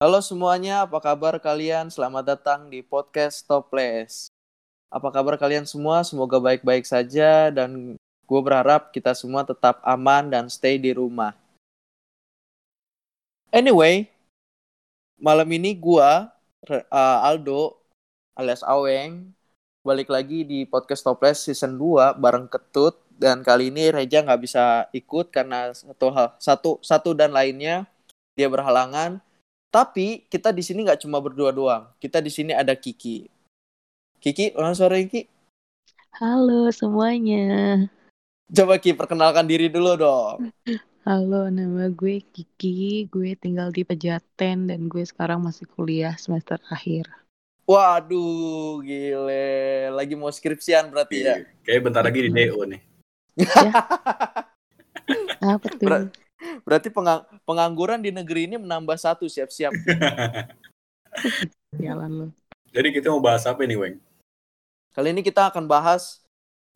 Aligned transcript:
Halo 0.00 0.16
semuanya, 0.24 0.88
apa 0.88 0.96
kabar 0.96 1.36
kalian? 1.36 1.92
Selamat 1.92 2.32
datang 2.32 2.72
di 2.72 2.80
podcast 2.80 3.44
Topless. 3.44 4.32
Apa 4.88 5.12
kabar 5.12 5.36
kalian 5.36 5.68
semua? 5.68 6.00
Semoga 6.08 6.40
baik-baik 6.40 6.88
saja 6.88 7.52
dan 7.52 8.00
gue 8.00 8.40
berharap 8.40 8.96
kita 8.96 9.12
semua 9.12 9.44
tetap 9.44 9.76
aman 9.84 10.32
dan 10.32 10.48
stay 10.48 10.80
di 10.80 10.96
rumah. 10.96 11.36
Anyway, 13.52 14.08
malam 15.20 15.44
ini 15.52 15.76
gue, 15.76 16.10
uh, 16.88 17.18
Aldo, 17.20 17.76
alias 18.32 18.64
Aweng, 18.64 19.28
balik 19.84 20.08
lagi 20.08 20.48
di 20.48 20.64
podcast 20.64 21.04
Topless 21.04 21.44
season 21.44 21.76
2 21.76 22.16
bareng 22.16 22.48
Ketut 22.48 22.96
dan 23.20 23.44
kali 23.44 23.68
ini 23.68 23.92
Reja 23.92 24.24
nggak 24.24 24.40
bisa 24.48 24.88
ikut 24.96 25.28
karena 25.28 25.76
satu 25.76 26.08
hal 26.08 26.32
satu 26.40 26.80
satu 26.80 27.12
dan 27.12 27.36
lainnya 27.36 27.84
dia 28.32 28.48
berhalangan 28.48 29.20
tapi 29.70 30.26
kita 30.26 30.50
di 30.50 30.66
sini 30.66 30.82
nggak 30.82 31.06
cuma 31.06 31.22
berdua 31.22 31.54
doang. 31.54 31.86
Kita 32.02 32.18
di 32.18 32.28
sini 32.28 32.50
ada 32.50 32.74
Kiki. 32.74 33.30
Kiki, 34.18 34.52
mana 34.58 34.74
suara 34.74 34.98
Kiki? 34.98 35.30
Halo 36.18 36.68
semuanya. 36.74 37.86
Coba 38.50 38.82
Kiki 38.82 38.98
perkenalkan 38.98 39.46
diri 39.46 39.70
dulu 39.70 39.94
dong. 39.94 40.50
Halo, 41.06 41.48
nama 41.48 41.86
gue 41.88 42.20
Kiki. 42.20 43.06
Gue 43.08 43.38
tinggal 43.38 43.70
di 43.70 43.86
Pejaten 43.86 44.68
dan 44.68 44.90
gue 44.90 45.06
sekarang 45.06 45.40
masih 45.40 45.64
kuliah 45.70 46.18
semester 46.18 46.58
akhir. 46.68 47.06
Waduh, 47.64 48.82
gile. 48.82 49.94
Lagi 49.94 50.18
mau 50.18 50.34
skripsian 50.34 50.90
berarti 50.90 51.22
ya? 51.22 51.38
Iya, 51.38 51.46
Kayak 51.62 51.80
bentar 51.86 52.02
lagi 52.02 52.26
di 52.26 52.30
DO 52.34 52.60
nih. 52.66 52.80
Ya. 53.38 53.72
Apa 55.54 55.66
tuh? 55.78 55.86
Ber- 55.86 56.10
berarti 56.62 56.88
pengang- 56.92 57.26
pengangguran 57.42 58.00
di 58.00 58.14
negeri 58.14 58.46
ini 58.50 58.56
menambah 58.60 58.96
satu 58.96 59.26
siap-siap. 59.26 59.74
Jalan 61.84 62.10
lo. 62.10 62.26
Jadi 62.70 62.88
kita 62.94 63.10
mau 63.10 63.18
bahas 63.18 63.42
apa 63.46 63.66
nih, 63.66 63.78
Weng? 63.78 63.96
Kali 64.94 65.14
ini 65.14 65.22
kita 65.22 65.50
akan 65.50 65.70
bahas 65.70 66.22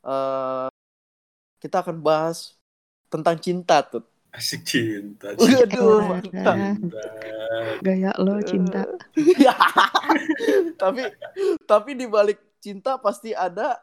eh 0.04 0.68
kita 1.58 1.80
akan 1.80 2.04
bahas 2.04 2.60
tentang 3.08 3.40
cinta 3.40 3.80
tuh. 3.80 4.04
Asik 4.34 4.66
cinta. 4.66 5.32
Waduh, 5.38 6.18
cinta. 6.20 6.52
Gaya 7.80 8.12
lo 8.18 8.42
cinta. 8.42 8.82
Ya. 9.38 9.54
tapi 10.82 11.06
tapi 11.64 11.90
di 11.94 12.10
balik 12.10 12.42
cinta 12.58 12.98
pasti 12.98 13.30
ada 13.30 13.78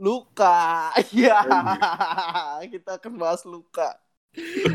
luka. 0.00 0.90
Ya. 1.12 1.44
Kita 2.64 2.96
akan 2.96 3.12
bahas 3.20 3.44
luka. 3.44 3.92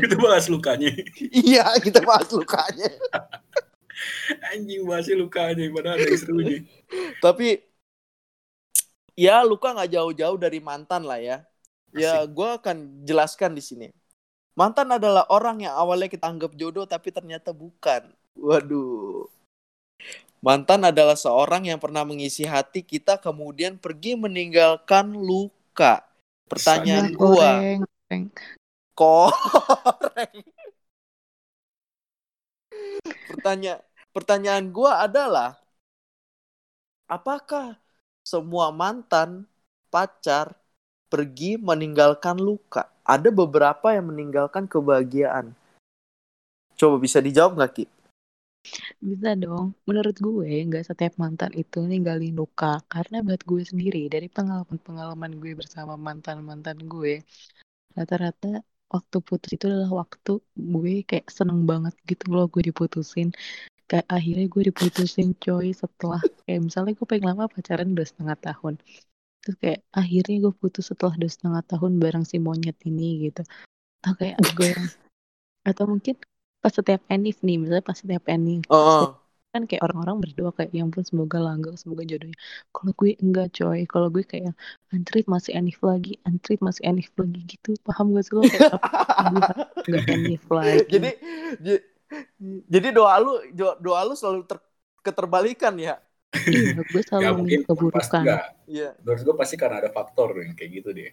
Kita 0.02 0.16
bahas 0.18 0.50
lukanya. 0.50 0.90
Iya, 1.30 1.78
kita 1.78 2.02
bahas 2.02 2.28
lukanya. 2.34 2.90
Anjing 4.50 4.82
bahasnya 4.82 5.16
lukanya, 5.16 5.64
padahal 5.70 5.96
ada 5.98 6.06
yang 6.06 6.18
serunya. 6.18 6.58
Tapi 7.22 7.62
ya 9.14 9.46
luka 9.46 9.70
nggak 9.70 9.92
jauh-jauh 9.92 10.38
dari 10.40 10.58
mantan 10.58 11.06
lah 11.06 11.22
ya. 11.22 11.46
Ya, 11.92 12.24
gue 12.24 12.48
akan 12.56 13.04
jelaskan 13.04 13.52
di 13.52 13.62
sini. 13.62 13.88
Mantan 14.52 14.88
adalah 14.92 15.28
orang 15.32 15.64
yang 15.64 15.76
awalnya 15.76 16.08
kita 16.08 16.28
anggap 16.28 16.52
jodoh 16.56 16.84
tapi 16.88 17.08
ternyata 17.12 17.52
bukan. 17.52 18.12
Waduh. 18.36 19.28
Mantan 20.42 20.88
adalah 20.88 21.14
seorang 21.14 21.70
yang 21.70 21.78
pernah 21.78 22.02
mengisi 22.02 22.42
hati 22.42 22.82
kita 22.82 23.20
kemudian 23.20 23.78
pergi 23.78 24.18
meninggalkan 24.18 25.14
luka. 25.14 26.02
Pertanyaan 26.50 27.14
goreng. 27.14 27.80
Koreng. 28.94 30.44
Pertanyaan 33.28 33.80
pertanyaan 34.12 34.66
gua 34.70 35.08
adalah 35.08 35.56
apakah 37.08 37.76
semua 38.22 38.70
mantan 38.70 39.44
pacar 39.92 40.56
pergi 41.12 41.60
meninggalkan 41.60 42.40
luka? 42.40 42.88
Ada 43.04 43.28
beberapa 43.28 43.92
yang 43.92 44.14
meninggalkan 44.14 44.64
kebahagiaan. 44.64 45.52
Coba 46.78 46.96
bisa 46.96 47.20
dijawab 47.20 47.58
nggak 47.58 47.72
Ki? 47.76 47.84
Bisa 49.02 49.34
dong. 49.34 49.74
Menurut 49.84 50.16
gue, 50.22 50.62
nggak 50.70 50.86
setiap 50.86 51.18
mantan 51.18 51.50
itu 51.52 51.82
ninggalin 51.82 52.32
luka. 52.32 52.80
Karena 52.86 53.20
buat 53.20 53.42
gue 53.42 53.62
sendiri, 53.66 54.06
dari 54.06 54.30
pengalaman-pengalaman 54.30 55.36
gue 55.42 55.52
bersama 55.58 55.98
mantan-mantan 55.98 56.78
gue, 56.86 57.26
rata-rata 57.92 58.62
waktu 58.92 59.16
putus 59.24 59.50
itu 59.56 59.64
adalah 59.64 60.04
waktu 60.04 60.38
gue 60.52 60.94
kayak 61.08 61.26
seneng 61.32 61.64
banget 61.64 61.96
gitu 62.04 62.28
loh 62.28 62.46
gue 62.52 62.62
diputusin. 62.68 63.32
Kayak 63.88 64.06
akhirnya 64.08 64.46
gue 64.52 64.62
diputusin 64.68 65.28
coy 65.40 65.72
setelah 65.72 66.20
kayak 66.44 66.60
misalnya 66.68 66.92
gue 66.92 67.06
pengen 67.08 67.26
lama 67.32 67.48
pacaran 67.48 67.96
udah 67.96 68.06
setengah 68.06 68.36
tahun. 68.38 68.74
Terus 69.42 69.56
kayak 69.58 69.80
akhirnya 69.90 70.36
gue 70.44 70.52
putus 70.54 70.84
setelah 70.92 71.14
dua 71.16 71.30
setengah 71.32 71.62
tahun 71.66 71.92
bareng 71.98 72.24
si 72.28 72.36
monyet 72.36 72.76
ini 72.84 73.26
gitu. 73.32 73.42
Atau 74.04 74.14
kayak 74.20 74.38
gue 74.54 74.70
atau 75.68 75.84
mungkin 75.88 76.14
pas 76.62 76.70
setiap 76.70 77.02
enif 77.10 77.42
nih, 77.42 77.58
misalnya 77.58 77.82
pas 77.82 77.98
setiap 77.98 78.22
enif 78.30 78.62
Oh, 78.70 79.18
kan 79.52 79.68
kayak 79.68 79.84
orang-orang 79.84 80.16
berdoa 80.24 80.50
kayak 80.56 80.72
yang 80.72 80.88
pun 80.88 81.04
semoga 81.04 81.36
langgeng 81.36 81.76
semoga 81.76 82.02
jodohnya 82.08 82.36
kalau 82.72 82.92
gue 82.96 83.10
enggak 83.20 83.52
coy 83.52 83.84
kalau 83.84 84.08
gue 84.08 84.24
kayak 84.24 84.56
antrit 84.88 85.28
masih 85.28 85.52
enif 85.52 85.76
lagi 85.84 86.16
antrit 86.24 86.58
masih 86.64 86.82
enif 86.88 87.12
lagi 87.20 87.40
gitu 87.44 87.76
paham 87.84 88.16
gak 88.16 88.24
sih 88.24 88.32
lo 88.32 88.42
kayak 88.48 88.72
enggak 89.86 90.04
enif 90.08 90.44
lagi 90.48 90.78
jadi 90.88 91.10
j- 91.60 91.84
jadi 92.68 92.88
doa 92.92 93.14
lu 93.20 93.32
do- 93.52 93.78
doa 93.80 94.00
lu 94.08 94.14
selalu 94.16 94.44
ter- 94.44 94.64
keterbalikan 95.02 95.74
ya? 95.76 95.96
iya 96.48 96.80
gue 96.80 97.02
selalu 97.08 97.24
Ya 97.24 97.30
mungkin 97.34 97.60
keburukan. 97.66 98.24
Iya. 98.68 98.88
Menurut 99.02 99.20
gue 99.26 99.34
pasti 99.36 99.54
karena 99.58 99.82
ada 99.82 99.90
faktor 99.92 100.32
yang 100.38 100.54
kayak 100.56 100.70
gitu 100.80 100.88
deh. 100.94 101.10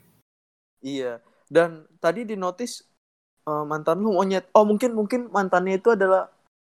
Iya. 0.83 1.19
Dan 1.49 1.87
tadi 1.99 2.23
di 2.23 2.35
notice 2.37 2.85
eh, 3.47 3.63
mantan 3.67 3.99
lu 4.03 4.15
monyet. 4.15 4.47
Oh 4.53 4.63
mungkin 4.63 4.93
mungkin 4.95 5.27
mantannya 5.33 5.81
itu 5.81 5.91
adalah 5.95 6.29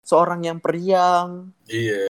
seorang 0.02 0.42
yang 0.44 0.58
periang, 0.58 1.54
Iya, 1.66 2.10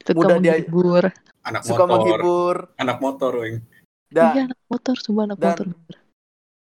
suka 0.00 0.14
mudah 0.14 0.36
dia- 0.38 0.56
menghibur 0.56 1.04
anak 1.42 1.62
suka 1.62 1.84
motor. 1.84 1.90
menghibur, 1.92 2.56
Anak 2.76 2.98
motor, 2.98 3.32
Weng. 3.36 3.58
iya 4.06 4.30
dan 4.32 4.46
anak 4.46 4.60
motor 4.66 4.94
coba 4.96 5.20
anak 5.26 5.36
dan- 5.36 5.50
motor 5.50 5.68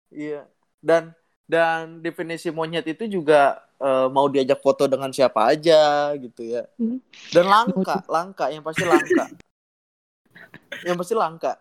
iya 0.09 0.43
dan 0.81 1.03
dan 1.45 2.01
definisi 2.01 2.49
monyet 2.49 2.89
itu 2.89 3.05
juga 3.07 3.61
eh, 3.77 4.09
mau 4.09 4.27
diajak 4.27 4.59
foto 4.59 4.87
dengan 4.87 5.11
siapa 5.11 5.45
aja 5.47 6.09
gitu 6.17 6.41
ya. 6.41 6.65
Hmm. 6.75 7.05
Dan 7.29 7.45
langka, 7.45 8.01
langka 8.09 8.49
yang 8.49 8.62
pasti 8.62 8.81
langka. 8.83 9.29
yang 10.89 10.97
pasti 10.97 11.12
langka. 11.12 11.53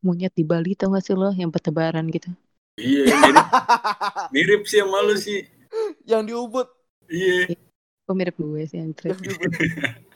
monyet 0.00 0.32
di 0.32 0.42
Bali 0.42 0.72
tau 0.72 0.90
gak 0.90 1.04
sih 1.04 1.12
lo 1.12 1.28
yang 1.30 1.52
bertebaran 1.52 2.08
gitu 2.08 2.32
Iya, 2.74 3.04
mirip, 3.12 3.46
mirip 4.34 4.60
sih 4.64 4.80
sama 4.80 5.04
lu 5.04 5.12
sih. 5.14 5.44
yang 6.02 6.24
di 6.24 6.32
Ubud, 6.32 6.64
Iya. 7.10 7.58
kok 8.06 8.14
mirip 8.14 8.38
gue 8.38 8.62
sih 8.66 8.78
Ubud. 8.80 9.06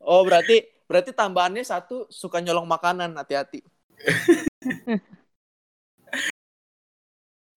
Oh, 0.00 0.24
berarti 0.24 0.64
berarti 0.88 1.12
tambahannya 1.12 1.60
satu 1.60 2.08
suka 2.08 2.40
nyolong 2.40 2.64
makanan, 2.64 3.14
hati-hati. 3.20 3.60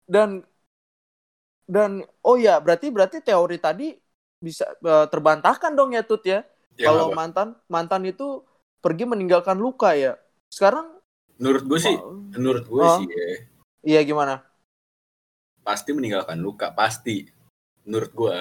dan 0.09 0.43
dan 1.69 2.03
oh 2.25 2.35
ya, 2.35 2.57
berarti 2.59 2.89
berarti 2.91 3.21
teori 3.23 3.61
tadi 3.61 3.93
bisa 4.41 4.65
eh, 4.73 5.05
terbantahkan 5.07 5.71
dong 5.77 5.93
ya 5.93 6.01
Tut 6.03 6.25
ya. 6.25 6.41
Ya, 6.75 6.89
Kalau 6.89 7.13
apa? 7.13 7.15
mantan 7.15 7.47
mantan 7.69 8.03
itu 8.09 8.41
pergi 8.81 9.05
meninggalkan 9.05 9.61
luka 9.61 9.93
ya. 9.93 10.17
Sekarang 10.49 10.97
menurut 11.37 11.63
gue 11.69 11.79
sih, 11.79 11.95
oh, 11.95 12.17
menurut 12.35 12.65
gue 12.65 12.83
Oh. 12.83 12.97
sih 12.99 13.07
ya, 13.07 13.25
iya 13.85 14.01
gimana? 14.01 14.41
pasti 15.61 15.93
meninggalkan 15.93 16.41
luka, 16.41 16.73
pasti. 16.73 17.29
Menurut 17.85 18.11
gue. 18.17 18.37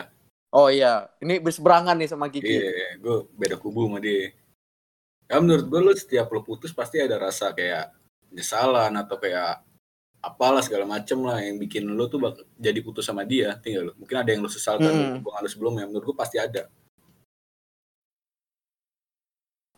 Oh 0.51 0.67
iya, 0.67 1.07
ini 1.23 1.39
berseberangan 1.39 1.95
nih 1.95 2.11
sama 2.11 2.27
Kiki. 2.27 2.51
Iya, 2.51 2.99
gue 2.99 3.17
beda 3.39 3.55
kubu 3.55 3.87
sama 3.87 4.03
dia. 4.03 4.35
Ya 5.31 5.39
menurut 5.39 5.63
gue 5.71 5.79
lu 5.79 5.93
setiap 5.95 6.27
lo 6.35 6.43
putus 6.43 6.75
pasti 6.75 6.99
ada 6.99 7.15
rasa 7.23 7.55
kayak 7.55 7.95
penyesalan 8.27 8.91
atau 8.99 9.15
kayak 9.15 9.63
apalah 10.19 10.59
segala 10.59 10.85
macem 10.91 11.23
lah 11.23 11.39
yang 11.39 11.55
bikin 11.55 11.87
lo 11.87 12.11
tuh 12.11 12.19
bak- 12.19 12.43
jadi 12.59 12.83
putus 12.83 13.07
sama 13.07 13.23
dia, 13.23 13.55
tinggal 13.63 13.89
lo. 13.89 13.93
Mungkin 13.95 14.17
ada 14.19 14.31
yang 14.35 14.43
lo 14.43 14.51
sesalkan 14.51 14.91
Mm. 14.91 15.23
hubungan 15.23 15.41
lo 15.41 15.49
sebelumnya. 15.49 15.85
Menurut 15.87 16.11
gue 16.11 16.17
pasti 16.19 16.37
ada. 16.43 16.67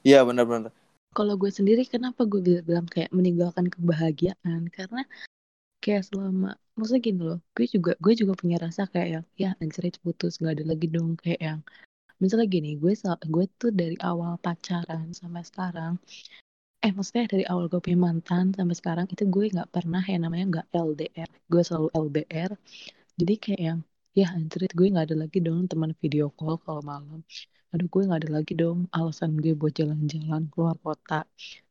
Iya 0.03 0.25
benar-benar. 0.27 0.73
kalau 1.13 1.37
gue 1.37 1.53
sendiri 1.53 1.85
kenapa 1.85 2.25
gue 2.25 2.41
bilang 2.65 2.89
kayak 2.89 3.13
meninggalkan 3.13 3.69
kebahagiaan 3.69 4.73
karena 4.73 5.05
kayak 5.83 6.03
selama 6.09 6.49
maksudnya 6.77 7.03
gini 7.09 7.21
loh 7.29 7.39
gue 7.57 7.67
juga 7.75 7.93
gue 8.05 8.15
juga 8.21 8.33
punya 8.41 8.57
rasa 8.65 8.83
kayak 8.93 9.09
yang 9.15 9.25
ya 9.43 9.51
anjir 9.61 9.85
putus 10.05 10.33
nggak 10.41 10.55
ada 10.57 10.65
lagi 10.71 10.87
dong 10.95 11.11
kayak 11.23 11.41
yang 11.49 11.61
misalnya 12.23 12.47
gini 12.55 12.69
gue 12.83 12.93
gue 13.35 13.45
tuh 13.61 13.71
dari 13.81 13.97
awal 14.11 14.33
pacaran 14.45 15.07
sampai 15.21 15.43
sekarang 15.51 15.93
eh 16.85 16.93
maksudnya 16.97 17.25
dari 17.33 17.45
awal 17.51 17.65
gue 17.71 17.81
punya 17.85 17.99
mantan 18.07 18.45
sampai 18.57 18.77
sekarang 18.81 19.07
itu 19.13 19.23
gue 19.35 19.45
nggak 19.55 19.71
pernah 19.75 20.03
yang 20.13 20.23
namanya 20.27 20.45
nggak 20.53 20.67
LDR 20.87 21.31
gue 21.51 21.63
selalu 21.69 21.89
LDR 22.05 22.51
jadi 23.19 23.35
kayak 23.43 23.61
yang 23.69 23.81
ya 24.19 24.27
anjrit 24.37 24.73
gue 24.79 24.87
nggak 24.93 25.07
ada 25.09 25.17
lagi 25.23 25.39
dong 25.47 25.61
teman 25.71 25.93
video 26.03 26.25
call 26.39 26.57
kalau 26.65 26.83
malam 26.83 27.21
aduh 27.73 27.89
gue 27.93 28.03
nggak 28.07 28.21
ada 28.23 28.31
lagi 28.39 28.53
dong 28.63 28.79
alasan 28.99 29.31
gue 29.43 29.53
buat 29.61 29.73
jalan-jalan 29.79 30.43
keluar 30.53 30.77
kota 30.85 31.21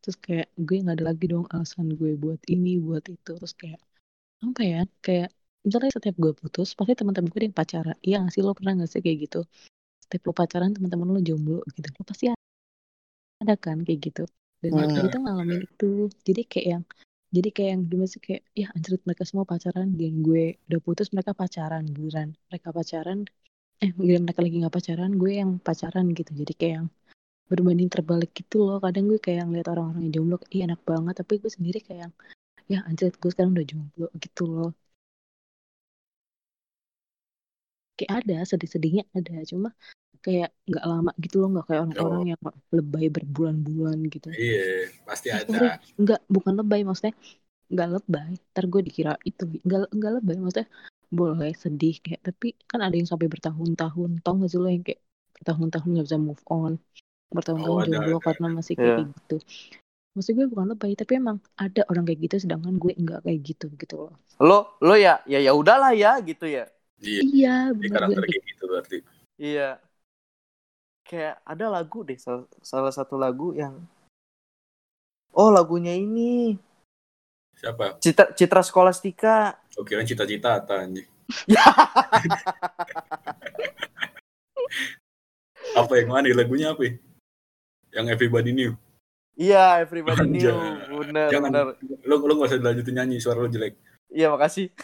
terus 0.01 0.17
kayak 0.25 0.47
gue 0.67 0.77
nggak 0.83 0.95
ada 0.97 1.05
lagi 1.11 1.25
dong 1.33 1.45
alasan 1.53 1.87
gue 1.99 2.11
buat 2.23 2.41
ini 2.49 2.81
buat 2.81 3.03
itu 3.13 3.31
terus 3.37 3.53
kayak 3.53 3.79
apa 4.41 4.61
ya 4.65 4.79
kayak 5.05 5.29
misalnya 5.65 5.91
setiap 5.93 6.15
gue 6.17 6.33
putus 6.33 6.73
pasti 6.77 6.93
teman-teman 6.97 7.29
gue 7.29 7.39
ada 7.39 7.47
yang 7.49 7.57
pacaran. 7.61 7.97
Iya 8.01 8.15
nggak 8.25 8.33
sih 8.33 8.41
lo 8.45 8.51
pernah 8.57 8.73
nggak 8.77 8.89
sih 8.89 9.01
kayak 9.05 9.17
gitu? 9.29 9.39
Setiap 10.03 10.21
lo 10.27 10.33
pacaran 10.33 10.69
teman-teman 10.75 11.07
lo 11.15 11.19
jomblo 11.21 11.57
gitu 11.75 11.87
lo 11.97 12.03
pasti 12.09 12.25
ada 13.41 13.55
kan 13.57 13.77
kayak 13.85 13.99
gitu. 14.05 14.23
Dan 14.61 14.71
Hmm. 14.77 14.93
gue 14.97 15.09
tuh 15.13 15.21
ngalamin 15.21 15.61
itu. 15.65 15.89
Jadi 16.27 16.41
kayak 16.49 16.67
yang 16.73 16.83
jadi 17.31 17.49
kayak 17.55 17.69
yang 17.73 17.81
gimana 17.87 18.07
sih 18.11 18.21
kayak 18.21 18.43
ya 18.57 18.67
anjir 18.75 18.99
mereka 19.07 19.23
semua 19.29 19.45
pacaran 19.47 19.87
dan 19.95 20.13
gue 20.25 20.43
udah 20.67 20.81
putus 20.83 21.07
mereka 21.15 21.31
pacaran 21.31 21.83
giliran 21.87 22.35
mereka 22.51 22.69
pacaran 22.75 23.23
eh 23.81 23.89
giliran 23.95 24.23
mereka 24.27 24.41
lagi 24.43 24.55
nggak 24.61 24.75
pacaran 24.77 25.11
gue 25.21 25.31
yang 25.41 25.51
pacaran 25.63 26.05
gitu. 26.17 26.31
Jadi 26.33 26.53
kayak 26.59 26.73
yang 26.81 26.87
berbanding 27.49 27.89
terbalik 27.93 28.31
gitu 28.33 28.57
loh. 28.67 28.77
Kadang 28.83 29.05
gue 29.11 29.19
kayak 29.21 29.37
yang 29.45 29.49
lihat 29.55 29.67
orang-orang 29.73 30.01
yang 30.09 30.13
jomblo 30.17 30.37
iya 30.53 30.63
enak 30.69 30.81
banget. 30.83 31.13
Tapi 31.21 31.33
gue 31.41 31.51
sendiri 31.51 31.79
kayak 31.85 31.99
yang 32.09 32.13
ya 32.71 32.79
anjir 32.87 33.11
gue 33.21 33.29
sekarang 33.33 33.51
udah 33.55 33.65
jomblo 33.71 34.07
gitu 34.23 34.43
loh. 34.47 34.69
Kayak 37.99 38.13
ada 38.25 38.35
sedih-sedihnya 38.49 39.03
ada 39.13 39.33
cuma 39.51 39.69
kayak 40.25 40.49
nggak 40.69 40.85
lama 40.85 41.11
gitu 41.23 41.35
loh 41.41 41.49
nggak 41.53 41.65
kayak 41.69 41.81
orang-orang 41.85 42.23
yang 42.33 42.41
lebay 42.77 43.05
berbulan-bulan 43.09 43.97
gitu. 44.13 44.27
Iya, 44.31 44.89
pasti 45.07 45.27
Eh, 45.33 45.37
ada. 45.41 45.49
sorry, 45.49 45.69
nggak 46.01 46.19
bukan 46.29 46.53
lebay 46.61 46.81
maksudnya 46.87 47.13
nggak 47.73 47.89
lebay. 47.95 48.31
Ntar 48.53 48.65
gue 48.71 48.81
dikira 48.87 49.13
itu 49.27 49.43
nggak 49.67 49.81
nggak 49.97 50.11
lebay 50.21 50.37
maksudnya 50.41 50.67
boleh 51.11 51.51
sedih 51.51 51.95
kayak 51.99 52.21
tapi 52.23 52.55
kan 52.71 52.79
ada 52.79 52.95
yang 52.95 53.09
sampai 53.09 53.27
bertahun-tahun 53.27 54.23
tau 54.23 54.33
gak 54.39 54.47
sih 54.47 54.59
lo 54.63 54.71
yang 54.71 54.79
kayak 54.87 55.01
bertahun-tahun 55.35 55.89
nggak 55.91 56.05
bisa 56.07 56.19
move 56.21 56.43
on? 56.47 56.73
Bertahun-tahun 57.35 57.75
Oh, 57.75 57.83
ada, 57.83 57.91
jomblo 57.91 58.17
ada, 58.17 58.25
karena 58.27 58.47
masih 58.57 58.73
kayak 58.79 58.95
Iya. 58.95 59.05
gitu 59.11 59.35
maksud 60.11 60.35
gue 60.35 60.47
bukan 60.51 60.75
lebay 60.75 60.91
tapi 60.99 61.19
emang 61.19 61.39
ada 61.55 61.87
orang 61.87 62.03
kayak 62.03 62.19
gitu 62.27 62.35
sedangkan 62.43 62.75
gue 62.75 62.91
nggak 62.95 63.23
kayak 63.23 63.39
gitu 63.47 63.71
gitu 63.79 63.95
loh 63.95 64.13
Lo 64.41 64.73
lo 64.81 64.97
ya 64.97 65.21
ya 65.29 65.37
ya 65.37 65.53
udahlah 65.53 65.93
ya 65.93 66.17
gitu 66.25 66.49
ya. 66.49 66.65
Iya, 66.97 67.21
iya 67.29 67.69
gue 67.69 67.93
karakter 67.93 68.25
kayak 68.25 68.33
kayak 68.33 68.45
gitu 68.49 68.63
berarti. 68.65 68.97
Iya. 69.37 69.77
Kayak 71.05 71.45
ada 71.45 71.69
lagu 71.69 72.01
deh 72.01 72.17
salah, 72.17 72.49
salah 72.65 72.89
satu 72.89 73.21
lagu 73.21 73.53
yang 73.53 73.77
Oh, 75.31 75.47
lagunya 75.47 75.95
ini 75.95 76.59
Siapa? 77.55 77.95
Citra 78.01 78.33
Citra 78.33 78.65
Skolastika. 78.65 79.61
Oh, 79.77 79.85
kirain 79.85 80.09
cita-cita 80.09 80.65
anjing. 80.65 81.05
Apa 85.77 85.93
yang 86.01 86.09
mana 86.11 86.27
lagunya 86.35 86.75
apa? 86.75 86.83
ya? 86.83 86.99
Yang 87.95 88.05
Everybody 88.17 88.51
Knew. 88.51 88.75
Iya, 89.41 89.81
everybody 89.81 90.21
knew. 90.27 90.53
Anjay. 90.53 90.93
Bener, 91.01 91.27
Jangan 91.33 91.49
bener. 91.49 91.65
lo 92.05 92.15
lo 92.21 92.31
gak 92.37 92.47
usah 92.47 92.59
dilanjutin 92.61 92.93
nyanyi 92.93 93.17
suara 93.17 93.41
lo 93.41 93.49
jelek. 93.49 93.73
Iya, 94.07 94.29
makasih. 94.29 94.69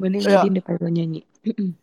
mending 0.00 0.24
Iya. 0.24 0.40
lagi 0.40 0.48
deh 0.48 0.64
kalau 0.64 0.88
nyanyi 0.88 1.20
Gue 1.44 1.52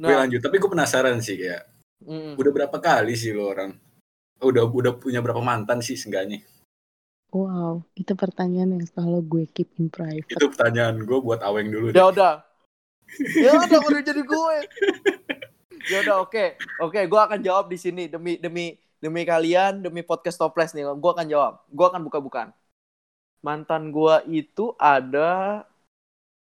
Nah, 0.00 0.18
lanjut, 0.18 0.40
tapi 0.40 0.56
gue 0.56 0.66
penasaran 0.66 1.20
sih 1.20 1.36
kayak 1.36 1.68
mm, 2.00 2.34
udah 2.34 2.50
berapa 2.50 2.74
kali 2.74 3.12
sih 3.12 3.30
lo 3.30 3.46
orang 3.46 3.70
udah 4.40 4.64
udah 4.64 4.92
punya 4.96 5.20
berapa 5.20 5.38
mantan 5.38 5.78
sih 5.78 5.94
seenggaknya? 5.94 6.42
wow 7.28 7.78
itu 7.94 8.12
pertanyaan 8.12 8.74
yang 8.74 8.84
selalu 8.84 9.18
gue 9.22 9.44
keep 9.48 9.68
in 9.76 9.88
private 9.88 10.26
Itu 10.26 10.48
pertanyaan 10.48 10.98
gue 10.98 11.18
buat 11.18 11.40
Aweng 11.40 11.68
dulu. 11.68 11.86
ya 11.88 12.02
deh. 12.02 12.04
udah. 12.10 12.34
Ya 13.36 13.50
udah 13.54 13.78
udah 13.80 14.00
jadi 14.02 14.22
gue. 14.22 14.54
Ya 15.86 15.96
udah 16.00 16.14
oke. 16.20 16.44
Oke, 16.80 17.00
gue 17.02 17.20
akan 17.20 17.38
jawab 17.38 17.66
di 17.66 17.76
sini 17.76 18.06
demi 18.06 18.36
demi 18.36 18.74
demi 19.02 19.26
kalian, 19.26 19.82
demi 19.82 20.06
podcast 20.06 20.38
toples 20.38 20.70
nih. 20.72 20.86
Gue 20.94 21.10
akan 21.10 21.26
jawab. 21.26 21.54
Gue 21.74 21.86
akan 21.90 22.06
buka-bukaan. 22.06 22.54
Mantan 23.42 23.90
gue 23.90 24.14
itu 24.30 24.70
ada 24.78 25.66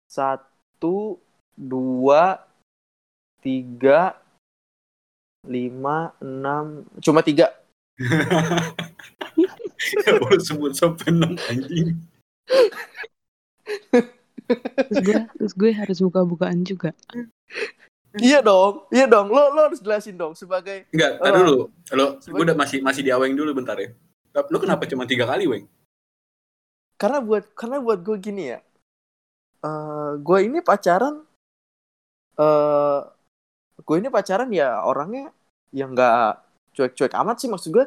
satu, 0.08 1.20
dua, 1.60 2.40
tiga, 3.44 4.16
lima, 5.44 6.16
enam, 6.24 6.88
cuma 7.04 7.20
tiga. 7.20 7.52
Ya 9.38 9.54
sebut 10.42 10.74
sampai 10.74 11.14
enam 11.14 11.38
anjing. 11.54 12.02
terus 14.90 15.00
gue 15.06 15.20
terus 15.38 15.54
gue 15.54 15.72
harus 15.76 15.98
buka-bukaan 16.02 16.66
juga 16.66 16.98
Iya 18.20 18.40
dong, 18.42 18.86
iya 18.90 19.06
dong. 19.06 19.28
Lo 19.30 19.52
lo 19.52 19.60
harus 19.68 19.80
jelasin 19.80 20.16
dong 20.16 20.34
sebagai 20.34 20.86
Enggak, 20.90 21.12
tar 21.18 21.32
Oh. 21.32 21.38
dulu. 21.40 21.56
Lo 21.94 22.06
Sebagai- 22.18 22.32
gue 22.32 22.44
udah 22.48 22.58
masih 22.58 22.78
masih 22.82 23.02
di 23.02 23.12
Aweng 23.12 23.34
dulu 23.34 23.52
bentar 23.54 23.78
ya. 23.78 23.90
Lo 24.34 24.58
kenapa 24.58 24.86
cuma 24.86 25.04
tiga 25.04 25.26
kali, 25.26 25.46
Weng? 25.46 25.66
karena 26.98 27.22
buat 27.22 27.46
karena 27.54 27.78
buat 27.78 28.02
gue 28.02 28.18
gini 28.18 28.58
ya. 28.58 28.60
eh 29.58 30.12
gue 30.18 30.38
ini 30.46 30.62
pacaran 30.62 31.22
eh 32.38 33.00
gue 33.78 33.96
ini 33.98 34.10
pacaran 34.10 34.50
ya 34.50 34.82
orangnya 34.82 35.30
yang 35.74 35.94
nggak 35.94 36.42
cuek-cuek 36.74 37.14
amat 37.14 37.38
sih 37.38 37.50
maksud 37.50 37.70
gue. 37.74 37.86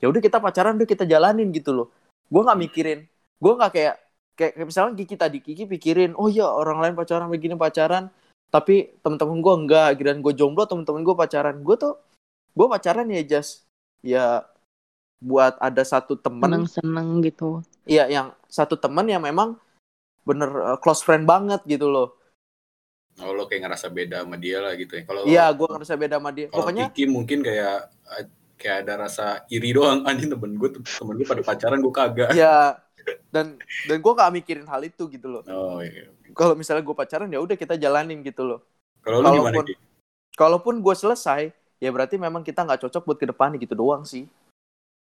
Ya 0.00 0.06
udah 0.08 0.18
kita 0.18 0.38
pacaran 0.38 0.78
udah 0.78 0.88
kita 0.88 1.04
jalanin 1.06 1.50
gitu 1.50 1.70
loh. 1.74 1.88
Gue 2.26 2.42
nggak 2.42 2.58
mikirin. 2.58 3.00
Gue 3.38 3.52
nggak 3.54 3.70
kayak 3.74 3.94
kayak 4.34 4.52
kayak 4.56 4.66
misalnya 4.66 4.92
Kiki 4.96 5.16
tadi 5.18 5.38
Kiki 5.44 5.64
pikirin, 5.68 6.14
oh 6.16 6.26
ya 6.26 6.48
orang 6.48 6.78
lain 6.80 6.94
pacaran 6.96 7.28
begini 7.28 7.54
pacaran, 7.54 8.08
tapi 8.50 8.98
temen-temen 9.00 9.38
gue 9.38 9.54
enggak, 9.54 9.88
kirain 9.96 10.18
gue 10.18 10.34
jomblo 10.34 10.66
temen-temen 10.66 11.06
gue 11.06 11.14
pacaran. 11.14 11.56
Gue 11.62 11.78
tuh 11.78 11.94
gue 12.54 12.66
pacaran 12.66 13.06
ya 13.06 13.22
just 13.22 13.64
ya 14.02 14.42
buat 15.22 15.54
ada 15.62 15.84
satu 15.84 16.16
temen 16.16 16.48
seneng-seneng 16.48 17.20
gitu 17.22 17.60
Iya, 17.84 18.08
yang 18.08 18.26
satu 18.48 18.78
teman 18.78 19.06
yang 19.08 19.20
memang 19.20 19.56
bener 20.22 20.50
uh, 20.52 20.78
close 20.78 21.02
friend 21.02 21.24
banget 21.26 21.62
gitu 21.66 21.90
loh. 21.90 22.14
Oh, 23.18 23.34
lo 23.34 23.50
kayak 23.50 23.66
ngerasa 23.66 23.90
beda 23.90 24.22
sama 24.22 24.38
dia 24.38 24.62
lah 24.62 24.72
gitu 24.78 24.96
ya. 24.96 25.02
Kalau 25.04 25.22
Iya, 25.26 25.44
gue 25.50 25.66
ngerasa 25.66 25.94
beda 25.98 26.16
sama 26.22 26.30
dia. 26.30 26.46
kalau 26.48 26.64
Pokoknya, 26.64 26.86
Kiki 26.94 27.04
mungkin 27.10 27.42
kayak 27.42 27.90
kayak 28.60 28.84
ada 28.84 29.08
rasa 29.08 29.26
iri 29.48 29.72
doang 29.72 30.04
anjing 30.08 30.28
temen 30.28 30.60
gue 30.60 30.68
temen 30.76 31.14
gue 31.16 31.24
pada 31.24 31.40
pacaran 31.40 31.80
gue 31.80 31.92
kagak. 31.92 32.30
ya 32.36 32.76
dan 33.32 33.56
dan 33.88 33.96
gue 33.96 34.12
gak 34.12 34.28
mikirin 34.30 34.68
hal 34.68 34.84
itu 34.84 35.08
gitu 35.08 35.26
loh. 35.26 35.42
Oh 35.48 35.80
iya. 35.80 36.12
Kalau 36.36 36.52
misalnya 36.52 36.84
gue 36.84 36.92
pacaran 36.92 37.32
ya 37.32 37.40
udah 37.40 37.56
kita 37.56 37.80
jalanin 37.80 38.20
gitu 38.20 38.44
loh. 38.44 38.60
Kalau 39.00 39.24
lo 39.24 39.32
gimana 39.32 39.56
Kalaupun- 39.56 39.66
Ki? 39.66 39.74
Kalaupun 40.36 40.74
gue 40.78 40.94
selesai, 40.94 41.48
ya 41.80 41.90
berarti 41.90 42.20
memang 42.20 42.44
kita 42.44 42.62
nggak 42.62 42.84
cocok 42.84 43.02
buat 43.02 43.18
ke 43.18 43.26
depan 43.26 43.56
gitu 43.56 43.72
doang 43.72 44.04
sih. 44.04 44.28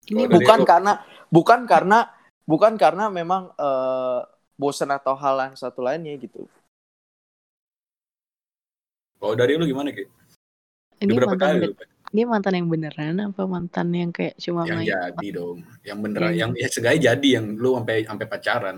ini 0.08 0.24
Oh, 0.26 0.32
Bukan 0.32 0.64
lu- 0.64 0.68
karena 0.68 0.94
bukan 1.28 1.60
karena 1.68 2.00
bukan 2.44 2.74
karena 2.80 3.08
memang 3.08 3.52
eh, 3.56 4.20
bosen 4.56 4.88
atau 4.90 5.14
hal 5.20 5.52
yang 5.52 5.56
satu 5.56 5.84
lainnya 5.84 6.16
gitu. 6.18 6.48
Kalau 9.20 9.36
dari 9.36 9.56
lu 9.56 9.64
gimana 9.64 9.92
Ki? 9.92 10.04
ini 11.00 11.12
Udah 11.12 11.28
berapa 11.28 11.36
kali 11.36 11.56
lu? 11.68 11.76
Ini 12.14 12.22
mantan 12.30 12.54
yang 12.62 12.70
beneran 12.70 13.18
apa 13.20 13.42
mantan 13.50 13.88
yang 13.92 14.12
kayak 14.14 14.38
cuma 14.38 14.70
Yang 14.70 14.78
main 14.78 14.88
jadi 14.94 15.28
dong. 15.34 15.58
Yang 15.82 15.98
beneran 16.06 16.30
Yang- 16.30 16.38
yang 16.38 16.52
ya 16.62 16.68
segala 16.70 16.96
jadi 17.02 17.28
yang 17.42 17.46
lu 17.58 17.70
sampai 17.74 17.98
sampai 18.06 18.26
pacaran. 18.30 18.78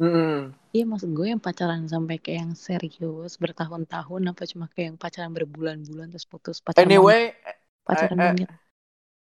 Hmm. 0.00 0.56
iya 0.72 0.88
maksud 0.88 1.12
gue 1.12 1.28
yang 1.28 1.42
pacaran 1.44 1.84
sampai 1.84 2.16
kayak 2.16 2.38
yang 2.48 2.52
serius 2.56 3.36
bertahun-tahun 3.36 4.22
apa 4.32 4.42
cuma 4.48 4.64
kayak 4.72 4.86
yang 4.94 4.98
pacaran 4.98 5.28
berbulan-bulan 5.36 6.08
terus 6.08 6.24
putus 6.24 6.56
pacaran 6.64 6.88
Anyway, 6.88 7.36
pacaran 7.84 8.16
eh, 8.16 8.48
eh, 8.48 8.50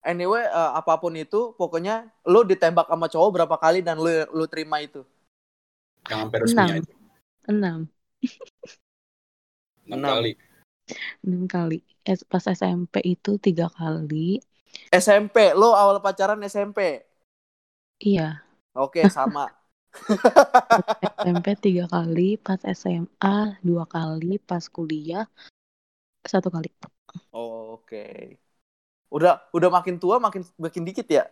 anyway 0.05 0.45
eh, 0.45 0.71
apa 0.77 0.93
pun 1.01 1.17
itu, 1.17 1.57
pokoknya 1.57 2.05
lu 2.29 2.45
ditembak 2.45 2.85
sama 2.85 3.09
cowok 3.09 3.29
berapa 3.41 3.55
kali 3.57 3.81
dan 3.81 3.97
lu 3.97 4.11
lu 4.37 4.45
terima 4.45 4.77
itu. 4.85 5.01
Yang 6.05 6.19
sampai 6.29 6.37
resmi 6.45 6.61
Enam. 6.61 6.69
aja. 6.77 6.93
enam 7.47 7.77
Enam 9.87 9.97
Enam. 9.97 10.09
kali. 10.13 10.31
Enam 11.25 11.43
kali 11.53 11.75
pas 12.31 12.43
SMP 12.57 12.93
itu 13.13 13.31
tiga 13.45 13.67
kali 13.77 14.39
SMP, 15.03 15.35
lu 15.59 15.69
awal 15.81 15.97
pacaran 16.05 16.43
SMP. 16.53 16.79
iya 17.99 18.43
Oke, 18.73 19.09
sama. 19.09 19.45
SMP 21.21 21.47
tiga 21.65 21.85
kali 21.93 22.29
pas 22.45 22.61
SMA 22.79 23.35
dua 23.67 23.83
kali 23.95 24.33
pas 24.49 24.63
kuliah 24.75 25.25
satu 26.31 26.49
kali 26.55 26.69
Oh, 27.31 27.73
Oke. 27.79 28.03
Udah 29.15 29.33
udah 29.55 29.69
makin 29.77 29.95
tua 30.03 30.15
makin 30.25 30.41
makin 30.59 30.83
dikit 30.87 31.07
ya? 31.07 31.23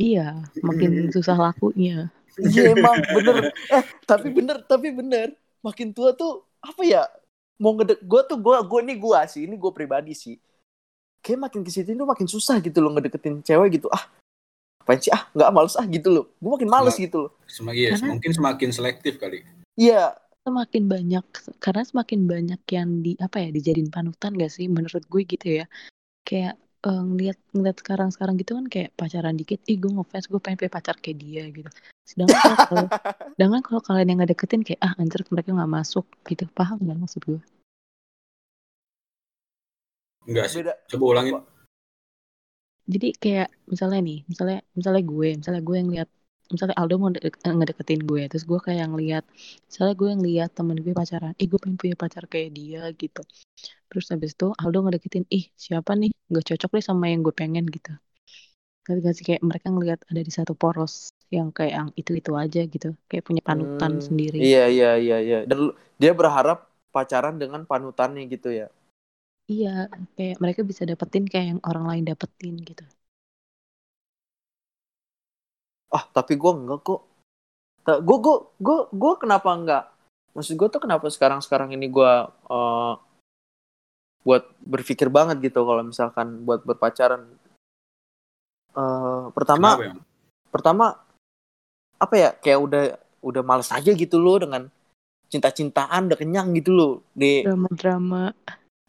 iya 0.00 0.26
makin 0.66 0.92
susah 1.14 1.36
lakunya 1.44 2.12
Iya 2.40 2.62
emang 2.74 2.96
bener. 3.14 3.36
Eh 3.76 3.84
tapi 4.08 4.28
bener 4.36 4.56
tapi 4.70 4.88
bener. 4.98 5.28
Makin 5.66 5.88
tua 5.96 6.08
tuh 6.20 6.30
apa 6.64 6.82
ya? 6.92 7.02
Mau 7.62 7.78
ngedek 7.78 8.02
gue 8.02 8.20
tuh 8.26 8.38
gue 8.42 8.56
gue 8.66 8.80
ini 8.82 8.94
gue 8.98 9.20
sih 9.30 9.46
ini 9.46 9.54
gue 9.54 9.70
pribadi 9.70 10.12
sih. 10.18 10.34
Kayak 11.22 11.46
makin 11.46 11.62
ke 11.62 11.70
sini 11.70 11.94
tuh 11.94 12.08
makin 12.10 12.26
susah 12.26 12.58
gitu 12.58 12.82
loh 12.82 12.90
ngedeketin 12.98 13.38
cewek 13.46 13.78
gitu. 13.78 13.86
Ah 13.94 14.10
apain 14.82 14.98
sih 14.98 15.14
ah 15.14 15.30
nggak 15.30 15.50
males 15.54 15.78
ah 15.78 15.86
gitu 15.86 16.08
loh. 16.10 16.24
Gue 16.42 16.50
makin 16.58 16.66
males 16.66 16.98
gitu 16.98 17.30
loh. 17.30 17.32
Semakin 17.46 17.78
iya, 17.78 17.88
Karena- 17.94 18.10
mungkin 18.18 18.30
semakin 18.34 18.68
selektif 18.74 19.22
kali. 19.22 19.46
Iya 19.78 20.18
semakin 20.42 20.90
banyak 20.90 21.26
karena 21.62 21.82
semakin 21.86 22.20
banyak 22.26 22.60
yang 22.74 22.90
di 22.98 23.14
apa 23.22 23.38
ya 23.38 23.54
dijadiin 23.54 23.94
panutan 23.94 24.34
gak 24.34 24.50
sih 24.50 24.66
menurut 24.66 25.06
gue 25.06 25.22
gitu 25.22 25.62
ya 25.62 25.70
kayak 26.26 26.58
uh, 26.86 27.02
ngeliat 27.02 27.38
ngeliat 27.54 27.76
sekarang 27.78 28.08
sekarang 28.14 28.34
gitu 28.38 28.58
kan 28.58 28.66
kayak 28.66 28.90
pacaran 28.98 29.34
dikit 29.38 29.60
ih 29.70 29.78
gue 29.78 29.90
ngefans 29.90 30.26
gue 30.30 30.40
pengen 30.42 30.58
punya 30.58 30.72
pacar 30.72 30.96
kayak 30.98 31.18
dia 31.22 31.42
gitu 31.50 31.70
sedangkan 32.02 32.54
kalau 32.68 32.86
sedangkan 33.34 33.62
kalau 33.62 33.80
kalian 33.80 34.08
yang 34.10 34.18
nggak 34.22 34.32
deketin 34.34 34.62
kayak 34.66 34.80
ah 34.82 34.92
anjir 34.98 35.22
mereka 35.30 35.50
nggak 35.54 35.72
masuk 35.72 36.06
gitu 36.26 36.44
paham 36.52 36.78
nggak 36.82 36.98
maksud 36.98 37.22
gue 37.24 37.40
Enggak 40.22 40.46
sih. 40.54 40.62
Beda. 40.62 40.78
Coba 40.86 41.04
ulangin. 41.18 41.34
jadi 42.82 43.14
kayak 43.14 43.48
misalnya 43.70 44.00
nih 44.02 44.18
misalnya 44.26 44.58
misalnya 44.74 45.02
gue 45.06 45.28
misalnya 45.38 45.62
gue 45.62 45.76
yang 45.78 45.90
lihat 45.94 46.08
misalnya 46.52 46.76
Aldo 46.80 46.94
mau 47.02 47.10
eh, 47.26 47.54
ngedeketin 47.58 48.00
gue 48.10 48.22
terus 48.30 48.44
gue 48.50 48.58
kayak 48.66 48.86
ngeliat 48.92 49.24
misalnya 49.68 49.94
gue 50.00 50.08
yang 50.12 50.22
lihat 50.28 50.48
temen 50.58 50.76
gue 50.84 50.92
pacaran 51.00 51.32
ih 51.42 51.46
gue 51.52 51.58
pengen 51.62 51.78
punya 51.82 51.96
pacar 52.02 52.24
kayak 52.32 52.50
dia 52.58 52.80
gitu. 53.02 53.20
Terus 53.90 54.06
habis 54.12 54.30
itu 54.36 54.46
Aldo 54.62 54.78
ngedeketin 54.84 55.24
ih 55.36 55.44
siapa 55.66 55.92
nih? 56.00 56.10
Gak 56.34 56.44
cocok 56.50 56.70
deh 56.76 56.84
sama 56.90 57.04
yang 57.12 57.20
gue 57.26 57.34
pengen 57.42 57.64
gitu. 57.76 57.90
Ngerti 58.86 59.00
gak 59.06 59.14
sih? 59.18 59.24
Kayak 59.28 59.42
mereka 59.50 59.66
ngelihat 59.74 60.00
ada 60.10 60.20
di 60.28 60.32
satu 60.38 60.52
poros 60.62 60.94
yang 61.36 61.48
kayak 61.56 61.72
yang 61.78 61.88
itu 62.00 62.12
itu 62.20 62.32
aja 62.42 62.60
gitu 62.74 62.88
kayak 63.10 63.24
punya 63.28 63.42
panutan 63.48 63.92
Hmm, 63.92 64.06
sendiri. 64.06 64.40
Iya 64.42 64.60
iya 64.74 64.88
iya 65.04 65.16
iya. 65.26 65.36
Dan 65.50 65.58
dia 66.00 66.12
berharap 66.20 66.58
pacaran 66.94 67.34
dengan 67.42 67.62
panutannya 67.70 68.22
gitu 68.32 68.48
ya. 68.60 68.66
iya 69.52 69.68
kayak 70.16 70.36
mereka 70.42 70.60
bisa 70.70 70.82
dapetin 70.90 71.24
kayak 71.30 71.46
yang 71.50 71.60
orang 71.68 71.84
lain 71.90 72.04
dapetin 72.10 72.54
gitu 72.68 72.82
Ah 75.92 76.04
tapi 76.10 76.40
gue 76.40 76.50
enggak 76.50 76.80
kok. 76.82 77.00
Gue 77.84 78.18
gue 78.18 78.36
gue 78.58 78.78
gue 78.90 79.12
kenapa 79.20 79.52
enggak? 79.52 79.84
Maksud 80.32 80.56
gue 80.56 80.68
tuh 80.72 80.80
kenapa 80.80 81.06
sekarang 81.12 81.44
sekarang 81.44 81.76
ini 81.76 81.92
gue 81.92 82.12
eh, 82.28 82.92
buat 84.24 84.44
berpikir 84.64 85.12
banget 85.12 85.38
gitu 85.44 85.62
kalau 85.62 85.84
misalkan 85.84 86.42
buat 86.48 86.64
berpacaran. 86.64 87.28
Eh, 88.72 89.24
pertama 89.36 89.76
Kenapa 89.76 89.84
ya? 89.84 89.94
pertama 90.48 90.86
apa 92.00 92.14
ya 92.16 92.30
kayak 92.32 92.60
udah 92.60 92.84
udah 93.22 93.42
males 93.44 93.70
aja 93.70 93.92
gitu 93.92 94.16
loh 94.18 94.40
dengan 94.40 94.66
cinta-cintaan 95.30 96.10
udah 96.10 96.18
kenyang 96.18 96.50
gitu 96.58 96.74
loh 96.74 96.92
di 97.14 97.46
drama-drama 97.46 98.34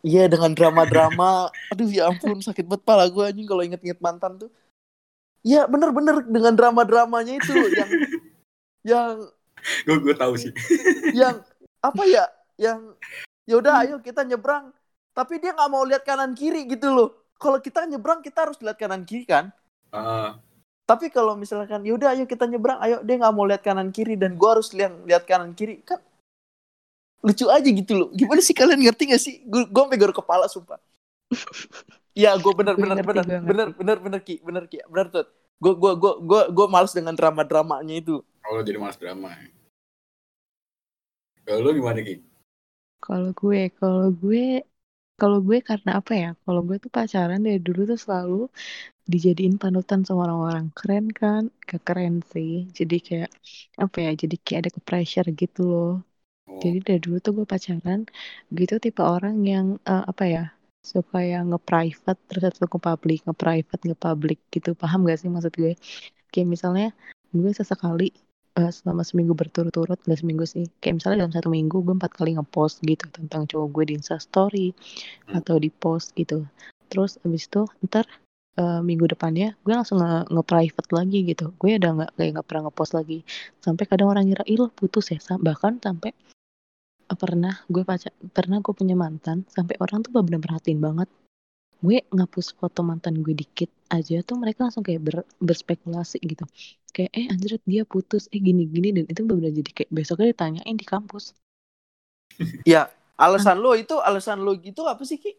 iya 0.01 0.25
dengan 0.25 0.51
drama-drama 0.51 1.53
aduh 1.72 1.88
ya 1.88 2.10
ampun 2.10 2.41
sakit 2.41 2.65
banget 2.65 2.83
pala 2.83 3.05
gue 3.07 3.24
anjing 3.24 3.48
kalau 3.48 3.62
inget-inget 3.62 4.01
mantan 4.01 4.36
tuh 4.41 4.50
Iya 5.44 5.68
bener-bener 5.68 6.24
dengan 6.24 6.56
drama-dramanya 6.56 7.36
itu 7.38 7.52
yang 7.52 7.90
yang 8.96 9.16
Gue 9.88 9.98
gue 10.04 10.16
tahu 10.16 10.34
sih. 10.36 10.52
yang 11.20 11.40
apa 11.80 12.04
ya? 12.04 12.26
Yang 12.60 12.80
ya 13.48 13.56
udah 13.60 13.74
ayo 13.84 13.96
kita 14.04 14.24
nyebrang. 14.28 14.72
Tapi 15.14 15.40
dia 15.40 15.54
nggak 15.54 15.70
mau 15.72 15.84
lihat 15.86 16.04
kanan 16.04 16.36
kiri 16.36 16.68
gitu 16.68 16.92
loh. 16.92 17.10
Kalau 17.40 17.60
kita 17.60 17.86
nyebrang 17.88 18.24
kita 18.24 18.48
harus 18.48 18.60
lihat 18.64 18.80
kanan 18.80 19.04
kiri 19.04 19.28
kan? 19.28 19.52
Ah, 19.94 20.40
tapi 20.84 21.14
kalau 21.14 21.38
misalkan 21.38 21.86
yaudah 21.86 22.16
ayo 22.16 22.28
kita 22.28 22.48
nyebrang. 22.48 22.80
Ayo 22.82 23.00
dia 23.04 23.16
nggak 23.20 23.34
mau 23.36 23.48
lihat 23.48 23.64
kanan 23.64 23.92
kiri 23.92 24.20
dan 24.20 24.36
gua 24.36 24.60
harus 24.60 24.72
lihat 24.76 24.92
lihat 25.08 25.24
kanan 25.24 25.56
kiri. 25.56 25.80
Kan 25.84 26.00
lucu 27.24 27.48
aja 27.48 27.68
gitu 27.68 27.94
loh. 27.96 28.10
Gimana 28.12 28.44
sih 28.44 28.52
kalian 28.52 28.84
ngerti 28.84 29.04
gak 29.16 29.22
sih? 29.24 29.36
Gue 29.48 29.64
gue 29.64 30.12
kepala 30.12 30.52
sumpah 30.52 30.76
ya 32.13 32.32
gue 32.38 32.53
bener 32.53 32.75
bener 32.77 33.00
bener 33.01 33.25
ngerti. 33.25 33.48
bener 33.50 33.67
bener 33.74 33.98
bener 34.05 34.20
ki 34.22 34.36
bener 34.46 34.63
ki 34.72 34.77
bener 34.89 35.08
tuh 35.13 35.25
gue 35.63 35.74
gue 35.82 35.93
gue 36.01 36.13
gue 36.29 36.41
gue 36.53 36.65
males 36.70 36.93
dengan 36.93 37.13
drama 37.17 37.41
dramanya 37.46 37.96
itu 37.98 38.22
kalau 38.43 38.60
jadi 38.60 38.77
malas 38.77 39.00
drama. 39.00 39.32
ya. 39.39 39.48
Kalau 41.48 41.60
lu 41.63 41.70
gimana 41.79 42.00
Ki? 42.03 42.15
Kalau 43.03 43.29
gue, 43.39 43.60
kalau 43.79 44.08
gue, 44.22 44.41
kalau 45.20 45.38
gue 45.48 45.58
karena 45.70 45.91
apa 46.00 46.13
ya? 46.24 46.27
Kalau 46.43 46.62
gue 46.67 46.77
tuh 46.84 46.91
pacaran 46.98 47.39
dari 47.48 47.60
dulu 47.67 47.82
tuh 47.91 48.00
selalu 48.05 48.36
dijadiin 49.12 49.55
panutan 49.63 50.01
sama 50.08 50.22
orang-orang 50.27 50.67
keren 50.77 51.05
kan? 51.22 51.43
Gak 51.70 51.82
keren 51.88 52.15
sih. 52.34 52.51
Jadi 52.77 52.96
kayak 53.08 53.32
apa 53.84 53.98
ya? 54.05 54.12
Jadi 54.22 54.36
kayak 54.46 54.60
ada 54.62 54.72
ke 54.77 54.82
pressure 54.88 55.27
gitu 55.41 55.60
loh. 55.72 55.89
Oh, 56.50 56.60
Jadi 56.63 56.77
dari 56.88 57.00
dulu 57.05 57.17
tuh 57.25 57.32
gue 57.38 57.46
pacaran, 57.53 58.00
gitu 58.60 58.74
tipe 58.84 59.01
orang 59.15 59.36
yang 59.53 59.65
eh, 59.91 60.03
apa 60.12 60.24
ya? 60.36 60.43
Suka 60.84 61.24
yang 61.24 61.46
nge-private 61.52 62.20
terus 62.28 62.44
satu 62.44 62.68
ke 62.68 62.80
public, 62.88 63.20
nge-private, 63.28 63.82
nge-public 63.88 64.40
gitu. 64.52 64.70
Paham 64.75 65.08
gak 65.08 65.20
sih 65.24 65.30
maksud 65.32 65.54
gue? 65.56 65.74
Kayak 66.32 66.48
misalnya 66.54 66.88
gue 67.32 67.52
sesekali 67.56 68.12
eh, 68.60 68.72
selama 68.78 69.02
seminggu 69.08 69.34
berturut-turut, 69.34 70.00
gak 70.04 70.20
seminggu 70.20 70.46
sih. 70.46 70.68
Kayak 70.84 70.96
misalnya 71.00 71.18
dalam 71.25 71.34
satu 71.34 71.50
minggu 71.50 71.78
gue 71.88 71.96
empat 71.96 72.12
kali 72.20 72.36
ngepost 72.36 72.84
gitu 72.84 73.06
tentang 73.16 73.48
cowok 73.50 73.68
gue 73.75 73.84
di 73.90 73.94
Instastory 74.00 74.68
Hmm. 75.28 75.40
atau 75.40 75.56
di 75.63 75.70
post 75.72 76.12
gitu. 76.20 76.46
Terus 76.92 77.18
abis 77.25 77.48
itu 77.50 77.63
ntar 77.88 78.06
eh, 78.60 78.82
minggu 78.86 79.06
depannya 79.10 79.56
gue 79.66 79.74
langsung 79.74 79.98
nge- 80.04 80.28
nge-private 80.34 80.90
lagi 80.94 81.20
gitu. 81.32 81.46
Gue 81.58 81.80
udah 81.80 81.92
nggak 81.98 82.12
kayak 82.20 82.30
nggak 82.38 82.48
pernah 82.50 82.63
ngepost 82.70 82.94
lagi. 83.00 83.20
Sampai 83.63 83.84
kadang 83.90 84.12
orang 84.13 84.28
ngira 84.30 84.44
ih 84.52 84.60
lo 84.62 84.68
putus 84.70 85.10
ya. 85.16 85.20
Bahkan 85.48 85.82
sampai 85.82 86.12
pernah 87.24 87.53
gue 87.74 87.84
pacar 87.89 88.12
pernah 88.38 88.58
gue 88.65 88.74
punya 88.79 88.96
mantan 89.03 89.38
sampai 89.55 89.75
orang 89.84 90.00
tuh 90.05 90.12
bener-bener 90.15 90.41
perhatiin 90.46 90.79
banget. 90.88 91.10
Gue 91.86 91.98
ngapus 92.15 92.48
foto 92.60 92.82
mantan 92.89 93.15
gue 93.25 93.34
dikit 93.41 93.70
aja 93.98 94.17
tuh 94.27 94.38
mereka 94.43 94.60
langsung 94.65 94.86
kayak 94.88 95.01
ber- 95.08 95.29
berspekulasi 95.48 96.17
gitu. 96.32 96.46
Kayak 96.96 97.12
eh 97.20 97.25
anjir 97.34 97.51
dia 97.72 97.84
putus 97.93 98.24
eh 98.36 98.41
gini 98.48 98.63
gini 98.75 98.89
dan 98.96 99.05
itu 99.12 99.22
bener-bener 99.27 99.53
jadi 99.60 99.72
kayak 99.77 99.91
besoknya 99.98 100.27
ditanyain 100.34 100.75
di 100.82 100.86
kampus. 100.93 101.25
Ya 102.63 102.91
alasan 103.20 103.60
lo 103.63 103.75
itu 103.77 103.96
alasan 104.00 104.41
lo 104.43 104.55
gitu 104.58 104.88
apa 104.89 105.03
sih 105.05 105.20
ki 105.22 105.32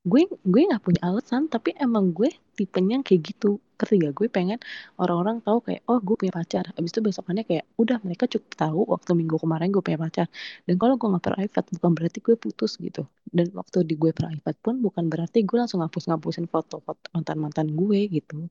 gue 0.00 0.24
gue 0.32 0.60
nggak 0.64 0.80
punya 0.80 1.00
alasan 1.04 1.44
tapi 1.52 1.76
emang 1.76 2.16
gue 2.16 2.32
tipenya 2.56 3.04
kayak 3.04 3.34
gitu. 3.36 3.60
Ketiga 3.80 4.12
gue 4.12 4.28
pengen 4.28 4.60
orang-orang 5.00 5.40
tahu 5.40 5.64
kayak 5.64 5.80
oh 5.88 6.00
gue 6.00 6.16
punya 6.16 6.32
pacar. 6.32 6.68
Abis 6.76 6.92
itu 6.92 7.00
besokannya 7.00 7.44
kayak 7.48 7.64
udah 7.76 7.96
mereka 8.04 8.28
cukup 8.28 8.52
tahu 8.56 8.80
waktu 8.88 9.12
minggu 9.16 9.36
kemarin 9.40 9.72
gue 9.72 9.80
punya 9.80 10.00
pacar. 10.00 10.26
Dan 10.68 10.76
kalau 10.76 10.96
gue 11.00 11.08
nggak 11.08 11.24
private 11.24 11.66
bukan 11.76 11.90
berarti 11.96 12.18
gue 12.20 12.36
putus 12.36 12.76
gitu. 12.76 13.04
Dan 13.28 13.52
waktu 13.56 13.84
di 13.84 13.96
gue 13.96 14.12
private 14.12 14.58
pun 14.60 14.80
bukan 14.80 15.08
berarti 15.08 15.44
gue 15.44 15.56
langsung 15.56 15.80
ngapus 15.80 16.12
ngapusin 16.12 16.44
foto-foto 16.48 17.08
mantan 17.12 17.36
mantan 17.40 17.66
gue 17.72 18.00
gitu. 18.08 18.48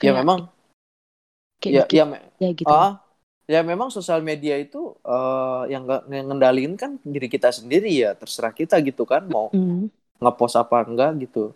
Ya 0.00 0.12
Kayak- 0.12 0.16
memang. 0.24 0.38
Kayak 1.58 1.72
ya 1.72 1.82
dikit 1.84 1.96
ya 1.96 2.04
ya 2.38 2.50
gitu. 2.54 2.70
Ah 2.72 2.92
ya 3.48 3.60
memang 3.64 3.88
sosial 3.88 4.20
media 4.20 4.60
itu 4.60 4.92
eh, 5.02 5.62
yang 5.72 5.88
ngendaliin 6.08 6.76
kan 6.76 7.00
diri 7.00 7.32
kita 7.32 7.48
sendiri 7.48 7.88
ya 7.88 8.12
terserah 8.12 8.52
kita 8.52 8.76
gitu 8.84 9.08
kan 9.08 9.24
mau 9.24 9.48
Hmm. 9.52 9.88
Ngepost 10.18 10.58
apa 10.58 10.82
enggak 10.84 11.14
gitu. 11.22 11.54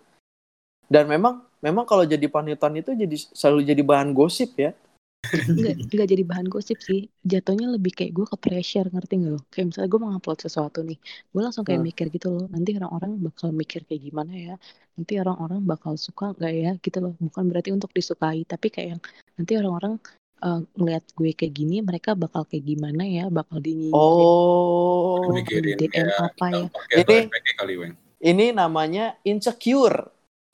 Dan 0.91 1.09
memang 1.09 1.43
memang 1.63 1.87
kalau 1.87 2.05
jadi 2.05 2.27
panutan 2.27 2.75
itu 2.77 2.93
jadi 2.93 3.17
selalu 3.33 3.65
jadi 3.65 3.83
bahan 3.83 4.11
gosip 4.13 4.55
ya. 4.59 4.75
Nggak 5.23 5.95
nggak 5.95 6.09
jadi 6.11 6.25
bahan 6.27 6.47
gosip 6.51 6.83
sih. 6.83 7.07
Jatuhnya 7.23 7.71
lebih 7.71 7.95
kayak 7.95 8.11
gue 8.11 8.27
ke 8.27 8.37
pressure 8.43 8.91
ngerti 8.91 9.23
nggak 9.23 9.33
lo 9.33 9.41
kayak 9.55 9.67
misalnya 9.71 9.89
gue 9.95 10.01
mau 10.03 10.11
ngupload 10.11 10.39
sesuatu 10.43 10.83
nih 10.83 10.99
gue 11.31 11.41
langsung 11.47 11.63
kayak 11.63 11.79
Hmm. 11.79 11.89
mikir 11.89 12.07
gitu 12.11 12.29
loh 12.35 12.47
nanti 12.51 12.75
orang-orang 12.75 13.13
bakal 13.23 13.49
mikir 13.55 13.87
kayak 13.87 14.03
gimana 14.03 14.33
ya? 14.35 14.55
Nanti 14.99 15.13
orang-orang 15.23 15.61
bakal 15.63 15.95
suka 15.95 16.35
nggak 16.35 16.55
ya? 16.59 16.73
Gitu 16.83 16.99
loh. 16.99 17.15
Bukan 17.23 17.45
berarti 17.47 17.71
untuk 17.71 17.95
disukai 17.95 18.43
tapi 18.45 18.67
kayak 18.75 18.89
yang 18.99 19.01
nanti 19.39 19.53
orang-orang 19.55 19.95
eh, 20.43 20.61
ngeliat 20.75 21.05
gue 21.15 21.31
kayak 21.39 21.55
gini 21.55 21.77
mereka 21.87 22.19
bakal 22.19 22.43
kayak 22.43 22.67
gimana 22.67 23.07
ya? 23.07 23.25
Bakal 23.31 23.63
di 23.63 23.95
oh. 23.95 25.31
mikirin 25.31 25.79
DM 25.79 25.95
ya? 25.95 26.07
apa 26.19 26.47
ya 26.51 26.67
efeknya 26.99 27.55
kali 27.63 27.75
Weng. 27.79 27.95
Ini 28.23 28.45
namanya 28.55 29.19
insecure 29.27 29.99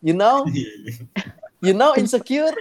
you 0.06 0.14
know 0.16 0.44
you 1.62 1.74
know 1.74 1.94
insecure 1.94 2.54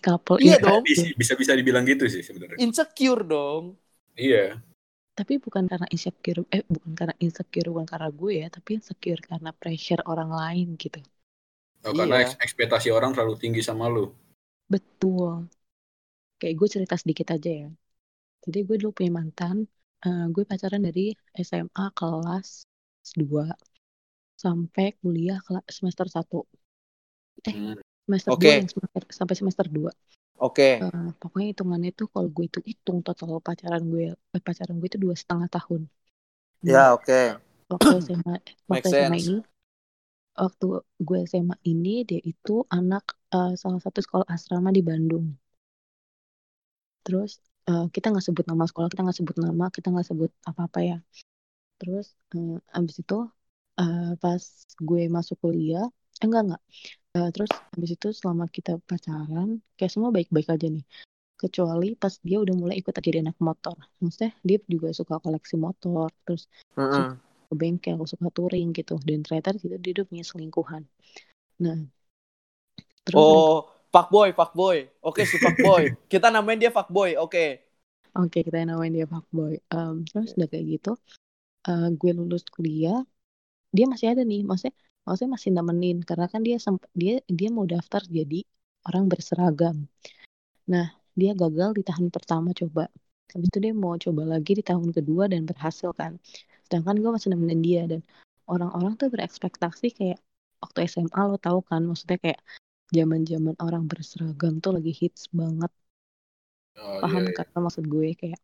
couple 0.00 0.38
Iya 0.40 0.56
dong. 0.64 0.82
bisa 0.88 1.04
bisa 1.20 1.32
bisa 1.36 1.52
dibilang 1.58 1.84
gitu 1.84 2.04
sih 2.08 2.22
sebenarnya. 2.24 2.56
insecure 2.64 3.22
dong 3.26 3.76
Iya. 4.16 4.62
tapi 5.18 5.34
bukan 5.44 5.64
karena 5.70 5.86
insecure 5.94 6.40
eh 6.56 6.62
bukan 6.74 6.92
karena 7.00 7.14
insecure 7.26 7.68
bukan 7.72 7.88
karena 7.92 8.08
gue 8.20 8.32
ya 8.42 8.46
tapi 8.56 8.70
insecure 8.78 9.20
karena 9.30 9.50
pressure 9.60 10.02
orang 10.12 10.30
lain 10.40 10.66
gitu 10.82 10.98
Oh, 11.86 11.92
karena 11.98 12.16
Iya. 12.20 12.24
eks- 12.24 12.38
ekspektasi 12.46 12.88
orang 12.98 13.10
terlalu 13.14 13.36
tinggi 13.42 13.62
sama 13.68 13.84
lu. 13.94 14.04
Betul. 14.72 15.50
Kayak 16.40 16.54
gue 16.60 16.68
cerita 16.74 16.94
sedikit 17.02 17.28
aja 17.36 17.50
ya. 17.62 17.68
Jadi 18.44 18.58
gue 18.68 18.76
dulu 18.80 18.92
punya 18.98 19.12
mantan. 19.20 19.56
eh, 20.06 20.24
gue 20.34 20.44
pacaran 20.50 20.82
dari 20.88 21.02
SMA 21.46 21.86
kelas 21.98 22.48
2 23.20 23.44
sampai 24.44 24.84
kuliah 25.00 25.38
semester 25.76 26.06
1. 26.16 26.36
Eh, 27.48 27.56
Hmm. 27.56 27.74
semester 28.06 28.34
Oke. 28.34 28.44
2 28.44 28.54
yang 28.60 28.68
semester, 28.74 29.02
sampai 29.18 29.36
semester 29.40 29.66
2. 29.76 29.92
oke 30.38 30.68
Eh, 30.82 31.08
pokoknya 31.20 31.46
hitungannya 31.52 31.90
tuh 32.00 32.06
kalau 32.14 32.28
gue 32.36 32.44
itu 32.50 32.60
hitung 32.70 32.98
total 33.06 33.30
pacaran 33.48 33.82
gue 33.92 34.04
eh, 34.36 34.42
pacaran 34.48 34.76
gue 34.80 34.88
itu 34.92 35.00
dua 35.06 35.14
setengah 35.22 35.48
tahun. 35.56 35.82
Nah, 36.70 36.80
ya 36.80 36.92
oke 36.94 37.20
waktu 37.72 37.92
SMA 38.06 38.34
waktu 38.70 38.86
Make 38.86 38.86
SMA 38.96 39.16
sense. 39.18 39.24
ini 39.24 39.36
waktu 40.42 40.66
gue 41.06 41.18
SMA 41.30 41.56
ini 41.72 41.94
dia 42.08 42.20
itu 42.32 42.54
anak 42.78 43.04
eh, 43.36 43.52
salah 43.62 43.80
satu 43.84 43.98
sekolah 44.06 44.26
asrama 44.34 44.70
di 44.76 44.82
Bandung 44.88 45.26
terus 47.04 47.30
uh, 47.68 47.84
kita 47.94 48.06
nggak 48.12 48.24
sebut 48.28 48.44
nama 48.50 48.64
sekolah 48.70 48.88
kita 48.92 49.00
nggak 49.04 49.18
sebut 49.20 49.36
nama 49.44 49.64
kita 49.76 49.86
nggak 49.92 50.06
sebut 50.10 50.30
apa 50.48 50.60
apa 50.68 50.78
ya 50.90 50.96
terus 51.80 52.06
uh, 52.36 52.56
abis 52.78 52.96
itu 53.02 53.14
uh, 53.80 54.12
pas 54.20 54.42
gue 54.76 55.02
masuk 55.08 55.36
kuliah 55.40 55.88
eh, 56.20 56.26
enggak 56.28 56.42
enggak 56.46 56.62
uh, 57.16 57.28
terus 57.32 57.50
abis 57.74 57.90
itu 57.96 58.08
selama 58.12 58.44
kita 58.52 58.76
pacaran 58.84 59.64
kayak 59.74 59.90
semua 59.90 60.12
baik-baik 60.12 60.48
aja 60.52 60.68
nih 60.68 60.84
kecuali 61.40 61.96
pas 61.96 62.20
dia 62.20 62.36
udah 62.36 62.52
mulai 62.52 62.76
ikut 62.76 62.92
jadi 62.92 63.24
anak 63.24 63.40
motor 63.40 63.76
maksudnya 63.98 64.36
dia 64.44 64.60
juga 64.68 64.92
suka 64.92 65.16
koleksi 65.24 65.56
motor 65.56 66.12
terus 66.28 66.52
Mm-mm. 66.76 67.16
suka 67.16 67.48
ke 67.50 67.54
bengkel 67.56 67.98
suka 68.04 68.28
touring 68.30 68.76
gitu 68.76 69.00
dan 69.02 69.24
ternyata 69.24 69.56
di 69.56 69.60
situ 69.64 69.76
dia 69.80 69.92
udah 69.96 70.06
punya 70.06 70.24
selingkuhan 70.28 70.82
nah 71.64 71.80
terus 73.08 73.16
Oh, 73.16 73.72
fuckboy, 73.90 74.30
fuckboy. 74.36 74.86
Oke, 75.02 75.26
si 75.26 75.36
fuckboy. 75.40 75.90
Kita 76.12 76.30
namain 76.30 76.60
dia 76.60 76.70
fuckboy. 76.70 77.18
Oke. 77.18 77.66
Oke, 78.10 78.42
kita 78.42 78.66
namain 78.66 78.90
dia 78.90 79.06
fuckboy. 79.06 79.62
Um, 79.70 80.02
terus 80.02 80.34
udah 80.34 80.50
kayak 80.50 80.66
gitu, 80.66 80.92
uh, 81.70 81.88
gue 81.94 82.10
lulus 82.10 82.42
kuliah, 82.50 83.06
dia 83.76 83.86
masih 83.92 84.06
ada 84.12 84.22
nih, 84.30 84.40
maksudnya, 84.48 84.74
maksudnya 85.06 85.30
masih 85.36 85.50
nemenin 85.56 85.96
karena 86.08 86.26
kan 86.32 86.40
dia 86.46 86.56
dia 87.00 87.14
dia 87.38 87.48
mau 87.56 87.66
daftar 87.74 88.02
jadi 88.18 88.38
orang 88.88 89.04
berseragam. 89.12 89.76
Nah, 90.72 90.86
dia 91.20 91.30
gagal 91.42 91.70
di 91.78 91.82
tahun 91.88 92.08
pertama 92.14 92.48
coba. 92.60 92.82
Habis 93.32 93.48
itu 93.50 93.58
dia 93.64 93.72
mau 93.84 93.94
coba 94.04 94.22
lagi 94.32 94.52
di 94.58 94.62
tahun 94.70 94.90
kedua 94.96 95.24
dan 95.32 95.42
berhasil 95.50 95.90
kan. 96.00 96.12
Sedangkan 96.66 96.96
gue 97.02 97.10
masih 97.16 97.28
nemenin 97.32 97.60
dia 97.66 97.82
dan 97.90 98.00
orang-orang 98.52 98.92
tuh 99.00 99.08
berekspektasi 99.14 99.86
kayak 99.98 100.18
waktu 100.62 100.78
SMA 100.90 101.20
lo 101.30 101.36
tahu 101.46 101.58
kan, 101.70 101.82
maksudnya 101.88 102.18
kayak 102.24 102.40
zaman-zaman 102.96 103.54
orang 103.66 103.84
berseragam 103.90 104.58
tuh 104.64 104.72
lagi 104.76 104.92
hits 105.00 105.30
banget 105.30 105.70
Oh, 106.80 106.98
paham 107.02 107.22
iya, 107.22 107.30
iya. 107.30 107.38
kata 107.38 107.56
maksud 107.64 107.84
gue 107.92 108.08
kayak 108.20 108.40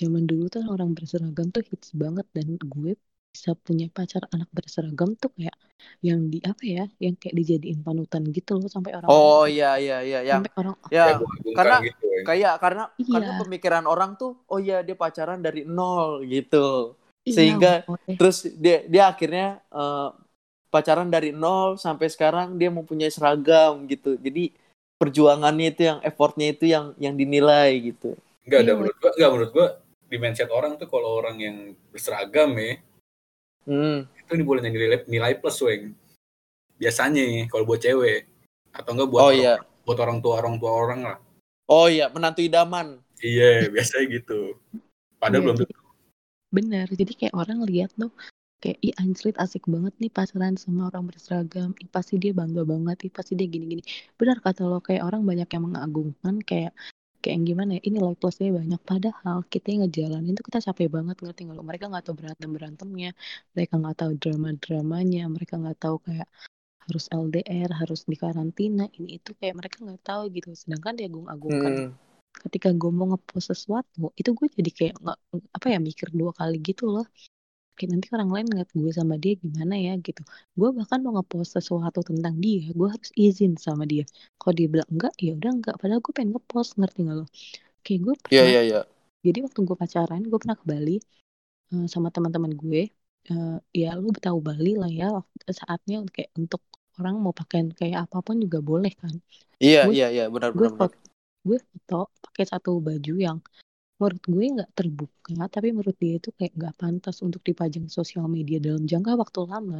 zaman 0.00 0.24
dulu 0.30 0.44
tuh 0.54 0.62
orang 0.74 0.90
berseragam 0.96 1.46
tuh 1.54 1.62
hits 1.68 1.88
banget 2.02 2.26
dan 2.36 2.46
gue 2.72 2.92
bisa 3.30 3.54
punya 3.54 3.86
pacar 3.88 4.26
anak 4.34 4.50
berseragam 4.50 5.14
tuh 5.14 5.30
kayak 5.38 5.54
yang 6.02 6.28
di 6.28 6.42
apa 6.42 6.60
ya 6.60 6.84
yang 6.98 7.14
kayak 7.16 7.38
dijadiin 7.38 7.80
panutan 7.80 8.26
gitu 8.28 8.58
loh 8.58 8.68
sampai 8.68 8.92
orang 8.98 9.08
Oh 9.08 9.46
iya 9.46 9.78
iya 9.78 10.02
iya 10.02 10.20
yang 10.26 10.42
sampai 10.44 10.52
orang 10.60 10.76
ya 10.90 11.04
karena 11.56 11.76
gitu, 11.86 12.04
Weng. 12.10 12.24
kayak 12.26 12.54
karena 12.60 12.84
Iya. 12.98 13.12
karena 13.16 13.32
pemikiran 13.38 13.84
orang 13.86 14.10
tuh 14.18 14.36
oh 14.50 14.58
iya 14.60 14.82
dia 14.82 14.98
pacaran 14.98 15.40
dari 15.40 15.62
nol 15.64 16.26
gitu. 16.26 16.98
iya, 17.24 17.32
Sehingga 17.32 17.72
boleh. 17.86 18.14
terus 18.18 18.44
dia 18.58 18.84
dia 18.84 19.08
akhirnya 19.08 19.62
eh, 19.72 20.08
pacaran 20.68 21.08
dari 21.08 21.30
nol 21.32 21.78
sampai 21.80 22.10
sekarang 22.12 22.58
dia 22.60 22.68
mempunyai 22.68 23.08
seragam 23.08 23.86
gitu. 23.88 24.18
Jadi 24.20 24.52
perjuangannya 25.00 25.66
itu 25.72 25.82
yang 25.88 25.98
effortnya 26.04 26.52
itu 26.52 26.68
yang 26.68 26.92
yang 27.00 27.16
dinilai 27.16 27.72
gitu. 27.94 28.18
Enggak 28.44 28.58
ada 28.66 28.68
Iya, 28.68 28.76
menurut 28.76 28.96
gua, 29.00 29.10
enggak 29.16 29.30
menurut 29.32 29.52
gua 29.56 29.66
di 30.10 30.16
mindset 30.18 30.50
orang 30.52 30.76
tuh 30.76 30.88
kalau 30.90 31.22
orang 31.22 31.36
yang 31.40 31.56
berseragam 31.94 32.52
ya, 32.58 32.76
Hmm. 33.68 34.08
itu 34.16 34.30
nih 34.32 34.46
boleh 34.46 34.60
nilai 34.64 34.98
nilai 35.04 35.32
plus 35.36 35.60
weng. 35.60 35.92
Biasanya 36.80 37.20
nih, 37.20 37.44
kalau 37.48 37.68
buat 37.68 37.80
cewek 37.80 38.24
atau 38.72 38.90
enggak 38.96 39.08
buat 39.10 39.20
Oh 39.20 39.28
orang, 39.28 39.40
iya. 39.40 39.54
buat 39.84 39.98
orang 40.00 40.18
tua 40.24 40.34
orang 40.40 40.56
tua 40.56 40.70
orang 40.72 41.00
lah. 41.04 41.18
Oh 41.68 41.86
iya, 41.86 42.08
menantu 42.08 42.40
idaman. 42.40 42.98
Iya, 43.20 43.68
biasanya 43.74 44.06
gitu. 44.16 44.56
Padahal 45.20 45.40
Iya, 45.40 45.46
belum 45.46 45.58
jadi- 45.60 45.78
bener 46.50 46.90
jadi 46.90 47.12
kayak 47.14 47.34
orang 47.38 47.62
lihat 47.62 47.94
tuh 47.94 48.10
kayak 48.58 48.82
ih 48.82 48.90
anjrit 48.98 49.38
asik 49.38 49.70
banget 49.70 49.94
nih 50.02 50.10
pacaran 50.10 50.58
sama 50.58 50.90
orang 50.90 51.06
berseragam 51.06 51.78
ih 51.78 51.86
pasti 51.86 52.18
dia 52.18 52.34
bangga 52.34 52.66
banget 52.66 53.06
ih 53.06 53.12
pasti 53.14 53.38
dia 53.38 53.46
gini-gini 53.46 53.86
benar 54.18 54.42
kata 54.42 54.66
lo 54.66 54.82
kayak 54.82 55.06
orang 55.06 55.22
banyak 55.22 55.46
yang 55.46 55.70
mengagungkan 55.70 56.42
kayak 56.42 56.74
kayak 57.22 57.34
yang 57.36 57.46
gimana 57.50 57.70
ya 57.76 57.82
ini 57.88 57.98
life 58.04 58.18
plusnya 58.20 58.48
banyak. 58.60 58.80
Padahal 58.90 59.38
kita 59.52 59.66
yang 59.72 59.80
ngejalanin 59.86 60.32
tuh 60.38 60.44
kita 60.48 60.58
capek 60.66 60.88
banget 60.96 61.16
ngerti 61.22 61.40
nggak 61.48 61.66
mereka 61.70 61.84
nggak 61.90 62.04
tahu 62.06 62.14
berantem 62.20 62.48
berantemnya 62.56 63.10
mereka 63.54 63.72
nggak 63.80 63.96
tahu 64.00 64.12
drama 64.22 64.48
dramanya 64.62 65.20
mereka 65.34 65.54
nggak 65.62 65.78
tahu 65.84 65.96
kayak 66.06 66.28
harus 66.86 67.04
LDR 67.12 67.70
harus 67.80 68.00
di 68.10 68.16
karantina 68.22 68.84
ini 68.98 69.08
itu 69.18 69.30
kayak 69.38 69.54
mereka 69.60 69.76
nggak 69.84 70.02
tahu 70.08 70.22
gitu. 70.36 70.48
Sedangkan 70.60 70.92
dia 70.98 71.06
agung-agungkan 71.10 71.72
Hmm. 71.76 71.92
ketika 72.44 72.68
gue 72.80 72.90
mau 72.94 73.06
ngepost 73.10 73.46
sesuatu 73.52 74.14
itu 74.20 74.30
gue 74.38 74.46
jadi 74.58 74.70
kayak 74.78 74.94
nggak 75.02 75.18
apa 75.56 75.66
ya 75.72 75.78
mikir 75.82 76.08
dua 76.14 76.30
kali 76.38 76.56
gitu 76.62 76.84
loh 76.94 77.04
kayak 77.80 77.90
nanti 77.96 78.06
orang 78.12 78.28
lain 78.34 78.46
ngeliat 78.52 78.70
gue 78.76 78.92
sama 78.92 79.14
dia 79.16 79.32
gimana 79.40 79.74
ya 79.80 79.92
gitu. 80.04 80.20
Gue 80.52 80.68
bahkan 80.76 81.00
mau 81.00 81.16
ngepost 81.16 81.56
sesuatu 81.56 82.04
tentang 82.04 82.36
dia 82.44 82.68
gue 82.76 82.88
harus 82.92 83.10
izin 83.16 83.56
sama 83.56 83.88
dia. 83.88 84.04
Kalau 84.36 84.52
dia 84.52 84.68
bilang 84.68 84.88
enggak 84.92 85.14
ya 85.16 85.32
udah 85.32 85.50
enggak. 85.56 85.74
Padahal 85.80 86.00
gue 86.04 86.12
pengen 86.12 86.30
ngepost 86.36 86.70
ngerti 86.76 86.98
nggak 87.08 87.16
lo? 87.16 87.26
Kayak 87.80 88.00
gue 88.04 88.14
Iya 88.28 88.44
pernah 88.44 88.52
iya 88.52 88.60
iya. 88.68 88.80
jadi 89.24 89.38
waktu 89.48 89.58
gue 89.64 89.76
pacaran 89.80 90.20
gue 90.28 90.38
pernah 90.42 90.56
ke 90.60 90.64
Bali 90.68 90.96
eh, 91.72 91.86
sama 91.88 92.08
teman-teman 92.12 92.52
gue. 92.52 92.82
Eh, 93.32 93.56
ya 93.72 93.96
lu 93.96 94.12
tahu 94.12 94.38
Bali 94.44 94.76
lah 94.76 94.90
ya 94.92 95.08
saatnya 95.48 96.04
kayak 96.12 96.30
untuk 96.36 96.60
orang 97.00 97.16
mau 97.24 97.32
pakaian 97.32 97.72
kayak 97.72 98.04
apa 98.04 98.20
pun 98.20 98.36
juga 98.44 98.60
boleh 98.60 98.92
kan. 99.00 99.16
Iya 99.56 99.88
iya 99.88 100.06
iya. 100.12 100.24
Benar 100.28 100.52
gue 100.52 100.68
benar 100.68 100.92
gue 101.40 101.56
foto 101.56 102.12
pakai 102.20 102.44
satu 102.44 102.84
baju 102.84 103.14
yang 103.16 103.38
menurut 104.00 104.22
gue 104.34 104.44
nggak 104.56 104.70
terbuka 104.78 105.32
tapi 105.54 105.68
menurut 105.76 105.96
dia 106.02 106.12
itu 106.20 106.28
kayak 106.38 106.52
nggak 106.58 106.74
pantas 106.80 107.16
untuk 107.26 107.42
dipajang 107.48 107.84
di 107.88 107.92
sosial 108.00 108.24
media 108.36 108.58
dalam 108.66 108.82
jangka 108.92 109.12
waktu 109.22 109.40
lama. 109.52 109.76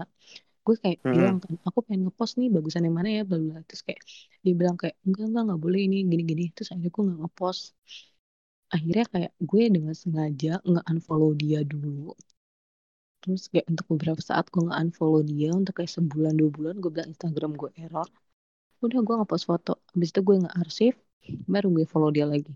Gue 0.66 0.76
kayak 0.82 0.98
Mhm. 1.04 1.10
bilang 1.14 1.36
kan 1.44 1.54
aku 1.68 1.78
pengen 1.86 2.02
ngepost 2.06 2.34
nih 2.40 2.48
bagusan 2.56 2.82
yang 2.86 2.96
mana 2.98 3.10
ya 3.18 3.22
bla 3.28 3.38
bla. 3.44 3.56
Terus 3.68 3.82
kayak 3.86 4.02
dia 4.44 4.54
bilang 4.60 4.76
kayak 4.82 4.96
enggak 5.06 5.24
enggak 5.30 5.42
nggak 5.48 5.60
boleh 5.64 5.80
ini 5.86 5.96
gini 6.10 6.22
gini 6.30 6.44
terus 6.54 6.68
akhirnya 6.72 6.90
gue 6.96 7.02
nggak 7.08 7.20
ngepost. 7.24 7.62
Akhirnya 8.76 9.04
kayak 9.12 9.32
gue 9.50 9.62
dengan 9.74 9.94
sengaja 10.02 10.52
nge 10.70 10.80
unfollow 10.90 11.30
dia 11.42 11.60
dulu. 11.72 12.10
Terus 13.22 13.42
kayak 13.52 13.66
untuk 13.72 13.86
beberapa 13.92 14.20
saat 14.28 14.44
gue 14.52 14.62
nge 14.66 14.76
unfollow 14.82 15.22
dia 15.30 15.48
untuk 15.60 15.72
kayak 15.78 15.92
sebulan 15.96 16.34
dua 16.40 16.50
bulan 16.56 16.74
gue 16.82 16.90
bilang 16.94 17.08
Instagram 17.12 17.52
gue 17.60 17.70
error. 17.84 18.08
Udah 18.84 19.00
gue 19.06 19.14
ngepost 19.18 19.46
foto. 19.50 19.72
Habis 19.92 20.10
itu 20.12 20.20
gue 20.28 20.36
nge 20.44 20.52
arsip 20.62 20.94
baru 21.54 21.68
gue 21.76 21.86
follow 21.92 22.10
dia 22.16 22.26
lagi 22.34 22.52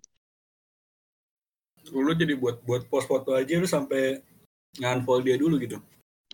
lu 1.92 2.12
jadi 2.16 2.34
buat 2.38 2.64
buat 2.64 2.88
post 2.88 3.06
foto 3.10 3.36
aja 3.36 3.60
lu 3.60 3.68
sampai 3.68 4.22
nge-unfollow 4.80 5.22
dia 5.22 5.36
dulu 5.36 5.60
gitu. 5.60 5.78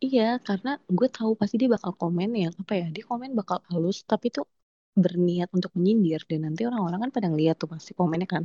Iya, 0.00 0.40
karena 0.40 0.80
gue 0.88 1.08
tahu 1.12 1.36
pasti 1.36 1.60
dia 1.60 1.68
bakal 1.68 1.92
komen 1.92 2.32
yang 2.32 2.54
apa 2.56 2.72
ya, 2.72 2.86
dia 2.88 3.04
komen 3.04 3.36
bakal 3.36 3.60
halus, 3.68 4.00
tapi 4.08 4.32
tuh 4.32 4.48
berniat 4.96 5.52
untuk 5.52 5.70
menyindir 5.76 6.24
dan 6.24 6.48
nanti 6.48 6.64
orang-orang 6.64 7.04
kan 7.04 7.10
pada 7.12 7.26
ngeliat 7.28 7.56
tuh 7.60 7.68
pasti 7.68 7.92
komennya 7.92 8.28
kan. 8.28 8.44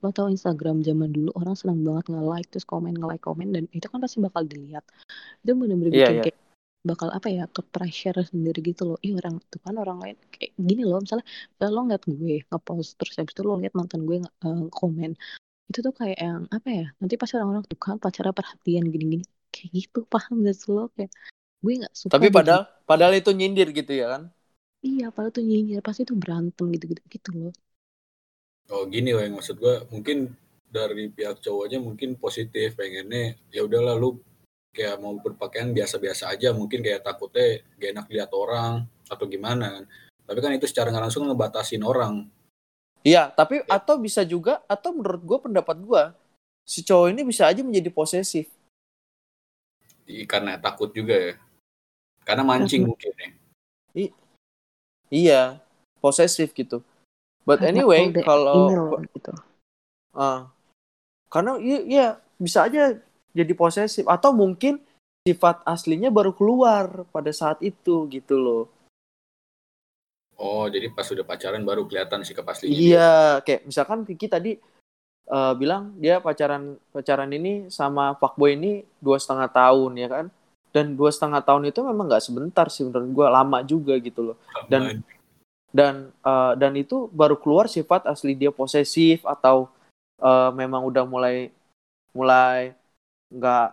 Lo 0.00 0.08
tau 0.12 0.28
Instagram 0.32 0.80
zaman 0.80 1.12
dulu 1.12 1.30
orang 1.36 1.52
senang 1.52 1.84
banget 1.84 2.04
nge-like 2.12 2.48
terus 2.48 2.64
komen 2.64 2.96
nge-like 2.96 3.24
komen 3.24 3.48
dan 3.52 3.64
itu 3.76 3.86
kan 3.92 4.00
pasti 4.00 4.24
bakal 4.24 4.42
dilihat. 4.48 4.84
Itu 5.44 5.52
bener-bener 5.52 5.92
Iya, 5.92 6.06
bikin 6.08 6.16
iya. 6.16 6.24
kayak 6.24 6.38
bakal 6.86 7.08
apa 7.12 7.28
ya 7.28 7.44
ke 7.50 7.60
pressure 7.66 8.16
sendiri 8.24 8.60
gitu 8.64 8.82
loh. 8.88 8.98
Ih 9.04 9.12
orang 9.20 9.36
tuh 9.52 9.60
kan 9.60 9.74
orang 9.76 9.98
lain 10.00 10.16
kayak 10.32 10.52
gini 10.56 10.82
loh 10.86 11.02
misalnya 11.04 11.26
lo 11.60 11.80
ngeliat 11.84 12.04
gue 12.08 12.36
nge-post 12.48 12.90
terus 12.96 13.14
habis 13.20 13.32
itu 13.36 13.42
lo 13.44 13.60
liat 13.60 13.74
mantan 13.76 14.00
gue 14.08 14.16
nge- 14.22 14.36
eh, 14.48 14.64
komen 14.72 15.12
itu 15.66 15.78
tuh 15.82 15.94
kayak 15.94 16.18
yang 16.18 16.42
apa 16.56 16.68
ya 16.70 16.86
nanti 17.00 17.14
pasti 17.20 17.34
orang-orang 17.36 17.64
tuh 17.66 17.78
kan 17.78 17.96
pacarnya 17.98 18.34
perhatian 18.34 18.84
gini-gini 18.92 19.24
kayak 19.50 19.70
gitu 19.74 19.98
paham 20.06 20.46
gak 20.46 20.54
sih 20.54 20.70
lo 20.70 20.88
kayak 20.94 21.10
gue 21.64 21.72
nggak 21.82 21.94
suka 21.96 22.12
Tapi 22.14 22.26
dia 22.30 22.36
padahal 22.36 22.62
padahal 22.86 23.12
itu 23.18 23.30
nyindir 23.34 23.68
gitu 23.74 23.92
ya 23.92 24.06
kan. 24.14 24.22
Iya, 24.86 25.04
padahal 25.14 25.32
tuh 25.36 25.44
nyinyir 25.48 25.80
pasti 25.86 26.02
tuh 26.06 26.16
berantem 26.22 26.64
gitu-gitu 26.74 27.02
gitu 27.14 27.30
loh. 27.34 27.52
Oh 28.70 28.82
gini 28.86 29.10
weng 29.16 29.32
maksud 29.38 29.56
gua 29.62 29.74
mungkin 29.94 30.34
dari 30.76 31.04
pihak 31.16 31.38
cowoknya 31.44 31.78
mungkin 31.78 32.18
positif 32.18 32.74
pengennya 32.78 33.38
ya 33.54 33.60
udahlah 33.66 33.94
lu 34.02 34.18
kayak 34.76 35.00
mau 35.02 35.14
berpakaian 35.24 35.70
biasa-biasa 35.72 36.24
aja 36.34 36.48
mungkin 36.52 36.84
kayak 36.84 37.00
takutnya 37.06 37.64
gak 37.80 37.90
enak 37.94 38.06
lihat 38.14 38.30
orang 38.42 38.84
atau 39.08 39.24
gimana 39.34 39.66
kan. 39.74 39.84
Tapi 40.26 40.38
kan 40.42 40.52
itu 40.58 40.66
secara 40.70 40.90
nggak 40.90 41.04
langsung 41.06 41.24
ngebatasin 41.26 41.82
orang. 41.86 42.14
Iya, 43.02 43.30
tapi 43.32 43.62
atau 43.66 43.96
bisa 43.98 44.22
juga 44.22 44.62
atau 44.66 44.92
menurut 44.94 45.22
gue 45.22 45.38
pendapat 45.50 45.76
gue 45.80 46.02
si 46.66 46.82
cowok 46.82 47.12
ini 47.14 47.22
bisa 47.22 47.46
aja 47.46 47.62
menjadi 47.62 47.90
posesif. 47.92 48.50
I- 50.06 50.26
karena 50.26 50.58
takut 50.58 50.90
juga 50.94 51.14
ya. 51.14 51.34
Karena 52.26 52.42
mancing 52.42 52.82
Karena- 52.82 52.90
mungkin 52.94 53.10
ya. 53.14 53.28
Iya, 55.06 55.42
posesif 56.02 56.50
gitu. 56.50 56.82
But 57.46 57.62
anyway, 57.62 58.10
kalau 58.26 58.66
gitu. 59.14 59.30
ah, 60.10 60.50
karena 61.30 61.62
iya, 61.62 61.78
iya 61.86 62.06
bisa 62.42 62.66
aja 62.66 62.98
jadi 63.30 63.52
posesif 63.54 64.02
atau 64.10 64.34
mungkin 64.34 64.82
sifat 65.22 65.62
aslinya 65.62 66.10
baru 66.10 66.34
keluar 66.34 67.06
pada 67.14 67.30
saat 67.30 67.62
itu 67.62 68.10
gitu 68.10 68.34
loh. 68.34 68.64
Oh 70.36 70.68
jadi 70.68 70.92
pas 70.92 71.08
udah 71.08 71.24
pacaran 71.24 71.64
baru 71.64 71.88
kelihatan 71.88 72.20
sikap 72.20 72.44
aslinya. 72.52 72.76
dia. 72.76 72.84
Iya, 72.84 73.12
kayak 73.40 73.60
misalkan 73.64 74.04
Kiki 74.04 74.28
tadi 74.28 74.52
eh, 75.26 75.52
bilang 75.56 75.96
dia 75.96 76.20
pacaran 76.20 76.76
pacaran 76.92 77.32
ini 77.32 77.72
sama 77.72 78.12
fuckboy 78.20 78.52
ini 78.52 78.84
dua 79.00 79.16
setengah 79.16 79.48
tahun 79.48 79.92
ya 79.96 80.08
kan? 80.12 80.26
Dan 80.76 80.92
dua 80.92 81.08
setengah 81.08 81.40
tahun 81.40 81.72
itu 81.72 81.80
memang 81.80 82.04
nggak 82.04 82.20
sebentar 82.20 82.68
sih 82.68 82.84
menurut 82.84 83.08
gue 83.08 83.26
lama 83.32 83.58
juga 83.64 83.96
gitu 83.96 84.32
loh. 84.32 84.36
Dan 84.68 84.82
Aman. 84.82 84.96
dan 85.72 85.94
eh, 86.12 86.52
dan 86.60 86.72
itu 86.76 87.08
baru 87.16 87.40
keluar 87.40 87.64
sifat 87.72 88.04
asli 88.04 88.36
dia 88.36 88.52
posesif 88.52 89.24
atau 89.24 89.72
eh, 90.20 90.50
memang 90.52 90.84
udah 90.84 91.08
mulai 91.08 91.48
mulai 92.12 92.76
nggak 93.32 93.68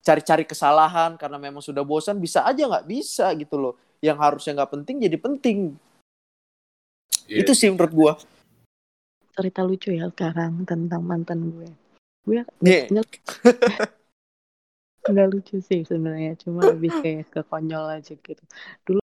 cari-cari 0.00 0.44
kesalahan 0.48 1.16
karena 1.20 1.36
memang 1.36 1.60
sudah 1.60 1.84
bosan 1.84 2.16
bisa 2.16 2.44
aja 2.44 2.64
nggak 2.64 2.88
bisa 2.88 3.28
gitu 3.36 3.56
loh 3.60 3.74
yang 4.00 4.16
harusnya 4.16 4.56
nggak 4.56 4.72
penting 4.80 4.96
jadi 5.04 5.16
penting. 5.20 5.58
Iya. 7.30 7.46
itu 7.46 7.52
sih 7.54 7.70
menurut 7.70 7.92
gua. 7.94 8.12
Cerita 9.30 9.62
lucu 9.62 9.94
ya 9.94 10.10
sekarang 10.10 10.66
tentang 10.66 11.02
mantan 11.06 11.54
gue. 11.54 11.68
Gue 12.26 12.42
biasanya 12.58 13.06
nggak 15.10 15.28
lucu 15.30 15.62
sih 15.62 15.86
sebenarnya 15.86 16.34
cuma 16.42 16.66
lebih 16.74 16.90
kayak 17.00 17.30
ke 17.30 17.40
konyol 17.46 17.86
aja 17.88 18.12
gitu. 18.18 18.42
Dulu 18.82 18.98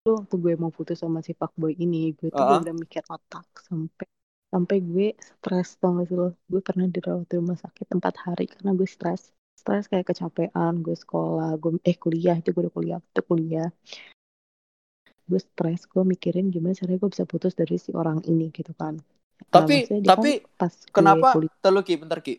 dulu 0.00 0.12
waktu 0.20 0.34
gue 0.36 0.54
mau 0.60 0.68
putus 0.68 1.00
sama 1.00 1.24
si 1.24 1.32
Pak 1.32 1.56
Boy 1.56 1.72
ini 1.76 2.12
gue 2.14 2.28
tuh 2.28 2.40
Ah. 2.40 2.60
udah 2.60 2.74
mikir 2.76 3.02
otak 3.08 3.48
sampai 3.64 4.06
sampai 4.50 4.76
gue 4.84 5.08
stres 5.18 5.80
tau 5.80 5.96
gak 5.96 6.06
sih 6.10 6.16
lo? 6.20 6.36
Gue 6.52 6.60
pernah 6.60 6.84
dirawat 6.84 7.26
di 7.26 7.40
rumah 7.40 7.56
sakit 7.56 7.96
empat 7.96 8.14
hari 8.28 8.44
karena 8.44 8.76
gue 8.76 8.88
stres 8.88 9.32
stres 9.60 9.92
kayak 9.92 10.08
kecapean 10.08 10.80
gue 10.80 10.96
sekolah 10.96 11.52
gue 11.60 11.76
eh 11.84 11.96
kuliah 12.00 12.40
itu 12.40 12.56
gue 12.56 12.64
udah 12.64 12.74
kuliah 12.74 12.98
itu 12.98 13.20
kuliah 13.20 13.68
gue 15.28 15.40
stres 15.40 15.84
gue 15.84 16.02
mikirin 16.02 16.48
gimana 16.48 16.72
caranya 16.72 16.98
gue 16.98 17.10
bisa 17.12 17.28
putus 17.28 17.52
dari 17.52 17.76
si 17.76 17.92
orang 17.92 18.24
ini 18.24 18.48
gitu 18.50 18.72
kan 18.72 18.96
Nah, 19.40 19.64
Tapi- 19.64 19.88
maksudnya 19.88 20.00
dia 20.00 20.08
kan 20.08 20.16
tapi 20.20 20.30
pas 20.56 20.72
kenapa 20.92 21.26
kuliah 21.36 21.52
Bentar 21.56 21.70
lu 21.72 21.80
Ki, 21.80 21.94
bentar 21.96 22.20
Ki. 22.20 22.34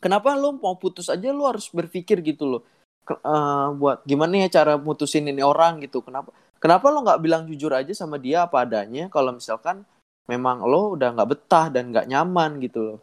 Kenapa 0.00 0.32
lu 0.32 0.56
mau 0.56 0.78
putus 0.78 1.10
aja 1.12 1.28
lu 1.28 1.44
harus 1.44 1.68
berpikir 1.68 2.22
gitu 2.24 2.48
loh. 2.48 2.62
Ke- 3.04 3.18
eh, 3.20 3.68
buat 3.76 4.00
gimana 4.06 4.46
ya 4.46 4.62
cara 4.62 4.78
mutusin 4.80 5.26
ini 5.28 5.42
orang 5.44 5.82
gitu. 5.84 6.00
Kenapa 6.00 6.30
kenapa 6.62 6.86
lo 6.88 7.02
nggak 7.04 7.20
bilang 7.20 7.42
jujur 7.50 7.74
aja 7.74 7.92
sama 7.92 8.16
dia 8.16 8.46
apa 8.48 8.62
adanya 8.64 9.10
kalau 9.12 9.34
misalkan 9.36 9.82
memang 10.24 10.62
lo 10.64 10.94
udah 10.96 11.18
nggak 11.18 11.28
betah 11.28 11.66
dan 11.68 11.90
nggak 11.92 12.06
nyaman 12.08 12.62
gitu 12.64 12.80
loh. 12.80 12.98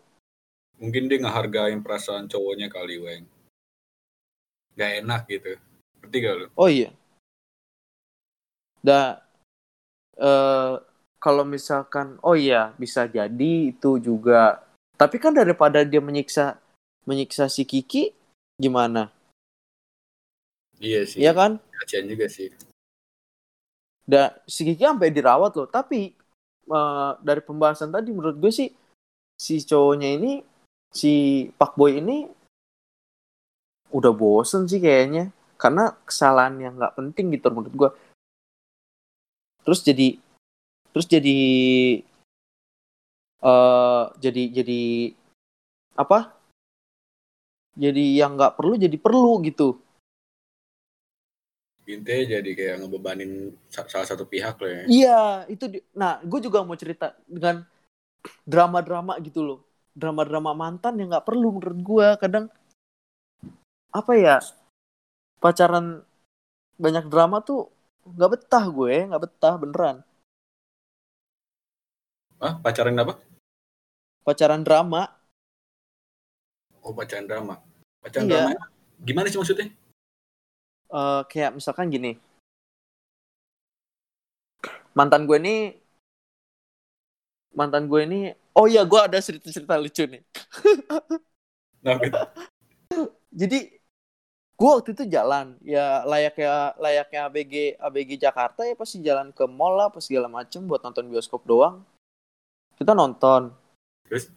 Mungkin 0.77 1.09
dia 1.09 1.17
ngehargain 1.17 1.81
perasaan 1.81 2.29
cowoknya 2.29 2.69
kali, 2.69 3.01
Weng. 3.01 3.25
Gak 4.77 5.01
enak 5.01 5.21
gitu. 5.25 5.57
Ngerti 6.01 6.17
gak 6.21 6.35
lu? 6.37 6.45
Oh 6.53 6.69
iya. 6.69 6.93
Da 8.85 9.25
eh 10.17 10.73
kalau 11.17 11.43
misalkan 11.45 12.21
oh 12.21 12.37
iya 12.37 12.77
bisa 12.77 13.09
jadi 13.09 13.73
itu 13.73 13.97
juga. 13.97 14.61
Tapi 14.97 15.17
kan 15.17 15.33
daripada 15.33 15.81
dia 15.81 15.97
menyiksa 15.97 16.61
menyiksa 17.09 17.49
si 17.49 17.65
Kiki 17.65 18.13
gimana? 18.61 19.09
Iya 20.77 21.09
sih. 21.09 21.25
Iya 21.25 21.33
kan? 21.33 21.51
Kasian 21.73 22.05
juga 22.05 22.29
sih. 22.29 22.53
Dan 24.05 24.29
si 24.45 24.61
Kiki 24.61 24.85
sampai 24.85 25.09
dirawat 25.09 25.57
loh. 25.57 25.65
Tapi 25.65 26.13
eh, 26.69 27.11
dari 27.25 27.41
pembahasan 27.41 27.89
tadi 27.89 28.13
menurut 28.13 28.37
gue 28.37 28.53
sih 28.53 28.69
si 29.37 29.61
cowoknya 29.65 30.21
ini 30.21 30.41
si 30.91 31.47
Pak 31.55 31.75
Boy 31.75 31.99
ini 32.01 32.27
udah 33.91 34.11
bosen 34.11 34.67
sih 34.67 34.83
kayaknya 34.83 35.31
karena 35.55 35.95
kesalahan 36.05 36.59
yang 36.59 36.73
nggak 36.77 36.95
penting 36.95 37.33
gitu 37.33 37.47
menurut 37.49 37.73
gue. 37.73 37.89
Terus 39.63 39.79
jadi 39.83 40.07
terus 40.91 41.07
jadi 41.07 41.37
eh 43.37 44.03
jadi 44.17 44.43
jadi 44.63 44.81
apa? 45.97 46.33
Jadi 47.77 48.17
yang 48.17 48.33
nggak 48.33 48.57
perlu 48.57 48.73
jadi 48.77 48.97
perlu 48.97 49.37
gitu. 49.45 49.77
Intinya 51.87 52.23
jadi 52.39 52.51
kayak 52.51 52.75
ngebebanin 52.83 53.55
sa- 53.71 53.87
salah 53.87 54.03
satu 54.03 54.27
pihak 54.27 54.59
lah 54.59 54.71
ya. 54.71 54.83
Iya, 54.91 55.21
itu 55.47 55.65
di- 55.71 55.85
nah, 55.95 56.19
gue 56.19 56.39
juga 56.43 56.59
mau 56.59 56.75
cerita 56.75 57.15
dengan 57.23 57.63
drama-drama 58.43 59.15
gitu 59.23 59.39
loh. 59.39 59.59
Drama-drama 59.97 60.51
mantan 60.53 60.93
yang 61.01 61.09
nggak 61.11 61.25
perlu 61.27 61.47
menurut 61.57 61.79
gue. 61.81 62.07
Kadang 62.21 62.45
apa 63.89 64.13
ya? 64.13 64.35
Pacaran 65.43 66.05
banyak 66.77 67.05
drama 67.09 67.37
tuh 67.41 67.59
nggak 68.05 68.31
betah 68.33 68.65
gue, 68.77 68.95
nggak 69.09 69.23
betah 69.25 69.53
beneran. 69.61 69.97
Ah, 72.37 72.53
pacaran 72.61 72.93
apa? 73.01 73.13
Pacaran 74.25 74.61
drama, 74.67 75.01
Oh, 76.85 76.93
pacaran 76.95 77.25
drama. 77.29 77.55
Pacaran 78.03 78.27
Iya. 78.29 78.43
drama 78.47 78.51
gimana 79.07 79.27
sih 79.31 79.39
maksudnya? 79.41 79.67
eh, 80.99 81.21
kayak 81.31 81.51
misalkan 81.57 81.87
gini. 81.95 82.11
Mantan 84.97 85.29
gue 85.29 85.37
ini 85.43 85.55
mantan 87.57 87.89
gue 87.89 88.05
ini 88.05 88.19
oh 88.53 88.69
iya 88.69 88.85
gue 88.85 88.99
ada 89.01 89.17
cerita-cerita 89.17 89.73
lucu 89.81 90.05
nih. 90.05 90.21
Nah, 91.77 91.93
gitu. 92.01 92.19
jadi 93.31 93.59
gue 94.57 94.69
waktu 94.75 94.91
itu 94.97 95.05
jalan 95.07 95.55
ya 95.61 96.01
layaknya 96.03 96.73
layaknya 96.81 97.19
ABG 97.29 97.53
ABG 97.77 98.11
Jakarta 98.17 98.65
ya 98.65 98.73
pasti 98.73 98.99
jalan 98.99 99.29
ke 99.29 99.45
mall 99.45 99.77
lah 99.77 99.87
pas 99.93 100.01
segala 100.01 100.25
macem 100.25 100.65
buat 100.65 100.81
nonton 100.81 101.05
bioskop 101.05 101.45
doang 101.45 101.85
kita 102.81 102.97
nonton 102.97 103.53
Terus? 104.09 104.33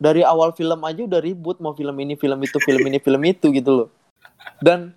dari 0.00 0.24
awal 0.24 0.56
film 0.56 0.80
aja 0.82 1.04
udah 1.04 1.20
ribut 1.20 1.60
mau 1.60 1.76
film 1.76 1.94
ini 2.00 2.16
film 2.16 2.40
itu 2.42 2.58
film 2.64 2.82
ini 2.88 2.98
film 2.98 3.22
itu 3.28 3.52
gitu 3.52 3.70
loh 3.84 3.88
dan 4.64 4.96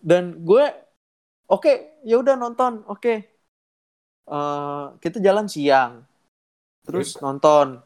dan 0.00 0.40
gue 0.42 0.64
oke 1.44 2.02
ya 2.08 2.18
udah 2.18 2.40
nonton 2.40 2.82
oke 2.88 3.30
Eh, 4.30 4.84
kita 5.02 5.18
jalan 5.18 5.50
siang 5.50 6.06
terus 6.86 7.16
nonton. 7.20 7.80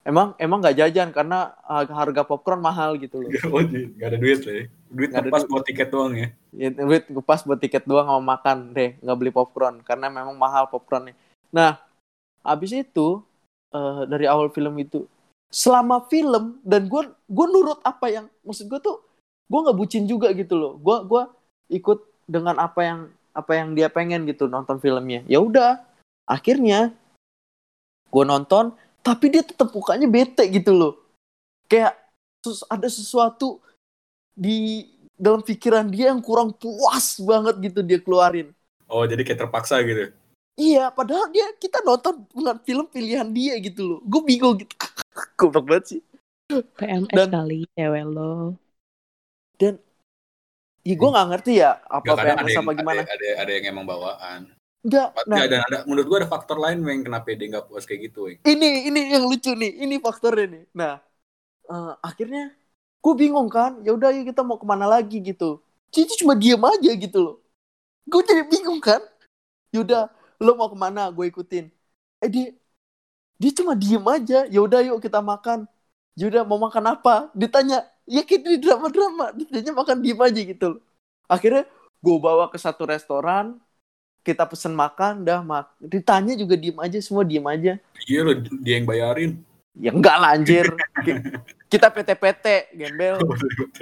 Emang 0.00 0.32
emang 0.40 0.64
nggak 0.64 0.80
jajan 0.80 1.12
karena 1.12 1.52
harga 1.68 2.24
popcorn 2.24 2.60
mahal 2.64 2.96
gitu 2.96 3.20
loh. 3.20 3.30
Oh, 3.52 3.60
di- 3.60 3.92
nggak 4.00 4.08
ada 4.08 4.18
duit 4.18 4.40
lah 4.48 4.54
ya. 4.56 4.64
Duit 4.90 5.08
Nggak 5.12 5.22
ada 5.22 5.30
pas 5.30 5.42
duit. 5.44 5.50
buat 5.52 5.64
tiket 5.68 5.88
doang 5.92 6.12
ya. 6.16 6.28
ya 6.56 6.68
duit 6.72 7.04
pas 7.22 7.40
buat 7.44 7.60
tiket 7.60 7.84
doang 7.84 8.06
sama 8.08 8.22
makan 8.40 8.72
deh. 8.72 8.90
Nggak 9.04 9.16
beli 9.20 9.30
popcorn 9.32 9.84
karena 9.84 10.08
memang 10.08 10.34
mahal 10.40 10.66
popcornnya. 10.72 11.12
Nah 11.52 11.76
abis 12.40 12.72
itu 12.72 13.20
eh, 13.76 14.02
dari 14.08 14.24
awal 14.24 14.48
film 14.48 14.72
itu 14.80 15.04
selama 15.52 16.06
film 16.08 16.62
dan 16.64 16.88
gue 16.88 17.02
gue 17.10 17.46
nurut 17.50 17.82
apa 17.84 18.06
yang 18.08 18.26
maksud 18.46 18.70
gue 18.70 18.80
tuh 18.80 19.02
gue 19.50 19.60
nggak 19.66 19.76
bucin 19.76 20.08
juga 20.08 20.32
gitu 20.32 20.56
loh. 20.56 20.72
Gue 20.80 20.96
gua 21.04 21.28
ikut 21.68 22.02
dengan 22.24 22.56
apa 22.56 22.80
yang 22.82 23.00
apa 23.36 23.52
yang 23.54 23.76
dia 23.76 23.92
pengen 23.92 24.24
gitu 24.24 24.48
nonton 24.48 24.80
filmnya. 24.80 25.22
Ya 25.28 25.38
udah 25.44 25.82
akhirnya 26.24 26.94
gue 28.10 28.24
nonton 28.26 28.74
tapi 29.00 29.32
dia 29.32 29.40
tetap 29.40 29.72
mukanya 29.72 30.04
bete 30.04 30.44
gitu 30.52 30.76
loh. 30.76 30.94
Kayak 31.70 31.96
ada 32.68 32.88
sesuatu 32.90 33.60
di 34.36 34.88
dalam 35.16 35.44
pikiran 35.44 35.88
dia 35.88 36.12
yang 36.12 36.20
kurang 36.20 36.52
puas 36.52 37.20
banget 37.20 37.70
gitu 37.70 37.80
dia 37.84 37.98
keluarin. 38.00 38.52
Oh, 38.90 39.04
jadi 39.06 39.22
kayak 39.24 39.46
terpaksa 39.46 39.80
gitu. 39.86 40.12
iya 40.60 40.92
padahal 40.92 41.32
dia 41.32 41.46
kita 41.56 41.80
nonton 41.80 42.20
bukan 42.36 42.56
film 42.60 42.84
pilihan 42.90 43.28
dia 43.32 43.56
gitu 43.62 43.82
loh. 43.86 43.98
Gue 44.04 44.20
bingung 44.24 44.60
gitu. 44.60 44.74
Goblok 45.38 45.64
banget 45.68 45.84
sih. 45.96 46.00
PMS 46.50 47.14
Dan- 47.14 47.32
kali 47.32 47.64
cewek 47.78 48.04
lo. 48.10 48.58
Iya, 50.80 50.96
gue 50.96 51.08
nggak 51.12 51.28
ngerti 51.28 51.52
ya 51.60 51.76
apa 51.84 52.12
kadang 52.16 52.40
PMS 52.40 52.56
yang, 52.56 52.64
apa 52.64 52.72
gimana. 52.72 53.00
Ada, 53.04 53.12
ada, 53.12 53.28
ada 53.44 53.50
yang 53.52 53.64
emang 53.68 53.84
bawaan. 53.84 54.40
Enggak. 54.80 55.08
Nah, 55.28 55.44
dan 55.44 55.60
ada, 55.60 55.78
menurut 55.84 56.06
gua 56.08 56.18
ada 56.24 56.30
faktor 56.30 56.56
lain 56.56 56.80
Weng 56.80 57.04
kenapa 57.04 57.28
dia 57.36 57.48
nggak 57.52 57.68
puas 57.68 57.84
kayak 57.84 58.10
gitu 58.10 58.28
Weng. 58.28 58.38
ini 58.48 58.88
ini 58.88 59.00
yang 59.12 59.24
lucu 59.28 59.52
nih. 59.52 59.84
Ini 59.84 60.00
faktornya 60.00 60.46
nih. 60.48 60.64
Nah, 60.72 60.96
eh, 61.68 61.92
akhirnya 62.00 62.56
gue 63.00 63.14
bingung 63.16 63.48
kan. 63.48 63.80
Ya 63.84 63.92
udah, 63.96 64.12
yuk 64.12 64.32
kita 64.32 64.40
mau 64.44 64.56
ke 64.60 64.66
mana 64.68 64.86
lagi 64.88 65.20
gitu. 65.20 65.60
Cici 65.90 66.22
cuma 66.22 66.36
diem 66.38 66.60
aja 66.60 66.90
gitu 66.94 67.18
loh. 67.18 67.36
Gue 68.06 68.22
jadi 68.24 68.44
bingung 68.46 68.78
kan. 68.80 69.00
Yaudah, 69.74 70.10
lo 70.42 70.52
mau 70.58 70.68
ke 70.70 70.78
mana? 70.78 71.08
Gue 71.10 71.30
ikutin. 71.30 71.70
Eh 72.22 72.28
dia, 72.30 72.46
dia 73.40 73.50
cuma 73.54 73.72
diem 73.74 74.02
aja. 74.04 74.46
Ya 74.46 74.60
udah, 74.62 74.80
yuk 74.84 75.00
kita 75.02 75.20
makan. 75.22 75.66
Yaudah, 76.18 76.42
mau 76.46 76.58
makan 76.60 76.94
apa? 76.94 77.30
Ditanya. 77.34 77.86
Ya 78.06 78.22
kayak 78.26 78.42
di 78.46 78.58
drama-drama. 78.60 79.32
Ditanya 79.34 79.72
makan 79.74 79.96
diem 80.04 80.20
aja 80.20 80.40
gitu 80.42 80.66
loh. 80.76 80.80
Akhirnya 81.30 81.64
gue 82.02 82.16
bawa 82.18 82.50
ke 82.50 82.58
satu 82.58 82.86
restoran. 82.88 83.58
Kita 84.20 84.44
pesen 84.44 84.76
makan, 84.76 85.24
dah 85.24 85.40
mak. 85.40 85.72
Ditanya 85.80 86.36
juga 86.36 86.52
diem 86.54 86.76
aja, 86.76 86.98
semua 87.00 87.24
diem 87.24 87.44
aja. 87.44 87.80
Iya 88.04 88.20
loh, 88.20 88.36
dia 88.60 88.74
yang 88.76 88.88
bayarin. 88.88 89.40
Ya 89.72 89.90
enggak 89.96 90.16
lah 90.20 90.36
anjir. 90.36 90.66
Ki- 91.00 91.20
Kita 91.70 91.88
PT-PT, 91.88 92.74
gembel. 92.74 93.16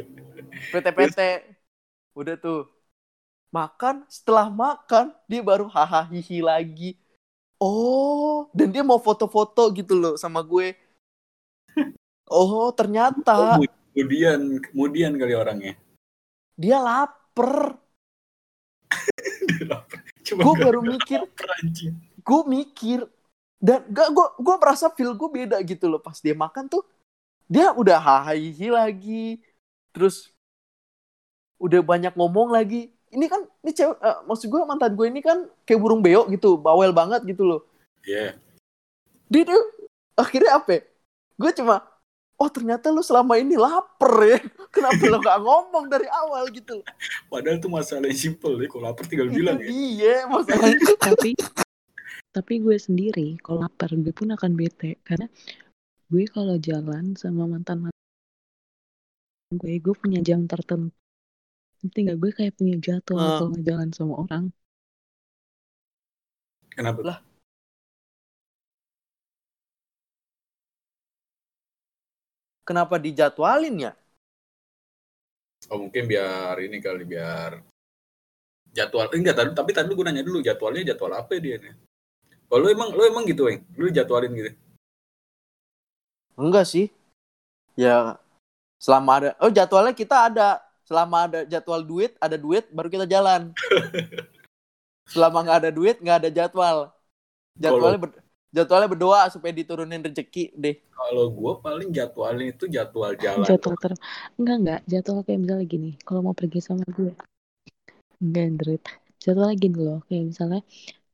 PT-PT. 0.72 1.18
Udah 2.14 2.36
tuh. 2.36 2.68
Makan, 3.48 4.04
setelah 4.06 4.52
makan, 4.52 5.16
dia 5.24 5.40
baru 5.40 5.66
hahaha 5.66 6.04
hihi 6.12 6.44
lagi. 6.44 7.00
Oh, 7.56 8.46
dan 8.54 8.70
dia 8.70 8.84
mau 8.84 9.00
foto-foto 9.00 9.66
gitu 9.72 9.96
loh 9.96 10.14
sama 10.14 10.44
gue. 10.44 10.76
Oh, 12.28 12.68
ternyata 12.70 13.56
Oh, 13.56 13.64
kemudian, 13.96 14.60
kemudian 14.62 15.10
kali 15.16 15.32
orangnya. 15.34 15.74
dia 16.54 16.76
lapar. 16.78 17.80
Gue 20.36 20.54
baru 20.60 20.80
mikir, 20.84 21.20
gue 22.20 22.40
mikir, 22.44 22.98
dan 23.58 23.82
gak 23.88 24.08
gue 24.12 24.26
gue 24.38 24.54
merasa 24.60 24.86
feel 24.92 25.16
gue 25.16 25.28
beda 25.32 25.56
gitu 25.64 25.88
loh 25.88 25.98
pas 25.98 26.14
dia 26.20 26.36
makan 26.36 26.68
tuh 26.68 26.84
dia 27.48 27.72
udah 27.72 27.98
hahihi 27.98 28.68
lagi 28.70 29.42
terus 29.90 30.30
udah 31.58 31.80
banyak 31.82 32.14
ngomong 32.14 32.54
lagi 32.54 32.92
ini 33.08 33.26
kan 33.26 33.42
ini 33.64 33.72
cewek 33.72 33.98
eh, 33.98 34.18
maksud 34.28 34.46
gue 34.46 34.60
mantan 34.62 34.92
gue 34.94 35.06
ini 35.08 35.24
kan 35.24 35.48
kayak 35.64 35.80
burung 35.80 36.04
beo 36.04 36.28
gitu 36.30 36.60
bawel 36.60 36.92
banget 36.92 37.24
gitu 37.24 37.42
loh 37.42 37.60
Iya. 38.06 38.36
dia 39.26 39.42
tuh 39.48 39.64
akhirnya 40.14 40.60
apa 40.60 40.70
ya? 40.78 40.82
gue 41.34 41.50
cuma 41.56 41.87
oh 42.38 42.48
ternyata 42.48 42.88
lu 42.88 43.02
selama 43.02 43.34
ini 43.36 43.58
lapar 43.58 44.14
ya 44.22 44.38
kenapa 44.74 45.02
lo 45.04 45.18
gak 45.18 45.38
ngomong 45.42 45.84
dari 45.86 46.06
awal 46.08 46.46
gitu 46.48 46.80
Padahal 47.26 47.58
tuh 47.58 47.68
masalah 47.68 48.06
yang 48.06 48.16
simple 48.16 48.54
ya. 48.56 48.66
Kalau 48.66 48.82
lapar 48.86 49.04
tinggal 49.04 49.28
bilang 49.28 49.58
ya. 49.58 49.66
iya 49.68 50.16
masalahnya 50.24 50.78
tapi 50.96 51.34
tapi 52.28 52.52
gue 52.60 52.76
sendiri 52.78 53.36
kalau 53.40 53.66
lapar 53.66 53.90
gue 53.90 54.14
pun 54.14 54.30
akan 54.30 54.52
bete 54.54 54.96
karena 55.02 55.26
gue 56.08 56.24
kalau 56.30 56.56
jalan 56.56 57.18
sama 57.18 57.44
mantan 57.44 57.84
mantan 57.84 58.06
gue 59.52 59.76
gue 59.76 59.94
punya 59.96 60.20
jam 60.20 60.44
tertentu 60.44 60.94
nanti 61.78 61.98
nggak 62.04 62.18
gue 62.18 62.30
kayak 62.32 62.54
punya 62.54 62.76
jadwal 62.78 63.18
Hmm. 63.18 63.38
kalau 63.40 63.58
jalan 63.62 63.88
sama 63.90 64.14
orang 64.18 64.44
Kenapa? 66.68 67.00
Lah. 67.02 67.18
Kenapa 72.68 72.94
dijadwalin 73.00 73.76
ya 73.88 73.92
Oh 75.72 75.78
mungkin 75.82 76.04
biar 76.06 76.54
ini 76.62 76.78
kali 76.78 77.02
biar 77.12 77.58
jadwal 78.76 79.10
eh, 79.10 79.18
enggak 79.18 79.36
tapi 79.36 79.50
tapi 79.58 79.70
tadi 79.76 79.90
gue 79.96 80.04
nanya 80.06 80.22
dulu 80.22 80.38
jadwalnya 80.38 80.94
jadwal 80.94 81.12
apa 81.18 81.30
ya 81.36 81.40
dia 81.44 81.56
nih? 81.58 81.74
Kalau 82.48 82.60
lu 82.62 82.68
emang 82.72 82.88
lu 82.96 83.02
emang 83.04 83.24
gitu, 83.26 83.42
Weng? 83.50 83.60
Lu 83.80 83.90
jadwalin 83.90 84.32
gitu. 84.38 84.50
enggak 86.38 86.64
sih 86.70 86.86
ya 87.74 88.14
selama 88.78 89.10
ada 89.18 89.28
oh 89.42 89.50
jadwalnya 89.50 89.90
kita 89.90 90.30
ada 90.30 90.62
selama 90.86 91.26
ada 91.26 91.40
jadwal 91.50 91.82
duit 91.82 92.14
ada 92.22 92.38
duit 92.38 92.64
baru 92.70 92.88
kita 92.88 93.06
jalan 93.10 93.50
selama 95.12 95.38
nggak 95.42 95.58
ada 95.66 95.70
duit 95.74 95.96
nggak 95.98 96.18
ada 96.22 96.30
jadwal 96.30 96.76
jadwalnya 97.58 97.98
ber- 98.06 98.18
jadwalnya 98.52 98.88
berdoa 98.88 99.28
supaya 99.28 99.52
diturunin 99.52 100.00
rezeki 100.00 100.56
deh. 100.56 100.76
Kalau 100.92 101.30
gue 101.30 101.52
paling 101.62 101.88
jadwalin 101.92 102.50
itu 102.52 102.64
jadwal 102.66 103.12
jalan. 103.16 103.46
jadwal 103.46 103.76
ter 103.78 103.92
enggak 104.40 104.56
enggak. 104.60 104.80
Jadwal 104.88 105.20
kayak 105.24 105.40
misalnya 105.44 105.66
gini 105.68 105.90
kalau 106.02 106.20
mau 106.24 106.34
pergi 106.36 106.60
sama 106.64 106.84
gue 106.88 107.12
enggak 108.20 108.44
Android. 108.44 108.82
Jadwal 109.18 109.50
gini 109.54 109.78
loh 109.78 110.00
kayak 110.08 110.24
misalnya 110.34 110.60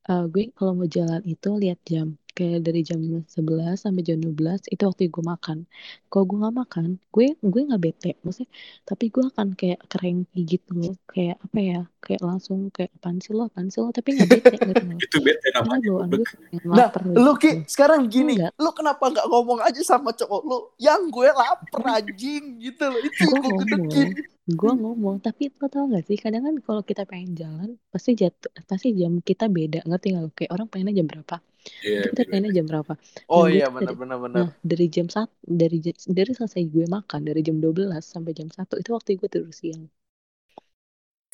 eh, 0.09 0.25
gue 0.31 0.43
kalau 0.55 0.73
mau 0.79 0.89
jalan 0.89 1.23
itu 1.27 1.49
lihat 1.59 1.79
jam 1.85 2.17
kayak 2.35 2.67
dari 2.67 2.83
jam 2.83 2.99
11 2.99 3.31
sampai 3.79 4.03
jam 4.03 4.19
12 4.19 4.67
itu 4.75 4.83
waktu 4.83 5.07
gue 5.07 5.25
makan. 5.25 5.71
Kalau 6.11 6.25
gue 6.27 6.39
nggak 6.43 6.57
makan 6.59 6.85
gue 7.15 7.27
gue 7.39 7.61
nggak 7.71 7.83
bete 7.83 8.11
maksudnya 8.27 8.51
tapi 8.83 9.09
gue 9.09 9.25
akan 9.31 9.55
kayak 9.55 9.81
cranky 9.87 10.41
gitu 10.43 10.71
loh. 10.75 10.95
Kayak 11.07 11.39
apa 11.39 11.59
ya 11.63 11.81
kayak 12.03 12.21
langsung 12.27 12.69
kayak 12.75 12.91
apaan 12.99 13.23
sih 13.23 13.33
lo 13.33 13.47
apaan 13.47 13.71
sih 13.71 13.81
lo? 13.81 13.95
Tapi 13.95 14.19
nggak 14.19 14.31
bete 14.35 14.55
gitu 14.59 14.83
loh. 14.83 14.99
Itu 14.99 15.17
bete 15.23 15.47
namanya. 15.55 15.81
gue 15.87 16.25
Nah, 16.67 16.89
lu 17.15 17.33
gitu. 17.39 17.43
ki 17.43 17.51
sekarang 17.71 18.11
gini 18.11 18.35
Enggak. 18.35 18.53
lu 18.59 18.71
kenapa 18.75 19.05
nggak 19.15 19.27
ngomong 19.31 19.59
aja 19.63 19.81
sama 19.87 20.11
cowok 20.11 20.43
lu? 20.43 20.59
Yang 20.83 21.01
gue 21.15 21.29
lapar 21.31 21.83
anjing 22.03 22.45
gitu 22.59 22.85
loh. 22.91 23.01
Itu 23.01 23.23
gue 23.31 23.39
ngomong. 23.39 24.11
gue 24.45 24.73
ngomong. 24.77 25.17
Tapi 25.23 25.55
lo 25.55 25.67
tau 25.71 25.87
gak 25.87 26.05
sih 26.11 26.19
kadang 26.19 26.45
kan 26.45 26.55
kalau 26.67 26.83
kita 26.83 27.07
pengen 27.07 27.39
jalan 27.39 27.71
pasti 27.95 28.19
jatuh 28.19 28.51
pasti 28.67 28.91
jam 28.93 29.23
kita 29.23 29.47
beda. 29.47 29.87
Ngerti 29.87 30.07
gak 30.13 30.23
lo? 30.27 30.31
Kayak 30.35 30.51
orang 30.51 30.67
pengennya 30.67 31.01
jam 31.01 31.07
berapa 31.07 31.39
Iya, 31.85 32.01
itu 32.05 32.09
kita 32.13 32.23
pengennya 32.29 32.51
jam 32.59 32.67
berapa? 32.71 32.93
Oh 33.33 33.45
iya 33.49 33.67
benar 33.73 33.93
dari- 33.93 34.01
benar 34.01 34.19
benar 34.25 34.37
nah 34.37 34.49
dari 34.71 34.87
jam 34.95 35.07
satu 35.09 35.33
dari 35.45 35.77
jam- 35.85 36.01
dari 36.19 36.31
selesai 36.39 36.63
gue 36.75 36.85
makan 36.97 37.21
dari 37.29 37.41
jam 37.47 37.57
12 37.65 38.05
sampai 38.05 38.33
jam 38.39 38.49
1 38.53 38.75
itu 38.81 38.91
waktu 38.97 39.09
gue 39.21 39.29
tidur 39.33 39.53
siang. 39.61 39.85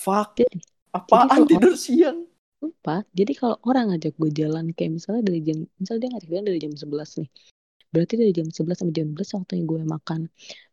Fuck. 0.01 0.29
Jadi 0.41 0.57
apaan 0.97 1.27
kalau 1.29 1.47
tidur 1.51 1.75
siang? 1.77 2.19
Lupa. 2.63 2.97
Jadi 3.19 3.33
kalau 3.41 3.57
orang 3.69 3.85
ngajak 3.91 4.13
gue 4.21 4.31
jalan 4.41 4.65
kayak 4.77 4.93
misalnya 5.01 5.23
dari 5.29 5.41
jam 5.47 5.59
misalnya 5.81 6.01
dia 6.03 6.11
ngajak 6.13 6.29
jalan 6.33 6.47
dari 6.49 6.59
jam 6.65 6.73
11 6.77 7.11
nih. 7.21 7.29
Berarti 7.93 8.15
dari 8.21 8.33
jam 8.39 8.49
11 8.57 8.77
sampai 8.81 8.95
jam 8.99 9.07
12 9.11 9.31
waktunya 9.37 9.65
gue 9.71 9.81
makan. 9.95 10.21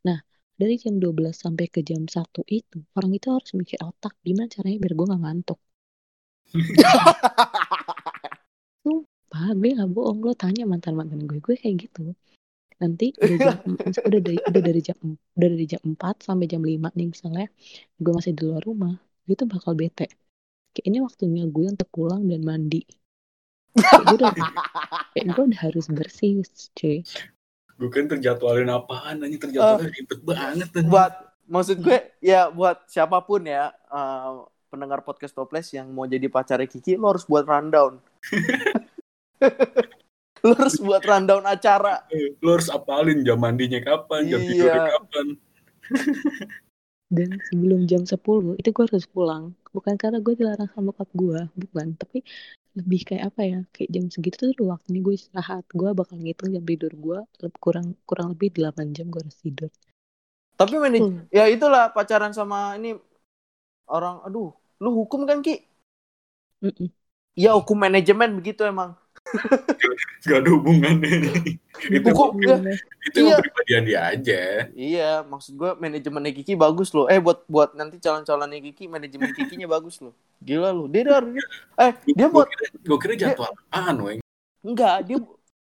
Nah 0.07 0.17
dari 0.57 0.73
jam 0.83 0.95
12 1.03 1.35
sampai 1.43 1.65
ke 1.73 1.79
jam 1.89 2.03
1 2.09 2.41
itu 2.49 2.77
orang 2.97 3.11
itu 3.17 3.27
harus 3.35 3.51
mikir 3.53 3.77
otak 3.85 4.13
gimana 4.25 4.49
caranya 4.49 4.77
biar 4.81 4.93
gue 4.97 5.05
gak 5.13 5.21
ngantuk 5.21 5.59
Pak, 9.37 9.53
gue 9.53 9.69
gak 9.77 9.91
bohong. 9.93 10.19
Lo 10.25 10.33
tanya 10.33 10.65
mantan-mantan 10.65 11.29
gue, 11.29 11.37
gue 11.37 11.55
kayak 11.61 11.85
gitu. 11.85 12.17
Nanti 12.81 13.13
udah 13.21 13.37
jam, 13.37 13.57
udah 14.09 14.19
dari 14.21 14.37
udah 14.41 14.61
dari 14.61 14.81
jam 14.81 14.97
udah 15.37 15.49
dari 15.49 15.65
jam 15.65 15.81
4 15.81 15.97
sampai 16.25 16.45
jam 16.49 16.61
5 16.61 16.93
nih 16.93 17.07
misalnya 17.09 17.45
gue 17.97 18.13
masih 18.13 18.33
di 18.37 18.41
luar 18.45 18.61
rumah, 18.65 18.97
gue 19.29 19.35
tuh 19.37 19.49
bakal 19.49 19.77
bete. 19.77 20.09
Kayak 20.73 20.85
ini 20.85 20.97
waktunya 21.01 21.43
gue 21.49 21.65
untuk 21.69 21.89
pulang 21.89 22.25
dan 22.25 22.41
mandi. 22.45 22.81
Kayak 23.77 24.03
gue 24.09 24.17
udah, 24.21 24.33
kayak 25.13 25.25
gue 25.33 25.43
udah 25.53 25.61
harus 25.69 25.85
bersih, 25.89 26.41
cuy. 26.73 27.01
Gue 27.77 27.89
kan 27.93 28.09
terjadwalin 28.09 28.73
apaan 28.73 29.21
anjing 29.21 29.41
terjadwalin 29.41 29.93
ribet 29.93 30.21
banget 30.25 30.69
anjing. 30.73 30.89
buat 30.89 31.13
maksud 31.45 31.77
gue 31.81 31.97
ya 32.21 32.49
buat 32.49 32.89
siapa 32.89 33.21
pun 33.21 33.45
ya 33.45 33.69
eh, 33.69 34.33
pendengar 34.67 35.05
podcast 35.05 35.31
toples 35.31 35.71
yang 35.71 35.87
mau 35.93 36.09
jadi 36.09 36.27
pacarnya 36.27 36.67
Kiki 36.67 36.99
lo 36.99 37.15
harus 37.15 37.23
buat 37.23 37.47
rundown 37.47 38.01
lo 40.45 40.53
harus 40.53 40.77
buat 40.79 41.01
rundown 41.03 41.43
acara 41.45 42.05
Eh, 42.13 42.37
Lu 42.43 42.53
harus 42.55 42.69
apalin 42.69 43.25
jam 43.27 43.37
mandinya 43.41 43.79
kapan, 43.81 44.21
jam 44.31 44.39
Iya. 44.41 44.47
tidurnya 44.49 44.81
kapan. 44.95 45.25
Dan 47.07 47.29
sebelum 47.47 47.87
jam 47.87 48.03
10 48.03 48.53
itu 48.59 48.69
gue 48.75 48.83
harus 48.83 49.07
pulang. 49.07 49.55
Bukan 49.71 49.95
karena 49.95 50.19
gue 50.19 50.33
dilarang 50.35 50.67
sama 50.75 50.91
bokap 50.91 51.09
gue, 51.15 51.39
bukan. 51.55 51.87
Tapi 51.95 52.19
lebih 52.77 53.01
kayak 53.07 53.23
apa 53.33 53.41
ya? 53.47 53.59
Kayak 53.73 53.89
jam 53.95 54.05
segitu 54.13 54.35
tuh 54.43 54.49
udah 54.59 54.67
waktunya 54.75 54.99
gue 55.05 55.15
istirahat. 55.15 55.63
Gue 55.71 55.89
bakal 55.95 56.15
ngitung 56.19 56.49
jam 56.55 56.63
tidur 56.67 56.91
gue 57.05 57.19
kurang 57.63 57.95
kurang 58.03 58.27
lebih 58.35 58.49
8 58.59 58.91
jam 58.95 59.07
gue 59.07 59.21
harus 59.23 59.39
tidur. 59.39 59.71
tapi 60.57 60.73
manaj 60.81 61.05
Hmm. 61.05 61.21
ya 61.29 61.45
itulah 61.45 61.93
pacaran 61.93 62.33
sama 62.33 62.73
ini 62.81 62.97
orang 63.87 64.25
aduh 64.25 64.49
lu 64.81 64.89
hukum 64.99 65.21
kan 65.29 65.39
Ki 65.45 65.55
Mm-mm. 66.63 66.89
ya 67.37 67.53
hukum 67.57 67.77
manajemen 67.77 68.29
begitu 68.41 68.61
emang 68.65 68.97
Gak 70.23 70.37
ada 70.39 70.49
hubungannya. 70.49 71.31
itu 71.87 72.09
Hukum- 72.09 72.35
Gimana? 72.35 72.73
itu 73.05 73.17
Iya. 73.23 73.37
pribadian 73.37 73.83
dia 73.85 73.99
aja. 74.03 74.41
iya 74.73 75.09
maksud 75.21 75.53
gue 75.53 75.71
manajemennya 75.73 76.33
Kiki 76.33 76.53
bagus 76.53 76.91
loh 76.91 77.05
eh 77.05 77.17
buat 77.17 77.45
buat 77.45 77.71
nanti 77.71 77.97
calon-calonnya 77.97 78.59
Kiki 78.59 78.85
manajemen 78.85 79.31
Kikinya 79.31 79.69
bagus 79.77 80.01
loh 80.01 80.11
gila 80.37 80.69
lu 80.69 80.85
dia 80.85 81.05
dari 81.05 81.37
eh 81.77 81.93
dia 82.03 82.27
buat 82.27 82.49
Gue 82.81 82.97
kira 82.97 83.13
jadwal 83.15 83.53
apaan, 83.69 83.95
Weng? 83.99 84.19
Enggak, 84.59 85.05
dia 85.05 85.17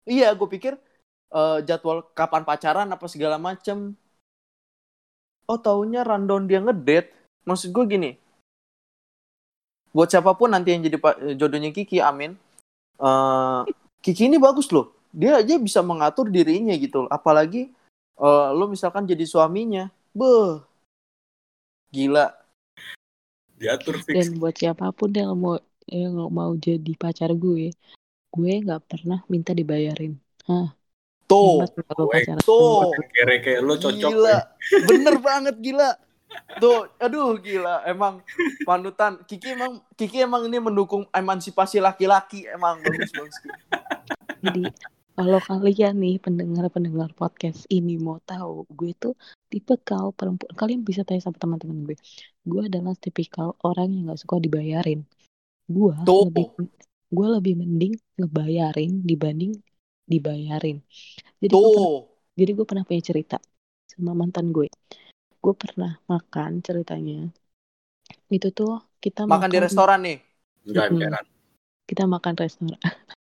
iya 0.06 0.32
gue 0.32 0.48
pikir 0.48 0.74
eh, 1.30 1.58
jadwal 1.62 2.02
kapan 2.12 2.42
pacaran 2.42 2.88
apa 2.88 3.06
segala 3.06 3.36
macem. 3.36 3.94
Oh 5.46 5.58
taunya 5.58 6.02
rundown 6.02 6.46
dia 6.46 6.58
ngedate. 6.58 7.14
Maksud 7.44 7.70
gue 7.70 7.86
gini. 7.86 8.12
Buat 9.92 10.10
siapa 10.10 10.34
pun 10.34 10.50
nanti 10.50 10.72
yang 10.72 10.82
jadi 10.82 10.98
pa- 10.98 11.20
jodohnya 11.34 11.70
Kiki, 11.70 12.00
amin. 12.00 12.34
Eh, 13.00 13.62
Kiki 14.00 14.30
ini 14.30 14.38
bagus 14.38 14.70
loh. 14.72 14.94
Dia 15.16 15.40
aja 15.40 15.56
bisa 15.56 15.80
mengatur 15.80 16.28
dirinya 16.28 16.76
gitu. 16.76 17.08
Apalagi 17.08 17.72
eh, 18.20 18.48
lo 18.54 18.66
misalkan 18.68 19.08
jadi 19.08 19.24
suaminya. 19.24 19.92
Beh. 20.16 20.64
Gila. 21.92 22.32
Diatur 23.56 24.04
fix. 24.04 24.16
Dan 24.16 24.40
buat 24.40 24.56
siapa 24.56 24.92
pun 24.92 25.16
yang 25.16 25.32
mau 25.36 25.56
yang 25.86 26.18
mau 26.34 26.52
jadi 26.58 26.98
pacar 26.98 27.32
gue, 27.38 27.72
gue 28.34 28.54
nggak 28.66 28.84
pernah 28.90 29.22
minta 29.30 29.54
dibayarin. 29.54 30.18
Tuh. 31.26 31.66
Weng. 31.66 32.10
pacaran. 32.10 32.42
Tuh. 32.46 32.92
Kere 33.14 33.36
kayak 33.42 33.62
lo 33.64 33.76
cocok. 33.78 34.12
Gila, 34.12 34.38
Weng. 34.38 34.86
bener 34.90 35.16
banget 35.22 35.56
gila. 35.62 35.90
Tuh, 36.56 36.88
aduh 36.98 37.36
gila, 37.40 37.84
emang 37.84 38.24
panutan. 38.64 39.20
Kiki 39.28 39.56
emang 39.56 39.84
Kiki 39.94 40.24
emang 40.24 40.48
ini 40.48 40.58
mendukung 40.60 41.04
emansipasi 41.12 41.84
laki-laki 41.84 42.48
emang 42.48 42.80
bagus 42.82 43.12
bagus. 43.12 43.38
Jadi 44.40 44.64
kalau 45.16 45.40
kalian 45.40 45.96
nih 45.96 46.20
pendengar-pendengar 46.20 47.16
podcast 47.16 47.64
ini 47.72 47.96
mau 47.96 48.20
tahu, 48.28 48.68
gue 48.68 48.92
tuh 49.00 49.16
tipe 49.48 49.80
kau 49.80 50.12
perempuan. 50.12 50.52
Kalian 50.60 50.84
bisa 50.84 51.08
tanya 51.08 51.24
sama 51.24 51.40
teman-teman 51.40 51.88
gue. 51.88 51.98
Gue 52.44 52.68
adalah 52.68 53.00
tipikal 53.00 53.56
orang 53.64 53.96
yang 53.96 54.12
nggak 54.12 54.20
suka 54.20 54.44
dibayarin. 54.44 55.08
Gue 55.72 55.96
Tuh. 56.04 56.28
lebih 56.28 56.52
gue 57.16 57.28
lebih 57.32 57.54
mending 57.56 57.94
ngebayarin 58.20 59.08
dibanding 59.08 59.56
dibayarin. 60.04 60.84
Jadi 61.40 61.54
gue 61.56 61.72
pernah, 61.72 61.96
Tuh, 61.96 62.02
jadi 62.36 62.52
gue 62.52 62.66
pernah 62.68 62.84
punya 62.84 63.02
cerita 63.04 63.38
sama 63.88 64.12
mantan 64.12 64.52
gue. 64.52 64.68
Gue 65.46 65.54
pernah 65.54 66.02
makan 66.10 66.66
ceritanya. 66.66 67.30
Itu 68.34 68.50
tuh 68.50 68.82
kita 68.98 69.30
makan 69.30 69.54
di 69.54 69.62
restoran 69.62 70.02
nih. 70.02 70.18
Enggak, 70.66 70.86
emperan. 70.90 71.26
kita 71.86 72.04
makan 72.10 72.34
restoran. 72.34 72.82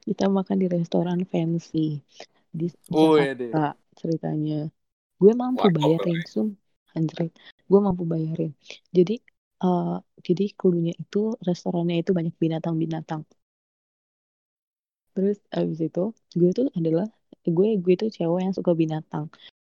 Kita 0.00 0.32
makan 0.32 0.56
di 0.56 0.66
restoran 0.72 1.20
fancy. 1.28 2.00
Di 2.48 2.72
Oh, 2.88 3.20
iya 3.20 3.36
deh. 3.36 3.52
Jakarta 3.52 3.76
ceritanya. 4.00 4.72
Gue 5.20 5.36
mampu 5.36 5.68
Wah, 5.68 5.76
bayarin 5.76 6.24
sum. 6.24 6.56
Anjrit 6.96 7.30
gue 7.68 7.78
mampu 7.78 8.08
bayarin. 8.08 8.56
Jadi 8.90 9.20
eh 9.60 9.96
jadi 10.24 10.44
klunya 10.56 10.96
itu 10.96 11.36
restorannya 11.44 12.00
itu 12.00 12.16
banyak 12.16 12.32
binatang-binatang. 12.40 13.28
Terus 15.12 15.36
abis 15.52 15.78
itu 15.84 16.16
gue 16.32 16.50
tuh 16.56 16.72
adalah 16.72 17.06
gue 17.44 17.68
gue 17.76 17.94
tuh 18.00 18.08
cewek 18.08 18.40
yang 18.48 18.56
suka 18.56 18.72
binatang 18.72 19.28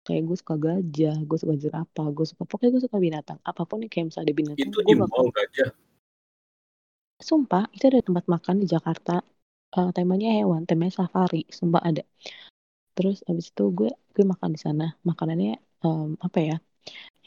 kayak 0.10 0.24
gue 0.28 0.38
suka 0.42 0.56
gajah 0.58 1.16
gue 1.30 1.38
suka 1.38 1.56
jerapah 1.64 2.08
gue 2.10 2.26
suka 2.26 2.42
pokoknya 2.50 2.72
gue 2.76 2.84
suka 2.90 2.98
binatang 2.98 3.40
apa 3.46 3.62
pun 3.70 3.78
nih 3.82 3.90
kayak 3.94 4.06
misalnya 4.10 4.26
ada 4.28 4.36
binatang 4.42 4.70
Itu 4.74 4.78
gue 4.82 4.96
bakal 4.98 5.22
mall 5.22 5.30
gajah. 5.38 5.70
sumpah 7.22 7.64
itu 7.76 7.84
ada 7.92 8.00
tempat 8.08 8.26
makan 8.34 8.56
di 8.64 8.68
Jakarta 8.74 9.16
eh, 9.78 9.90
temanya 9.96 10.30
hewan 10.40 10.62
temanya 10.70 10.94
safari 11.06 11.46
sumpah 11.52 11.82
ada 11.90 12.04
terus 12.98 13.24
abis 13.30 13.52
itu 13.52 13.64
gue 13.72 13.92
gue 14.16 14.26
makan 14.28 14.50
di 14.56 14.60
sana 14.66 14.86
makanannya 15.08 15.54
em, 15.86 16.10
apa 16.20 16.40
ya 16.50 16.56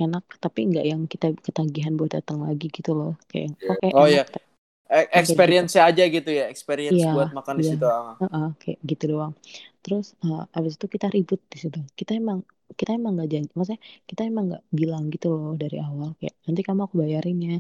enak 0.03 0.25
tapi 0.45 0.61
nggak 0.69 0.85
yang 0.93 1.03
kita 1.13 1.27
ketagihan 1.47 1.95
buat 1.99 2.13
datang 2.17 2.39
lagi 2.47 2.67
gitu 2.73 2.93
loh 2.99 3.13
kayak 3.31 3.57
Iya. 3.61 3.71
oke 3.73 3.89
Oh, 3.97 4.07
iya. 4.09 4.25
Tapi 5.15 5.33
E- 5.43 5.57
experience 5.57 5.73
aja 5.89 6.05
gitu 6.17 6.31
ya, 6.39 6.45
experience 6.55 7.03
Iya, 7.03 7.09
buat 7.13 7.29
makan 7.37 7.57
di 7.61 7.65
iya. 7.65 7.71
situ. 7.71 7.85
ah. 7.89 8.17
Heeh, 8.21 8.45
kayak 8.61 8.79
gitu 8.91 9.05
doang. 9.13 9.33
Terus 9.83 10.07
eh, 10.25 10.41
abis 10.57 10.73
itu 10.79 10.87
kita 10.95 11.07
ribut 11.15 11.41
di 11.53 11.57
situ. 11.63 11.79
Kita 11.99 12.13
emang 12.21 12.39
kita 12.79 12.91
emang 12.99 13.13
nggak 13.17 13.29
janji, 13.33 13.51
maksudnya 13.57 13.81
kita 14.11 14.21
emang 14.31 14.45
nggak 14.51 14.63
bilang 14.81 15.05
gitu 15.15 15.27
loh 15.35 15.53
dari 15.63 15.77
awal 15.87 16.09
kayak 16.19 16.35
nanti 16.47 16.61
kamu 16.69 16.81
aku 16.87 16.95
bayarin 17.03 17.37
ya 17.49 17.55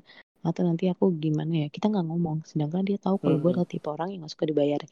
atau 0.48 0.62
nanti 0.68 0.84
aku 0.92 1.04
gimana 1.24 1.52
ya. 1.62 1.66
Kita 1.74 1.84
nggak 1.92 2.04
ngomong. 2.08 2.36
Sedangkan 2.50 2.82
dia 2.88 2.96
tahu 3.04 3.16
kalau 3.22 3.36
gue 3.42 3.48
Hmm. 3.48 3.52
adalah 3.52 3.68
tipe 3.72 3.86
orang 3.94 4.08
yang 4.12 4.18
nggak 4.22 4.32
suka 4.34 4.44
dibayarin. 4.50 4.88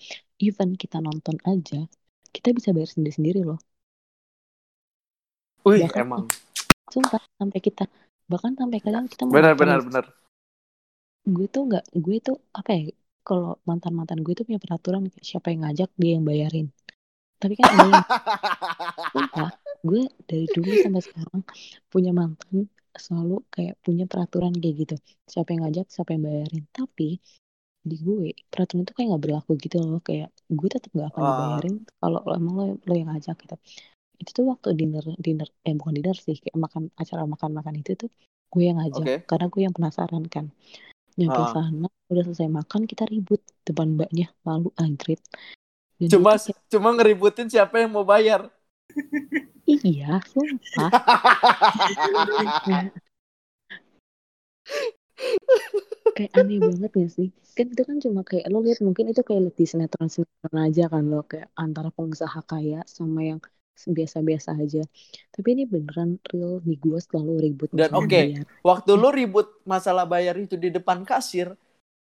Even 0.47 0.69
kita 0.83 0.97
nonton 1.07 1.37
aja, 1.51 1.77
kita 2.35 2.49
bisa 2.57 2.69
bayar 2.75 2.91
sendiri-sendiri 2.95 3.41
loh. 3.49 3.59
Wih, 5.65 5.83
Bahkan 5.83 6.03
emang. 6.03 6.25
sumpah 6.95 7.23
sampai 7.39 7.61
kita 7.67 7.85
bahkan 8.31 8.53
sampai 8.61 8.79
kadang 8.85 9.05
kita 9.13 9.25
Benar, 9.33 9.55
benar, 9.59 9.81
benar. 9.87 10.05
Gue 11.29 11.47
tuh 11.53 11.63
nggak 11.69 11.85
gue 12.01 12.17
tuh 12.25 12.37
apa 12.57 12.71
ya 12.73 12.83
kalau 13.21 13.61
mantan 13.69 13.93
mantan 13.93 14.25
gue 14.25 14.33
tuh 14.33 14.45
punya 14.49 14.59
peraturan 14.59 15.07
siapa 15.21 15.53
yang 15.53 15.69
ngajak 15.69 15.91
dia 16.01 16.13
yang 16.17 16.25
bayarin. 16.25 16.67
Tapi 17.41 17.55
kan 17.57 17.67
ada 17.73 17.89
yang 17.89 19.51
gue 19.81 20.03
dari 20.29 20.47
dulu 20.49 20.71
sampai 20.81 21.03
sekarang 21.05 21.41
punya 21.93 22.13
mantan 22.13 22.69
selalu 22.97 23.45
kayak 23.55 23.77
punya 23.85 24.05
peraturan 24.09 24.53
kayak 24.57 24.75
gitu. 24.85 24.97
Siapa 25.29 25.53
yang 25.55 25.69
ngajak 25.69 25.87
siapa 25.93 26.11
yang 26.17 26.25
bayarin. 26.25 26.65
Tapi 26.73 27.21
di 27.81 27.97
gue 27.97 28.37
peraturan 28.53 28.85
itu 28.85 28.93
kayak 28.97 29.09
nggak 29.15 29.23
berlaku 29.25 29.51
gitu 29.61 29.77
loh. 29.81 30.01
Kayak 30.05 30.29
gue 30.49 30.69
tetap 30.69 30.91
nggak 30.91 31.09
akan 31.13 31.23
dibayarin 31.23 31.75
kalau 32.01 32.21
emang 32.33 32.55
lo, 32.57 32.65
lo 32.81 32.95
yang 32.97 33.09
ngajak 33.13 33.37
gitu. 33.41 33.57
Itu 34.21 34.31
tuh 34.37 34.45
waktu 34.53 34.77
dinner 34.77 35.05
dinner 35.17 35.49
eh 35.65 35.73
bukan 35.77 35.93
dinner 35.97 36.17
sih 36.17 36.37
kayak 36.41 36.57
makan 36.57 36.93
acara 36.97 37.25
makan 37.25 37.51
makan 37.57 37.75
itu 37.81 37.97
tuh 37.97 38.11
gue 38.51 38.65
yang 38.67 38.83
ngajak 38.83 39.25
karena 39.31 39.47
gue 39.47 39.61
yang 39.63 39.75
penasaran 39.77 40.27
kan 40.27 40.51
nyampe 41.21 41.43
Ah. 41.45 41.53
sana 41.53 41.87
udah 42.09 42.23
selesai 42.27 42.49
makan 42.49 42.89
kita 42.91 43.05
ribut 43.13 43.45
depan 43.63 43.93
mbaknya 43.95 44.33
malu 44.43 44.73
anjrit 44.81 45.21
Dan 46.01 46.09
Cuma 46.17 46.41
kayak, 46.41 46.57
cuma 46.73 46.89
ngeributin 46.97 47.53
siapa 47.53 47.77
yang 47.85 47.93
mau 47.93 48.09
bayar. 48.09 48.49
iya 49.69 50.19
sumpah 50.27 50.91
kayak, 56.17 56.33
aneh 56.37 56.59
banget 56.61 56.93
ya 56.97 57.09
sih 57.13 57.29
kan 57.57 57.67
itu 57.69 57.83
kan 57.85 57.97
cuma 58.01 58.21
kayak 58.25 58.49
lo 58.49 58.65
lihat 58.65 58.81
mungkin 58.81 59.13
itu 59.13 59.21
kayak 59.27 59.41
liat 59.51 59.57
di 59.61 59.67
sinetron 59.69 60.09
sinetron 60.09 60.57
aja 60.67 60.85
kan 60.89 61.05
lo 61.13 61.21
kayak 61.27 61.49
antara 61.59 61.91
pengusaha 61.93 62.41
kaya 62.47 62.81
sama 62.89 63.21
yang 63.27 63.41
biasa-biasa 63.99 64.51
aja. 64.63 64.83
Tapi 65.35 65.49
ini 65.55 65.65
beneran 65.73 66.11
real 66.31 66.53
nih 66.69 66.79
gue 66.85 66.99
selalu 67.07 67.33
ribut 67.45 67.71
Dan 67.71 67.91
oke, 67.95 68.21
bayar. 68.21 68.47
waktu 68.67 68.91
lu 68.99 69.09
ribut 69.15 69.47
masalah 69.63 70.05
bayar 70.05 70.35
itu 70.39 70.59
di 70.59 70.69
depan 70.75 71.07
kasir, 71.07 71.55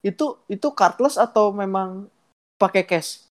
itu 0.03 0.27
itu 0.51 0.69
cardless 0.75 1.17
atau 1.19 1.55
memang 1.55 2.11
pakai 2.59 2.83
cash? 2.87 3.27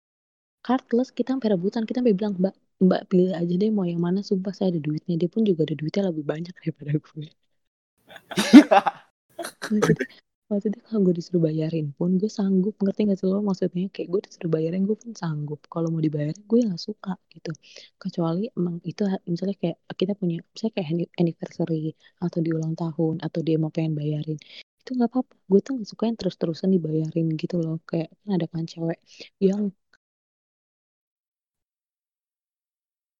cardless 0.66 1.10
kita 1.18 1.28
sampai 1.34 1.48
rebutan 1.54 1.82
kita 1.86 1.98
sampai 2.00 2.14
bilang 2.20 2.34
mbak 2.40 2.54
mbak 2.86 3.02
pilih 3.10 3.32
aja 3.40 3.54
deh 3.62 3.70
mau 3.76 3.86
yang 3.92 3.98
mana 4.06 4.20
sumpah 4.28 4.52
saya 4.56 4.68
ada 4.72 4.80
duitnya. 4.86 5.14
Dia 5.20 5.28
pun 5.34 5.42
juga 5.48 5.60
ada 5.66 5.74
duitnya 5.80 6.02
lebih 6.10 6.24
banyak 6.32 6.54
daripada 6.62 6.92
gue 7.06 7.24
maksudnya 10.50 10.80
maksudnya 10.80 10.80
kalau 10.88 11.00
gue 11.06 11.14
disuruh 11.18 11.42
bayarin 11.48 11.86
pun 11.98 12.10
gue 12.20 12.30
sanggup. 12.38 12.74
Ngerti 12.82 13.00
gak 13.10 13.18
sih 13.20 13.28
lo? 13.32 13.36
Maksudnya 13.48 13.84
kayak 13.94 14.08
gue 14.12 14.20
disuruh 14.26 14.50
bayarin 14.54 14.82
gue 14.88 14.96
pun 15.02 15.12
sanggup. 15.22 15.60
Kalau 15.72 15.88
mau 15.92 16.02
dibayarin 16.06 16.38
gue 16.50 16.58
nggak 16.66 16.80
suka 16.88 17.10
gitu. 17.34 17.50
Kecuali 18.02 18.42
emang 18.58 18.76
itu 18.90 19.02
misalnya 19.32 19.56
kayak 19.62 19.76
kita 20.00 20.12
punya 20.20 20.34
misalnya 20.52 20.72
kayak 20.76 20.88
anni- 20.92 21.12
anniversary 21.20 21.76
atau 22.24 22.38
di 22.44 22.50
ulang 22.56 22.74
tahun 22.80 23.14
atau 23.26 23.40
dia 23.46 23.56
mau 23.62 23.70
pengen 23.76 23.94
bayarin 24.00 24.38
itu 24.80 24.90
nggak 24.96 25.08
apa-apa. 25.12 25.34
Gue 25.50 25.60
tuh 25.64 25.72
nggak 25.76 25.88
suka 25.92 26.02
yang 26.08 26.16
terus-terusan 26.20 26.68
dibayarin 26.74 27.26
gitu 27.40 27.54
loh. 27.64 27.74
Kayak 27.88 28.08
kan 28.22 28.30
ada 28.36 28.46
kan 28.52 28.64
cewek 28.72 28.98
yang 29.48 29.62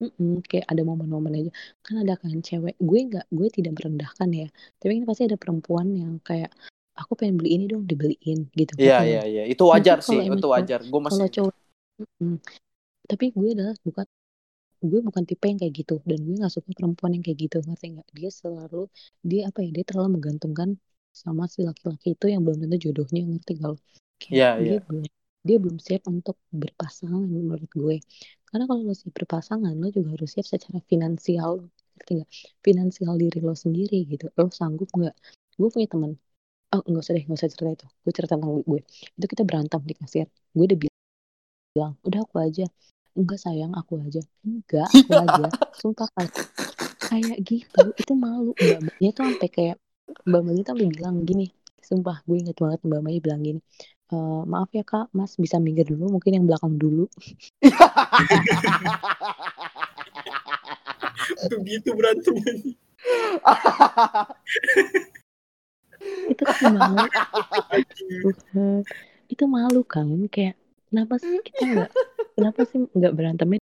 Mm-mm, 0.03 0.31
kayak 0.51 0.67
ada 0.73 0.83
momen-momen 0.89 1.33
aja. 1.39 1.51
Kan 1.85 1.95
ada 2.03 2.15
kan 2.23 2.31
cewek 2.47 2.75
gue 2.89 2.99
nggak 3.09 3.25
gue 3.39 3.49
tidak 3.57 3.73
merendahkan 3.79 4.29
ya. 4.41 4.47
Tapi 4.79 4.93
ini 4.97 5.05
pasti 5.11 5.23
ada 5.27 5.39
perempuan 5.43 5.87
yang 6.01 6.13
kayak 6.29 6.51
aku 7.01 7.13
pengen 7.19 7.35
beli 7.39 7.51
ini 7.57 7.65
dong 7.71 7.85
dibeliin 7.87 8.39
gitu 8.59 8.73
Iya, 8.79 8.99
iya, 9.07 9.23
iya. 9.33 9.43
Itu 9.47 9.63
wajar 9.73 9.99
sih, 10.03 10.19
kalau 10.19 10.37
itu 10.39 10.47
wajar. 10.55 10.81
Gue 10.83 11.01
kalau 11.01 11.07
masih 11.07 11.31
cowok 11.35 11.55
Mm-mm. 11.99 12.35
tapi 13.11 13.25
gue 13.35 13.49
adalah 13.57 13.75
bukan 13.83 14.07
gue 14.79 15.01
bukan 15.03 15.25
tipe 15.27 15.45
yang 15.51 15.59
kayak 15.59 15.75
gitu 15.75 15.95
dan 16.07 16.19
gue 16.23 16.35
nggak 16.39 16.53
suka 16.55 16.71
perempuan 16.71 17.11
yang 17.19 17.25
kayak 17.27 17.39
gitu 17.51 17.57
ngerti 17.67 17.87
nggak 17.99 18.09
dia 18.15 18.31
selalu 18.31 18.83
dia 19.27 19.41
apa 19.51 19.59
ya 19.67 19.71
dia 19.75 19.85
terlalu 19.89 20.09
menggantungkan 20.23 20.69
sama 21.11 21.51
si 21.51 21.67
laki-laki 21.67 22.15
itu 22.15 22.27
yang 22.31 22.47
belum 22.47 22.63
tentu 22.63 22.77
jodohnya 22.87 23.23
ngerti 23.27 23.53
gak 23.59 23.71
lo 23.75 23.77
Iya, 24.31 24.49
dia 24.63 24.79
iya. 24.79 24.81
belum 24.87 25.05
dia 25.47 25.57
belum 25.63 25.79
siap 25.83 26.03
untuk 26.11 26.37
berpasangan 26.55 27.23
menurut 27.27 27.71
gue 27.75 27.97
karena 28.47 28.65
kalau 28.71 28.83
lo 28.87 28.95
siap 28.95 29.13
berpasangan 29.19 29.75
lo 29.75 29.89
juga 29.91 30.09
harus 30.15 30.31
siap 30.35 30.47
secara 30.47 30.79
finansial 30.87 31.67
ngerti 31.99 32.11
nggak 32.23 32.31
finansial 32.63 33.13
diri 33.19 33.39
lo 33.43 33.55
sendiri 33.59 33.99
gitu 34.07 34.31
lo 34.39 34.47
sanggup 34.55 34.89
nggak 34.95 35.15
gue 35.59 35.69
punya 35.75 35.89
teman 35.91 36.13
oh 36.75 36.81
nggak 36.85 37.03
usah 37.05 37.13
deh 37.17 37.25
nggak 37.25 37.39
usah 37.41 37.51
cerita 37.53 37.71
itu. 37.77 37.87
Gue 38.05 38.13
cerita 38.17 38.35
tentang 38.37 38.53
gue. 38.65 38.81
Itu 39.17 39.27
kita 39.27 39.43
berantem 39.49 39.81
di 39.85 39.95
kasir. 39.97 40.27
Gue 40.53 40.65
udah 40.69 40.79
bilang 40.79 41.95
udah 42.05 42.21
aku 42.25 42.37
aja. 42.43 42.67
Enggak 43.19 43.39
sayang 43.43 43.73
aku 43.75 43.93
aja. 44.05 44.23
Enggak 44.47 44.89
aku 44.93 45.13
aja. 45.17 45.45
Sumpah 45.81 46.09
kayak 46.17 46.33
kayak 47.09 47.39
gitu. 47.47 47.83
Itu 47.97 48.13
malu. 48.15 48.53
Mbak 48.57 48.79
mbaknya 48.85 49.11
tuh 49.17 49.25
sampai 49.29 49.49
kayak 49.51 49.77
mbak 50.29 50.41
mbaknya 50.45 50.63
tuh 50.67 50.73
sampai 50.77 50.89
bilang 50.93 51.17
gini. 51.25 51.47
Sumpah 51.83 52.17
gue 52.27 52.37
inget 52.37 52.57
banget 52.61 52.81
mbak 52.85 53.01
mbaknya 53.01 53.21
bilang 53.25 53.41
gini 53.47 53.61
"E, 54.09 54.17
maaf 54.49 54.71
ya 54.73 54.85
kak. 54.85 55.07
Mas 55.13 55.37
bisa 55.37 55.57
minggir 55.61 55.85
dulu 55.89 56.09
mungkin 56.15 56.33
yang 56.37 56.45
belakang 56.49 56.77
dulu. 56.81 57.05
Begitu 61.53 61.89
berantemnya. 61.97 62.53
itu 66.29 66.43
kan 66.45 66.73
malu. 66.77 67.07
Tuhan. 67.99 68.81
itu 69.29 69.45
malu 69.45 69.83
kan 69.85 70.09
kayak 70.33 70.57
kenapa 70.89 71.21
sih 71.21 71.37
kita 71.45 71.63
nggak 71.69 71.91
kenapa 72.33 72.61
sih 72.65 72.79
nggak 72.93 73.13
berantemnya 73.13 73.61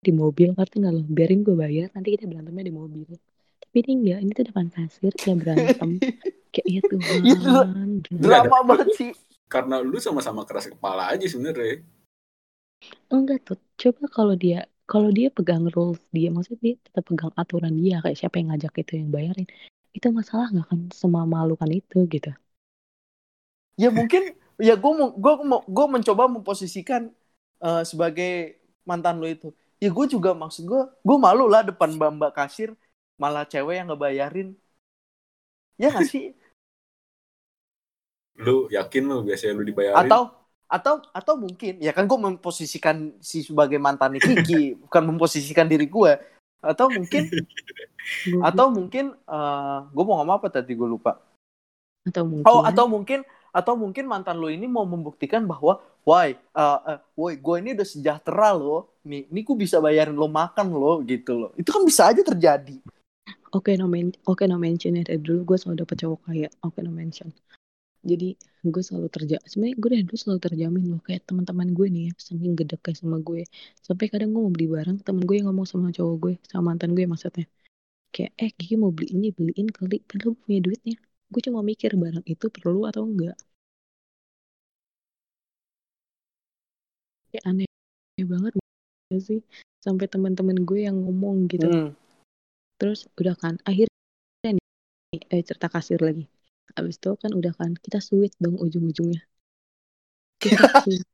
di 0.00 0.12
mobil? 0.14 0.54
Ngerti 0.54 0.76
nggak 0.80 0.94
lo? 0.94 1.02
Biarin 1.04 1.40
gue 1.42 1.56
bayar 1.58 1.88
nanti 1.92 2.14
kita 2.14 2.24
berantemnya 2.30 2.64
di 2.64 2.74
mobil. 2.74 3.10
Tapi 3.60 3.76
ini 3.82 3.92
enggak 4.00 4.18
ini 4.22 4.30
tuh 4.32 4.44
depan 4.48 4.66
kasir 4.72 5.12
ya 5.12 5.34
berantem. 5.34 5.90
Kayak 6.54 6.66
ya 6.70 6.80
Tuhan 6.88 7.88
Drama 8.22 8.58
banget 8.64 8.88
sih. 8.96 9.10
Karena 9.46 9.78
lu 9.82 9.98
sama-sama 10.00 10.46
keras 10.48 10.70
kepala 10.70 11.12
aja 11.12 11.26
sebenarnya. 11.28 11.84
enggak 13.12 13.44
tuh. 13.44 13.58
Coba 13.76 14.08
kalau 14.08 14.32
dia 14.38 14.64
kalau 14.86 15.10
dia 15.10 15.28
pegang 15.34 15.66
rules 15.74 15.98
dia 16.14 16.30
maksudnya 16.30 16.62
dia 16.62 16.74
tetap 16.78 17.04
pegang 17.10 17.34
aturan 17.34 17.74
dia 17.74 17.98
kayak 18.00 18.16
siapa 18.16 18.38
yang 18.38 18.54
ngajak 18.54 18.72
itu 18.86 18.92
yang 19.02 19.10
bayarin 19.10 19.46
itu 19.96 20.08
masalah 20.18 20.46
nggak 20.52 20.66
kan 20.70 20.80
semamalukan 21.00 21.70
itu 21.80 21.98
gitu 22.14 22.30
Ya 23.76 23.92
mungkin 23.92 24.32
ya 24.56 24.74
gue 24.76 24.92
mau 24.96 25.12
gue 25.12 25.32
mau 25.44 25.60
gue 25.68 25.86
mencoba 25.94 26.24
memposisikan 26.32 27.12
eh, 27.60 27.82
sebagai 27.84 28.56
mantan 28.88 29.20
lo 29.20 29.28
itu. 29.28 29.52
Ya 29.76 29.92
gue 29.92 30.06
juga 30.08 30.32
maksud 30.32 30.64
gue 30.64 30.82
gue 31.04 31.16
malu 31.20 31.44
lah 31.52 31.60
depan 31.60 31.92
mbak 31.92 32.10
mbak 32.16 32.32
kasir 32.32 32.72
malah 33.20 33.44
cewek 33.44 33.76
yang 33.84 33.88
ngebayarin. 33.92 34.56
Ya 35.76 35.92
gak 35.92 36.08
sih? 36.08 36.32
Lu 38.40 38.68
yakin 38.72 39.02
lu 39.08 39.16
biasanya 39.28 39.52
lu 39.60 39.64
dibayarin? 39.68 40.08
Atau 40.08 40.22
atau 40.66 40.98
atau 41.14 41.34
mungkin 41.38 41.78
ya 41.78 41.94
kan 41.94 42.10
gue 42.10 42.18
memposisikan 42.18 43.14
si 43.22 43.46
sebagai 43.46 43.78
mantan 43.78 44.18
Kiki 44.18 44.74
bukan 44.82 45.02
memposisikan 45.14 45.70
diri 45.70 45.86
gue 45.86 46.12
atau 46.62 46.86
mungkin 46.88 47.22
atau 48.48 48.66
mungkin 48.72 49.14
eh 49.14 49.78
gue 49.90 50.04
mau 50.04 50.20
ngomong 50.20 50.36
apa 50.40 50.48
tadi? 50.52 50.72
Gue 50.72 50.88
lupa. 50.88 51.20
Atau 52.06 52.24
mungkin. 52.24 52.46
Oh 52.46 52.62
atau 52.62 52.86
mungkin 52.86 53.20
atau 53.56 53.72
mungkin 53.72 54.04
mantan 54.04 54.36
lo 54.36 54.52
ini 54.52 54.68
mau 54.68 54.84
membuktikan 54.84 55.48
bahwa 55.48 55.80
why 56.04 56.36
uh, 56.52 56.78
uh, 56.84 56.98
woi 57.16 57.40
gue 57.40 57.56
ini 57.60 57.72
udah 57.72 57.88
sejahtera 57.88 58.52
loh. 58.52 59.00
Nih 59.08 59.26
ini 59.32 59.40
gue 59.42 59.56
bisa 59.56 59.80
bayarin 59.80 60.16
lo 60.16 60.28
makan 60.28 60.70
lo 60.72 61.00
gitu 61.02 61.32
loh. 61.34 61.50
Itu 61.56 61.72
kan 61.72 61.82
bisa 61.82 62.12
aja 62.12 62.20
terjadi. 62.20 62.78
Oke 63.54 63.72
no 63.80 63.88
men 63.88 64.12
oke 64.28 64.44
no 64.44 64.60
mention 64.60 65.00
ya 65.00 65.02
dari 65.06 65.22
dulu 65.22 65.54
gue 65.54 65.56
selalu 65.56 65.86
dapet 65.86 65.96
cowok 66.04 66.20
kaya 66.28 66.48
oke 66.60 66.78
no 66.84 66.92
mention 66.92 67.32
jadi 68.06 68.28
gue 68.66 68.82
selalu 68.82 69.08
terja 69.14 69.36
sebenarnya 69.50 69.76
gue 69.82 69.90
dari 69.94 70.04
dulu 70.06 70.18
selalu 70.18 70.40
terjamin 70.46 70.84
loh 70.90 71.00
kayak 71.06 71.22
teman-teman 71.28 71.68
gue 71.76 71.86
nih 71.94 72.02
ya 72.10 72.12
saking 72.18 72.54
gedeknya 72.58 72.94
sama 72.98 73.16
gue 73.22 73.42
sampai 73.86 74.06
kadang 74.12 74.30
gue 74.34 74.42
mau 74.42 74.52
beli 74.54 74.66
barang 74.74 74.98
temen 75.06 75.22
gue 75.28 75.36
yang 75.38 75.46
ngomong 75.50 75.66
sama 75.70 75.88
cowok 75.94 76.16
gue 76.24 76.34
sama 76.50 76.62
mantan 76.74 76.90
gue 76.96 77.04
maksudnya. 77.06 77.46
Kayak 78.14 78.32
eh 78.42 78.50
Kiki 78.56 78.74
mau 78.80 78.90
beli 78.96 79.08
ini 79.16 79.28
beliin 79.36 79.68
kali 79.70 80.00
padahal 80.08 80.32
gue 80.34 80.40
punya 80.44 80.60
duitnya. 80.64 80.96
Gue 81.32 81.40
cuma 81.46 81.60
mikir 81.62 81.90
barang 81.98 82.24
itu 82.26 82.46
perlu 82.54 82.80
atau 82.90 83.02
enggak? 83.06 83.36
Kayak 87.30 87.44
aneh 87.50 87.66
banget 88.32 88.52
gak 89.12 89.22
sih? 89.22 89.40
Sampai 89.84 90.06
teman-teman 90.10 90.56
gue 90.68 90.80
yang 90.86 90.96
ngomong 91.04 91.46
gitu. 91.52 91.66
Hmm. 91.68 91.92
terus 92.76 93.08
udah 93.16 93.32
kan 93.40 93.56
akhirnya 93.64 94.50
nih 94.52 94.60
eh, 95.32 95.42
cerita 95.48 95.72
kasir 95.72 95.96
lagi 96.04 96.28
abis 96.80 96.96
itu 97.00 97.10
kan 97.22 97.32
udah 97.38 97.52
kan 97.60 97.70
kita 97.84 97.98
sweet 98.08 98.32
dong 98.44 98.56
ujung-ujungnya. 98.64 99.20
Kita 100.42 100.64
sweet. 100.80 101.04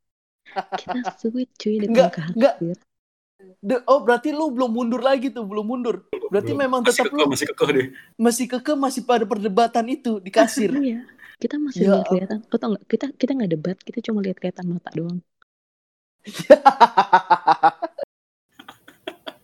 Kita 0.78 0.98
sweet 1.18 1.50
cuy 1.60 1.76
Enggak, 1.88 2.08
depan 2.08 2.10
enggak. 2.36 2.54
kasir 2.56 2.78
De- 3.62 3.82
oh 3.86 4.02
berarti 4.06 4.30
lu 4.34 4.50
belum 4.54 4.70
mundur 4.74 5.00
lagi 5.02 5.30
tuh 5.34 5.44
belum 5.46 5.66
mundur. 5.70 5.96
Berarti 6.30 6.52
Belum. 6.52 6.62
memang 6.62 6.82
masih 6.84 7.02
tetap 7.02 7.08
kekeh, 7.10 7.26
lu 7.26 7.26
masih 7.30 7.46
kekeh 7.52 7.68
deh. 7.76 7.86
masih 8.24 8.46
keke 8.52 8.72
masih 8.84 9.02
pada 9.10 9.24
perdebatan 9.30 9.86
itu 9.94 10.10
di 10.22 10.30
kasir. 10.34 10.72
Iya 10.80 10.94
kita 11.42 11.56
masih 11.66 11.84
Ya 11.84 11.92
lihat 11.92 12.06
kelihatan. 12.10 12.38
Oh 12.52 12.58
tau 12.60 12.68
nggak? 12.72 12.84
Kita 12.92 13.04
kita 13.20 13.30
nggak 13.36 13.50
debat 13.54 13.76
kita 13.86 13.98
cuma 14.06 14.18
lihat 14.24 14.36
kelihatan 14.40 14.66
mata 14.72 14.90
doang 14.98 15.18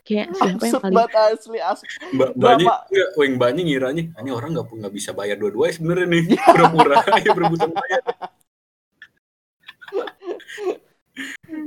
kayak 0.09 0.29
siapa 0.33 0.65
yang 0.73 0.81
paling 0.81 0.97
banget 0.97 1.13
asli 1.37 1.59
asli 1.61 1.89
Mbak 2.17 2.31
mbaknya 2.41 2.67
enggak, 2.89 3.09
weng 3.21 3.33
mbaknya 3.37 3.63
ngiranya 3.69 4.05
"Ah, 4.17 4.21
ini 4.25 4.31
orang 4.33 4.51
nggak 4.57 4.67
nggak 4.81 4.95
bisa 4.99 5.11
bayar 5.19 5.37
dua-duanya 5.41 5.75
sebenarnya 5.77 6.07
nih 6.13 6.23
pura-pura 6.53 6.97
aja 7.05 7.31
berebutan 7.37 7.71
bayar. 7.77 8.03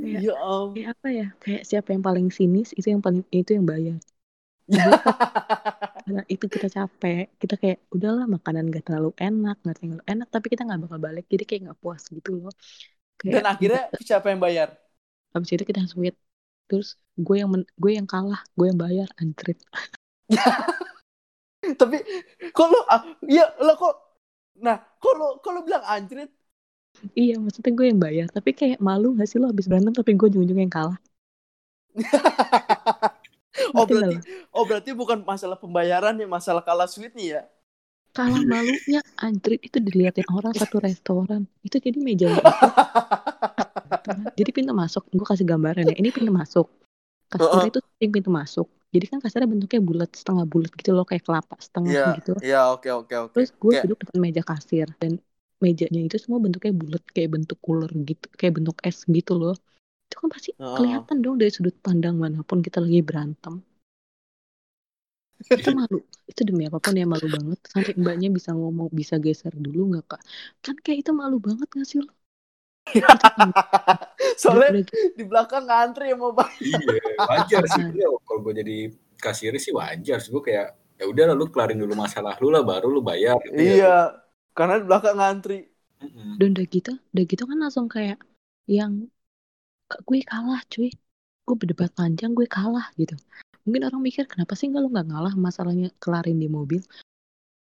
kayak, 0.02 0.22
ya 0.24 0.32
ampun. 0.34 0.68
kayak 0.74 0.88
apa 0.94 1.08
ya 1.18 1.26
kayak 1.42 1.62
siapa 1.68 1.88
yang 1.94 2.02
paling 2.08 2.26
sinis 2.38 2.68
itu 2.78 2.86
yang 2.92 3.02
paling 3.06 3.22
itu 3.30 3.50
yang 3.56 3.66
bayar. 3.72 3.98
Karena 6.02 6.22
itu 6.26 6.46
kita 6.54 6.66
capek 6.76 7.30
kita 7.38 7.54
kayak 7.62 7.78
udahlah 7.94 8.26
makanan 8.26 8.64
gak 8.74 8.84
terlalu 8.90 9.10
enak 9.26 9.56
nggak 9.62 9.76
terlalu 9.78 10.02
enak 10.12 10.28
tapi 10.34 10.46
kita 10.52 10.62
nggak 10.66 10.80
bakal 10.84 10.98
balik 11.06 11.24
jadi 11.32 11.44
kayak 11.48 11.60
nggak 11.70 11.78
puas 11.82 12.02
gitu 12.10 12.30
loh. 12.42 12.54
Kayak 13.20 13.32
dan 13.38 13.44
akhirnya 13.52 13.82
siapa 14.02 14.26
yang 14.34 14.40
bayar? 14.42 14.68
Habis 15.34 15.50
itu 15.54 15.64
kita 15.70 15.80
sweet 15.92 16.14
terus 16.68 16.88
gue 17.26 17.36
yang 17.40 17.50
men- 17.52 17.70
gue 17.82 17.92
yang 17.98 18.08
kalah 18.08 18.40
gue 18.58 18.66
yang 18.70 18.78
bayar 18.80 19.08
antrit 19.22 19.58
tapi 21.80 21.96
lu 22.58 22.78
ah, 22.90 23.02
iya 23.30 23.54
lo 23.62 23.72
kok 23.78 23.94
nah 24.58 24.76
kok 24.98 25.50
lu 25.54 25.60
bilang 25.66 25.84
anjrit? 25.86 26.30
Iya 27.18 27.34
maksudnya 27.42 27.72
gue 27.74 27.86
yang 27.90 28.00
bayar 28.00 28.26
tapi 28.30 28.50
kayak 28.54 28.78
malu 28.78 29.16
gak 29.18 29.26
sih 29.30 29.38
lo 29.40 29.50
habis 29.50 29.66
berantem 29.66 29.94
tapi 29.96 30.14
gue 30.14 30.26
ujung-ujung 30.30 30.60
yang 30.60 30.72
kalah? 30.72 30.98
Oh 33.76 33.84
berarti 33.84 34.16
oh 34.56 34.64
berarti 34.64 34.90
bukan 34.96 35.18
masalah 35.28 35.60
pembayaran 35.60 36.16
ya 36.16 36.24
masalah 36.24 36.64
kalah 36.64 36.88
sweet 36.88 37.12
nih 37.12 37.36
ya? 37.36 37.42
Kalah 38.12 38.44
malunya 38.44 39.00
antrit 39.16 39.60
itu 39.64 39.80
diliatin 39.80 40.28
orang 40.28 40.52
satu 40.60 40.76
restoran. 40.84 41.48
Itu 41.64 41.80
jadi 41.80 41.96
kan. 41.96 42.44
jadi 44.38 44.50
pintu 44.56 44.72
masuk 44.72 45.02
gue 45.12 45.26
kasih 45.26 45.46
gambaran 45.46 45.84
ya 45.90 45.96
ini 45.98 46.08
pintu 46.10 46.32
masuk. 46.32 46.66
Kasirnya 47.32 47.68
itu 47.72 47.80
samping 47.80 48.10
pintu 48.12 48.30
masuk. 48.30 48.68
Jadi 48.92 49.04
kan 49.08 49.18
kasirnya 49.24 49.48
bentuknya 49.48 49.80
bulat 49.80 50.10
setengah 50.12 50.44
bulat 50.44 50.72
gitu 50.76 50.90
loh 50.92 51.04
kayak 51.08 51.24
kelapa 51.24 51.56
setengah 51.56 51.92
Iya, 51.96 52.06
gitu. 52.20 52.32
iya 52.44 52.60
oke 52.68 52.88
oke 52.92 53.14
oke. 53.24 53.32
terus 53.32 53.50
gue 53.56 53.72
Kayak- 53.72 53.84
duduk 53.88 53.98
depan 54.04 54.18
meja 54.20 54.42
kasir 54.44 54.86
dan 55.00 55.12
mejanya 55.64 56.00
itu 56.04 56.16
semua 56.20 56.38
bentuknya 56.44 56.72
bulat 56.76 57.02
kayak 57.14 57.30
bentuk 57.32 57.58
cooler 57.64 57.88
gitu 58.04 58.26
kayak 58.36 58.52
bentuk 58.60 58.76
es 58.84 58.98
gitu 59.08 59.32
loh. 59.40 59.56
Itu 60.10 60.14
kan 60.20 60.28
pasti 60.28 60.50
Heeh. 60.52 60.76
kelihatan 60.76 61.16
dong 61.24 61.40
dari 61.40 61.48
sudut 61.48 61.72
pandang 61.80 62.20
mana 62.20 62.44
pun 62.44 62.60
kita 62.60 62.84
lagi 62.84 63.00
berantem. 63.00 63.64
Kita 65.42 65.70
malu 65.74 65.98
itu 66.30 66.40
demi 66.46 66.62
apa 66.68 66.78
pun 66.78 66.94
ya 66.94 67.06
malu 67.08 67.26
banget. 67.26 67.58
Sampai 67.72 67.92
mbaknya 67.98 68.28
bisa 68.30 68.50
ngomong 68.54 68.88
bisa 68.92 69.16
geser 69.18 69.50
dulu 69.56 69.96
nggak 69.96 70.04
kak? 70.10 70.20
Kan 70.62 70.76
kayak 70.84 70.98
itu 71.02 71.10
malu 71.16 71.36
banget 71.42 71.66
gak 71.72 71.86
sih 71.88 71.98
lo 72.04 72.12
Soalnya 74.42 74.84
di 75.14 75.24
belakang 75.24 75.64
ngantri 75.66 76.12
yang 76.12 76.20
mau 76.20 76.34
bayar. 76.34 76.58
Iya, 76.58 77.22
wajar 77.30 77.62
sih. 77.70 77.84
Ya, 77.94 78.08
kalau 78.26 78.40
gue 78.42 78.54
jadi 78.58 78.78
kasir 79.18 79.54
sih 79.56 79.72
wajar 79.72 80.18
sih. 80.18 80.30
Gue 80.34 80.42
kayak 80.42 80.74
ya 80.98 81.04
udah 81.08 81.34
lu 81.34 81.46
kelarin 81.50 81.78
dulu 81.78 81.94
masalah 81.94 82.36
lu 82.42 82.50
lah 82.50 82.62
baru 82.62 82.90
lu 82.90 83.00
bayar. 83.00 83.38
gitu 83.46 83.58
ya. 83.58 83.74
Iya, 83.74 83.96
karena 84.52 84.82
di 84.82 84.84
belakang 84.86 85.16
ngantri. 85.18 85.58
Dan 86.38 86.58
udah 86.58 86.66
gitu 86.66 86.92
udah 87.14 87.24
gitu 87.30 87.42
kan 87.46 87.58
langsung 87.62 87.86
kayak 87.86 88.18
yang 88.66 89.06
"Kak, 89.86 90.02
gue 90.08 90.18
kalah 90.26 90.62
cuy 90.66 90.90
gue 91.42 91.56
berdebat 91.58 91.90
panjang 91.92 92.32
gue 92.38 92.46
kalah 92.46 92.86
gitu 92.94 93.18
mungkin 93.66 93.82
orang 93.90 94.02
mikir 94.02 94.24
kenapa 94.30 94.54
sih 94.58 94.70
nggak 94.70 94.82
lo 94.82 94.88
nggak 94.90 95.06
ngalah 95.10 95.34
masalahnya 95.38 95.90
kelarin 96.02 96.38
di 96.38 96.48
mobil 96.50 96.82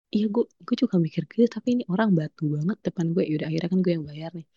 iya 0.09 0.25
gue 0.29 0.45
gue 0.45 0.75
juga 0.75 0.97
mikir 0.97 1.25
gitu 1.29 1.45
tapi 1.45 1.77
ini 1.77 1.83
orang 1.89 2.13
batu 2.17 2.49
banget 2.49 2.77
depan 2.81 3.13
gue 3.13 3.23
yaudah 3.29 3.47
akhirnya 3.49 3.69
kan 3.69 3.79
gue 3.85 3.91
yang 3.93 4.05
bayar 4.05 4.31
nih 4.33 4.47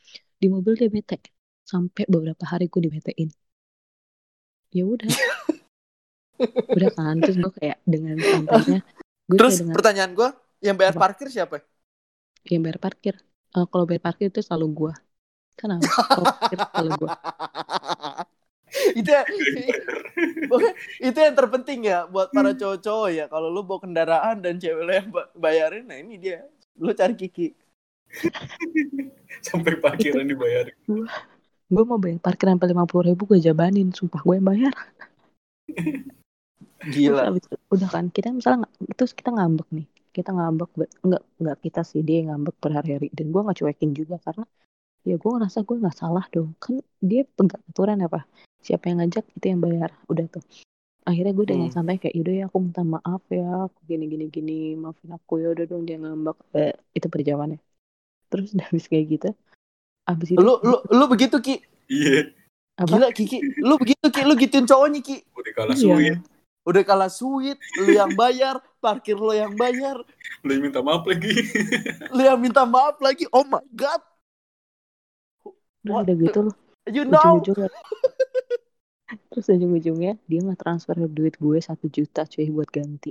di 0.42 0.50
mobil 0.50 0.74
dia 0.74 0.90
bete 0.90 1.22
sampai 1.62 2.02
beberapa 2.10 2.42
hari 2.50 2.66
gue 2.66 2.82
dibetein 2.90 3.30
ya 4.74 4.82
udah 4.82 5.06
udah 6.74 6.90
kan 6.98 7.14
terus 7.22 7.36
gue 7.38 7.52
kayak 7.62 7.78
dengan 7.86 8.18
santainya 8.18 8.80
gue 9.30 9.38
Terus 9.38 9.62
dengan 9.62 9.74
pertanyaan 9.78 10.12
gue, 10.18 10.28
yang 10.66 10.74
bayar 10.74 10.98
Apa? 10.98 11.02
parkir 11.06 11.28
siapa? 11.30 11.62
yang 12.50 12.60
bayar 12.66 12.82
parkir 12.82 13.14
Eh, 13.52 13.66
kalau 13.68 13.84
bayar 13.86 14.02
parkir 14.02 14.32
itu 14.32 14.40
selalu 14.42 14.66
gue 14.74 14.92
kenapa 15.54 15.86
kalau 16.10 16.24
parkir 16.26 16.58
selalu 16.74 16.90
gue 17.06 17.10
itu 18.98 19.10
ya- 19.12 19.28
itu 21.00 21.18
yang 21.18 21.34
terpenting 21.36 21.80
ya 21.86 22.08
buat 22.08 22.32
para 22.32 22.56
cowok-cowok 22.56 23.08
ya. 23.12 23.24
Kalau 23.28 23.48
lu 23.52 23.60
bawa 23.64 23.84
kendaraan 23.84 24.40
dan 24.40 24.56
cewek 24.56 24.82
lu 24.84 24.92
yang 24.92 25.08
ba- 25.12 25.28
bayarin, 25.36 25.84
nah 25.84 25.96
ini 26.00 26.16
dia. 26.16 26.44
Lu 26.80 26.92
cari 26.96 27.12
Kiki. 27.12 27.52
Sampai 29.48 29.80
parkiran 29.80 30.28
dibayar. 30.28 30.68
gue 31.72 31.84
mau 31.88 31.96
bayar 31.96 32.20
parkir 32.20 32.52
sampai 32.52 32.68
lima 32.68 32.84
puluh 32.84 33.08
ribu 33.12 33.24
gue 33.24 33.40
jabanin 33.40 33.88
sumpah 33.96 34.20
gue 34.20 34.36
yang 34.36 34.44
bayar. 34.44 34.74
Gila. 36.82 37.32
itu, 37.38 37.48
udah 37.70 37.88
kan 37.88 38.10
kita 38.10 38.28
misalnya 38.34 38.66
terus 38.98 39.16
kita 39.16 39.32
ngambek 39.32 39.68
nih. 39.72 39.86
Kita 40.12 40.36
ngambek 40.36 40.68
nggak 41.00 41.22
nggak 41.40 41.56
kita 41.64 41.80
sih 41.86 42.04
dia 42.04 42.28
ngambek 42.28 42.60
berhari-hari 42.60 43.08
dan 43.16 43.32
gue 43.32 43.40
nggak 43.40 43.56
cuekin 43.56 43.96
juga 43.96 44.20
karena 44.20 44.44
ya 45.08 45.16
gue 45.16 45.30
ngerasa 45.32 45.64
gue 45.64 45.76
nggak 45.80 45.96
salah 45.96 46.24
dong. 46.28 46.52
Kan 46.60 46.84
dia 47.00 47.24
pegang 47.24 47.64
aturan 47.72 48.04
apa 48.04 48.28
siapa 48.60 48.92
yang 48.92 49.00
ngajak 49.00 49.24
itu 49.32 49.46
yang 49.48 49.60
bayar. 49.64 49.90
Udah 50.12 50.28
tuh. 50.28 50.44
Akhirnya 51.08 51.32
gue 51.32 51.46
dengan 51.48 51.66
Hmm. 51.72 51.76
santai 51.80 51.96
kayak 51.98 52.14
yaudah 52.14 52.34
ya 52.36 52.44
aku 52.52 52.58
minta 52.62 52.82
maaf 52.84 53.22
ya 53.32 53.66
aku 53.66 53.78
gini 53.88 54.04
gini 54.12 54.26
gini 54.28 54.58
maafin 54.76 55.10
aku 55.16 55.40
ya 55.40 55.56
udah 55.56 55.64
dong 55.64 55.88
dia 55.88 55.96
ngambek. 55.96 56.36
Eh, 56.52 56.76
itu 56.92 57.08
perjawabannya 57.08 57.58
terus 58.32 58.50
udah 58.50 58.64
habis 58.72 58.88
kayak 58.88 59.06
gitu 59.10 59.28
abis 60.02 60.32
itu 60.32 60.40
Lu 60.40 60.56
lu 60.58 60.80
lu 60.88 61.04
begitu 61.06 61.36
Ki. 61.38 61.60
Iya. 61.86 62.32
apa 62.72 62.88
Gila 62.88 63.08
Kiki. 63.12 63.38
Lu 63.60 63.76
begitu 63.76 64.06
Ki, 64.08 64.24
lu 64.24 64.32
gituin 64.34 64.64
cowoknya 64.64 64.98
Ki. 64.98 65.20
Udah 65.30 65.52
kalah 65.52 65.76
Iya. 65.76 65.84
sulit. 65.84 66.18
Udah 66.62 66.82
kalah 66.82 67.10
sweet, 67.10 67.58
lu 67.76 67.90
yang 67.90 68.14
bayar, 68.14 68.54
parkir 68.78 69.14
lu 69.14 69.30
yang 69.30 69.50
bayar, 69.52 69.98
Lu 70.40 70.50
yang 70.50 70.62
minta 70.62 70.78
maaf 70.78 71.02
lagi. 71.04 71.34
lu 72.08 72.22
yang 72.22 72.38
minta 72.38 72.62
maaf 72.62 72.96
lagi. 72.98 73.26
Oh 73.28 73.42
my 73.42 73.58
god. 73.72 73.98
What 75.82 76.06
udah 76.06 76.14
gitu 76.16 76.38
loh 76.46 76.54
You 76.86 77.02
know. 77.02 77.18
ujung-ujungnya 77.38 77.70
terus 79.30 79.46
ujung-ujungnya 79.48 80.12
dia 80.22 80.38
nggak 80.40 80.56
transfer 80.56 80.94
duit 81.04 81.34
gue 81.36 81.58
satu 81.58 81.86
juta 81.86 82.22
cuy 82.24 82.48
buat 82.48 82.70
ganti 82.70 83.10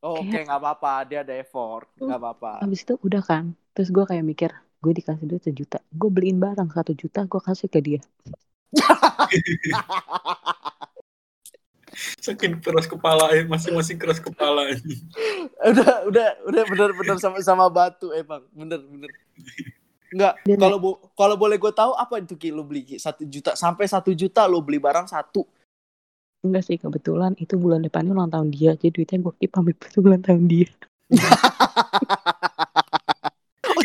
Oh, 0.00 0.16
Oke, 0.16 0.32
Kayak- 0.32 0.48
nggak 0.48 0.60
apa-apa. 0.60 0.92
Dia 1.04 1.20
ada 1.20 1.34
effort. 1.36 1.84
Nggak 1.96 2.18
apa-apa. 2.18 2.52
habis 2.64 2.80
itu 2.80 2.96
udah 3.00 3.20
kan 3.20 3.52
terus 3.80 3.88
gue 3.88 4.04
kayak 4.04 4.20
mikir 4.20 4.52
gue 4.84 4.92
dikasih 4.92 5.24
duit 5.24 5.40
sejuta 5.40 5.80
gue 5.88 6.10
beliin 6.12 6.36
barang 6.36 6.68
satu 6.68 6.92
juta 6.92 7.24
gue 7.24 7.40
kasih 7.40 7.72
ke 7.72 7.80
dia 7.80 8.00
Saking 12.20 12.62
keras 12.62 12.86
kepala 12.86 13.34
ya, 13.34 13.42
masing-masing 13.50 13.98
keras 13.98 14.22
kepala. 14.22 14.62
udah, 15.74 16.06
udah, 16.06 16.28
udah 16.46 16.62
bener-bener 16.70 17.18
sama-sama 17.18 17.66
batu 17.66 18.14
emang. 18.14 18.46
Bener-bener. 18.54 19.10
Enggak, 20.14 20.38
Dia 20.46 20.56
kalau 20.56 20.78
bo- 20.78 21.00
kalau 21.18 21.34
boleh 21.34 21.58
gue 21.58 21.72
tahu 21.74 21.92
apa 21.98 22.22
itu 22.22 22.38
Ki 22.38 22.54
lu 22.54 22.62
beli? 22.62 22.94
Satu 22.94 23.26
juta 23.26 23.58
sampai 23.58 23.90
satu 23.90 24.14
juta 24.14 24.46
lu 24.46 24.62
beli 24.62 24.78
barang 24.78 25.10
satu. 25.10 25.44
enggak 26.40 26.64
sih 26.64 26.80
kebetulan 26.80 27.36
itu 27.36 27.60
bulan 27.60 27.84
depannya 27.84 28.16
ulang 28.16 28.32
tahun 28.32 28.48
dia 28.48 28.72
jadi 28.72 28.88
duitnya 28.88 29.28
gue 29.28 29.34
keep 29.36 29.52
pamit 29.52 29.76
itu 29.76 30.00
bulan 30.04 30.24
tahun 30.24 30.48
dia 30.48 30.68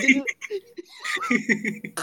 Oh 0.06 0.26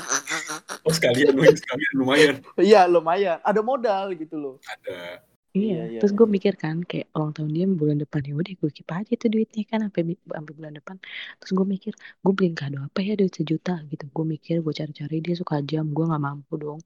jadi 0.83 0.87
Oh 0.87 0.93
sekalian, 0.95 1.35
weng, 1.39 1.55
sekalian 1.55 1.95
lumayan. 1.95 2.37
Iya 2.61 2.79
lumayan, 2.95 3.39
ada 3.49 3.61
modal 3.69 4.05
gitu 4.21 4.35
loh. 4.43 4.55
Ada. 4.67 5.23
Iya, 5.53 5.77
Iya, 5.77 5.81
iya, 5.93 6.01
terus 6.01 6.13
gue 6.19 6.27
mikir 6.37 6.55
kan 6.63 6.77
kayak 6.91 7.07
ulang 7.17 7.33
tahun 7.37 7.51
dia 7.57 7.65
bulan 7.81 7.99
depan 8.03 8.21
ya 8.29 8.33
udah 8.41 8.53
gue 8.61 8.71
keep 8.77 8.89
aja 8.99 9.13
tuh 9.21 9.29
duitnya 9.35 9.63
kan 9.71 9.79
sampai 9.85 10.03
sampai 10.37 10.53
bulan 10.59 10.73
depan. 10.79 10.97
Terus 11.39 11.53
gue 11.59 11.67
mikir 11.75 11.93
gue 12.25 12.33
beliin 12.37 12.57
kado 12.61 12.77
apa 12.89 12.99
ya 13.07 13.13
duit 13.21 13.33
sejuta 13.39 13.73
gitu. 13.91 14.05
Gue 14.17 14.25
mikir 14.35 14.55
gue 14.65 14.73
cari-cari 14.81 15.17
dia 15.27 15.35
suka 15.41 15.57
jam, 15.71 15.85
gue 15.97 16.05
nggak 16.09 16.23
mampu 16.29 16.53
dong. 16.65 16.81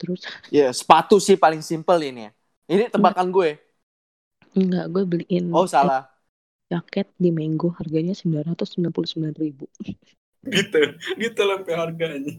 Terus 0.00 0.20
Ya 0.54 0.70
sepatu 0.74 1.18
sih 1.22 1.36
paling 1.38 1.62
simpel 1.62 1.98
ini 2.06 2.30
ya. 2.30 2.32
Ini 2.70 2.84
tebakan 2.90 3.30
gue. 3.34 3.58
enggak 4.60 4.86
gue 4.92 5.04
beliin 5.10 5.46
Oh 5.50 5.66
salah. 5.66 6.10
jaket 6.72 7.06
di 7.22 7.30
Mango 7.36 7.68
harganya 7.78 8.14
sembilan 8.20 8.44
ratus 8.54 8.68
sembilan 8.72 8.94
puluh 8.94 9.08
sembilan 9.10 9.34
ribu. 9.42 9.64
Gitu, 10.46 10.80
gitu 11.18 11.40
sampai 11.42 11.74
harganya. 11.74 12.34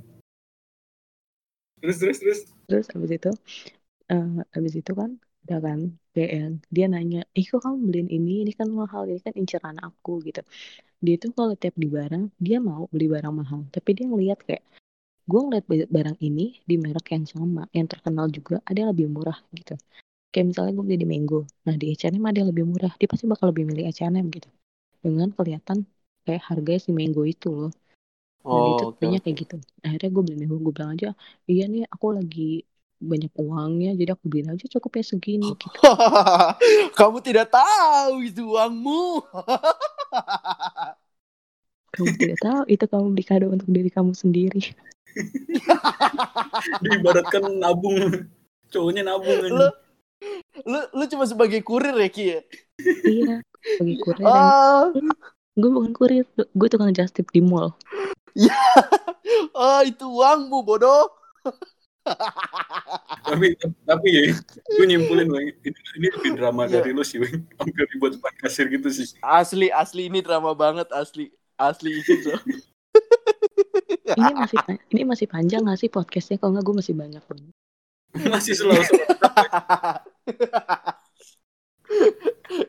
Terus, 1.82 1.97
terus, 2.01 2.18
terus. 2.20 2.39
Terus 2.68 2.88
abis 2.95 3.12
itu, 3.16 3.32
eh 4.12 4.28
abis 4.58 4.74
itu 4.82 4.91
kan 4.99 5.12
udah 5.47 5.60
kan 5.64 5.80
yang 6.18 6.60
dia 6.76 6.86
nanya, 6.91 7.22
ih 7.39 7.45
kok 7.47 7.62
kamu 7.64 7.78
beliin 7.88 8.10
ini, 8.12 8.34
ini 8.43 8.51
kan 8.60 8.68
mahal, 8.74 9.08
ini 9.08 9.20
kan 9.24 9.34
inceran 9.41 9.78
aku 9.88 10.20
gitu. 10.28 10.41
Dia 11.05 11.16
tuh 11.24 11.32
kalau 11.38 11.53
tiap 11.62 11.76
di 11.84 11.88
barang, 11.97 12.24
dia 12.45 12.58
mau 12.70 12.84
beli 12.93 13.08
barang 13.16 13.34
mahal, 13.41 13.62
tapi 13.76 13.89
dia 13.97 14.05
ngeliat 14.12 14.39
kayak 14.47 14.64
gue 15.32 15.41
ngeliat 15.45 15.66
ba- 15.72 15.91
barang 15.97 16.18
ini 16.28 16.45
di 16.70 16.76
merek 16.84 17.08
yang 17.16 17.26
sama, 17.34 17.64
yang 17.78 17.88
terkenal 17.91 18.28
juga, 18.38 18.55
ada 18.70 18.78
yang 18.82 18.91
lebih 18.93 19.08
murah 19.16 19.39
gitu. 19.58 19.76
Kayak 20.34 20.45
misalnya 20.51 20.72
gue 20.78 20.86
beli 20.88 20.97
di 21.03 21.08
Mango, 21.14 21.41
nah 21.66 21.76
di 21.82 21.86
H&M 21.95 22.24
ada 22.30 22.38
yang 22.41 22.49
lebih 22.53 22.66
murah, 22.72 22.93
dia 22.99 23.08
pasti 23.12 23.26
bakal 23.32 23.47
lebih 23.51 23.66
milih 23.70 23.86
H&M 23.89 24.28
gitu. 24.36 24.49
Dengan 25.05 25.30
kelihatan 25.38 25.78
kayak 26.26 26.43
harganya 26.49 26.82
si 26.86 26.91
Mango 26.97 27.24
itu 27.28 27.49
loh. 27.51 27.72
Dan 28.54 28.64
itu 28.72 28.84
Oh, 28.84 28.91
tadinya 29.00 29.20
oke. 29.20 29.24
kayak 29.24 29.38
gitu. 29.43 29.56
Akhirnya 29.86 30.10
gue 30.16 30.22
beli 30.26 30.36
Mango, 30.39 30.56
gue 30.66 30.74
bilang 30.78 30.91
aja, 30.95 31.08
iya 31.52 31.64
nih 31.74 31.82
aku 31.93 32.06
lagi 32.18 32.41
banyak 33.10 33.32
uangnya, 33.43 33.89
jadi 34.00 34.10
aku 34.16 34.24
beliin 34.32 34.50
aja 34.54 34.66
cukup 34.76 34.91
ya 35.00 35.04
segini 35.12 35.48
gitu. 35.64 35.80
Kamu 36.98 37.18
tidak 37.24 37.48
tahu 37.54 38.14
itu 38.28 38.41
uangmu. 38.54 39.02
Kamu 41.95 42.12
tidak 42.22 42.38
tahu 42.45 42.62
itu 42.74 42.86
kamu 42.91 43.06
beli 43.16 43.24
kado 43.30 43.45
untuk 43.56 43.70
diri 43.76 43.89
kamu 43.95 44.12
sendiri. 44.22 44.62
Diibaratkan 46.84 47.43
nabung. 47.62 47.98
Cowoknya 48.72 49.02
nabung 49.08 49.38
lu, 49.48 49.48
aja. 49.48 49.68
lu, 50.68 50.80
lu 50.98 51.04
cuma 51.12 51.26
sebagai 51.30 51.62
kurir 51.64 51.95
ya 51.98 52.10
Ki 52.12 52.24
ya? 52.34 52.39
iya, 53.08 53.36
bagi 53.78 53.95
kurir. 54.04 54.26
Ah, 54.28 54.91
gue 55.58 55.70
bukan 55.74 55.91
kurir, 55.91 56.26
gue 56.38 56.68
tukang 56.70 56.93
just 56.93 57.18
tip 57.18 57.26
di 57.34 57.41
mall. 57.41 57.74
ah, 59.58 59.82
itu 59.82 60.05
uangmu 60.05 60.62
bodoh. 60.62 61.10
tapi 63.28 63.51
tapi 63.84 64.08
ya 64.08 64.32
gue 64.80 64.86
nyimpulin 64.88 65.28
Weng, 65.28 65.51
ini, 65.60 65.76
ini 65.99 66.08
lebih 66.08 66.32
drama 66.39 66.64
Iya. 66.64 66.80
dari 66.80 66.95
lu 66.95 67.03
sih 67.03 67.20
Weng. 67.20 67.43
hampir 67.60 67.84
dibuat 67.91 68.16
depan 68.16 68.32
kasir 68.39 68.72
gitu 68.72 68.88
sih 68.88 69.12
Asli, 69.20 69.68
asli 69.68 70.08
ini 70.08 70.24
drama 70.24 70.55
banget 70.55 70.88
asli. 70.95 71.28
Asli 71.60 71.99
itu 71.99 72.14
tuh. 72.24 72.38
Ini 74.08 74.34
masih 74.39 74.58
ini 74.95 75.03
masih 75.03 75.28
panjang 75.28 75.68
gak 75.68 75.84
sih 75.84 75.91
podcastnya? 75.91 76.39
Kalau 76.39 76.55
nggak 76.55 76.64
gue 76.64 76.76
masih 76.80 76.95
banyak 76.95 77.20
banget. 77.28 77.51
masih 78.32 78.55
selalu 78.55 78.88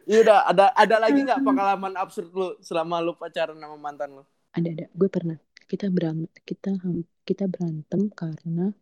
Iya 0.09 0.19
udah, 0.25 0.39
ada 0.49 0.65
ada 0.73 0.97
lagi 1.01 1.21
nggak 1.25 1.45
pengalaman 1.45 1.93
absurd 2.01 2.33
lu 2.33 2.57
selama 2.65 3.01
lu 3.01 3.13
pacaran 3.17 3.57
sama 3.57 3.77
mantan 3.77 4.21
lu? 4.21 4.25
Ada 4.57 4.69
ada, 4.73 4.87
gue 4.89 5.09
pernah. 5.09 5.39
Kita 5.69 5.93
berantem, 5.93 6.33
kita 6.49 6.81
kita 7.29 7.45
berantem 7.45 8.09
karena 8.17 8.73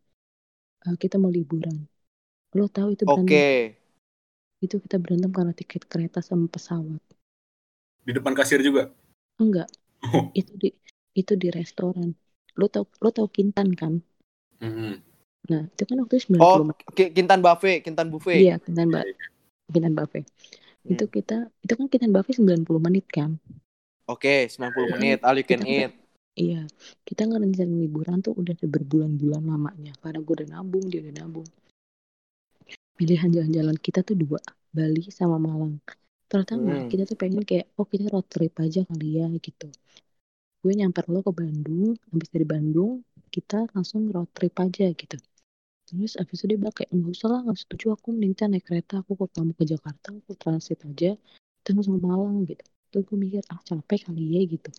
uh, 0.86 0.96
kita 0.98 1.18
mau 1.18 1.30
liburan. 1.30 1.86
Lo 2.54 2.70
tahu 2.70 2.94
itu 2.94 3.02
Oke. 3.06 3.14
berantem? 3.14 3.74
Itu 4.62 4.76
kita 4.78 4.96
berantem 5.02 5.30
karena 5.34 5.52
tiket 5.52 5.84
kereta 5.90 6.22
sama 6.22 6.46
pesawat. 6.46 7.02
di 8.06 8.14
depan 8.14 8.38
kasir 8.38 8.62
juga 8.62 8.94
Enggak, 9.42 9.66
oh. 10.14 10.30
itu 10.30 10.54
di 10.54 10.70
itu 11.18 11.32
di 11.34 11.50
restoran. 11.50 12.14
Lo 12.56 12.70
tau 12.70 12.86
lo 13.02 13.10
tau 13.10 13.26
Kintan 13.28 13.74
kan? 13.74 14.00
Mhm. 14.62 14.94
Nah 15.50 15.62
itu 15.68 15.82
kan 15.84 15.96
waktu 16.00 16.14
itu 16.16 16.24
90 16.32 16.40
Oh, 16.40 16.56
Kintan 16.94 17.40
buffet, 17.44 17.84
Kintan 17.84 18.08
buffet. 18.08 18.40
Iya 18.40 18.56
Kintan 18.62 18.88
ba 18.94 19.02
Kintan 19.68 19.92
buffet. 19.92 20.24
Hmm. 20.86 20.94
Itu 20.94 21.04
kita 21.10 21.50
itu 21.66 21.72
kan 21.74 21.86
Kintan 21.90 22.14
buffet 22.14 22.38
90 22.38 22.78
menit 22.78 23.06
kan? 23.10 23.36
Oke, 24.06 24.46
90 24.46 24.94
menit, 24.94 25.18
all 25.26 25.34
you 25.34 25.46
can 25.46 25.60
Kita 25.66 25.66
eat. 25.66 25.90
Iya, 26.36 26.68
kita 27.08 27.24
ngerencanain 27.24 27.80
liburan 27.80 28.20
tuh 28.20 28.36
udah 28.36 28.52
berbulan-bulan 28.60 29.42
lamanya. 29.48 29.92
Karena 30.04 30.20
gue 30.20 30.34
udah 30.36 30.48
nabung, 30.52 30.84
dia 30.84 31.00
udah 31.00 31.14
nabung. 31.24 31.48
Pilihan 32.96 33.32
jalan-jalan 33.32 33.76
kita 33.80 34.04
tuh 34.04 34.16
dua, 34.16 34.40
Bali 34.68 35.08
sama 35.08 35.40
Malang. 35.40 35.80
Pertama, 36.28 36.84
Hmm. 36.84 36.88
kita 36.92 37.08
tuh 37.08 37.16
pengen 37.16 37.40
kayak, 37.40 37.72
oh 37.80 37.88
kita 37.88 38.12
road 38.12 38.28
trip 38.28 38.52
aja 38.60 38.84
kali 38.84 39.16
ya 39.16 39.26
gitu. 39.40 39.68
Gue 40.60 40.72
nyamper 40.76 41.08
lo 41.08 41.24
ke 41.24 41.32
Bandung, 41.32 41.96
habis 42.12 42.28
dari 42.28 42.44
Bandung, 42.44 43.00
kita 43.32 43.64
langsung 43.72 44.12
road 44.12 44.28
trip 44.36 44.52
aja 44.60 44.92
gitu. 44.92 45.16
Terus 45.86 46.18
abis 46.18 46.42
itu 46.42 46.50
dia 46.50 46.58
bilang 46.58 46.74
kayak, 46.74 46.90
nggak 46.90 47.14
usah 47.14 47.28
lah, 47.30 47.40
nggak 47.46 47.58
setuju 47.62 47.94
aku 47.94 48.10
mending 48.10 48.34
kita 48.34 48.46
naik 48.50 48.64
kereta, 48.66 48.94
aku 49.06 49.14
kok 49.14 49.30
kamu 49.38 49.54
ke 49.54 49.64
Jakarta, 49.70 50.10
aku 50.10 50.34
transit 50.34 50.82
aja, 50.82 51.14
terus 51.62 51.86
sama 51.86 52.02
Malang 52.02 52.42
gitu. 52.42 52.66
Terus 52.90 53.02
gue 53.06 53.18
mikir, 53.18 53.42
ah 53.54 53.62
capek 53.62 54.10
kali 54.10 54.22
ya 54.34 54.40
gitu. 54.50 54.70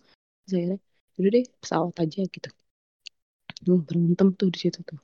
Terus 0.44 0.52
akhirnya, 0.52 0.78
udah 1.16 1.30
deh 1.32 1.44
pesawat 1.64 1.96
aja 2.04 2.20
gitu. 2.28 2.50
Lu 3.64 3.80
berantem 3.80 4.28
tuh 4.36 4.52
di 4.52 4.58
situ 4.60 4.84
tuh. 4.84 5.00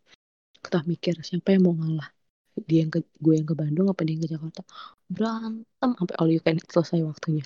Kita 0.61 0.85
mikir 0.85 1.25
siapa 1.25 1.57
yang 1.57 1.65
mau 1.65 1.75
ngalah. 1.75 2.13
Dia 2.55 2.87
yang 2.87 2.93
ke 2.93 3.03
gue 3.19 3.35
yang 3.35 3.49
ke 3.49 3.57
Bandung 3.57 3.91
apa 3.91 4.05
dia 4.07 4.15
yang 4.15 4.23
ke 4.23 4.31
Jakarta. 4.31 4.63
Berantem 5.09 5.91
sampai 5.97 6.15
all 6.21 6.31
you 6.31 6.39
can 6.45 6.61
eat 6.61 6.69
selesai 6.69 7.01
waktunya. 7.03 7.43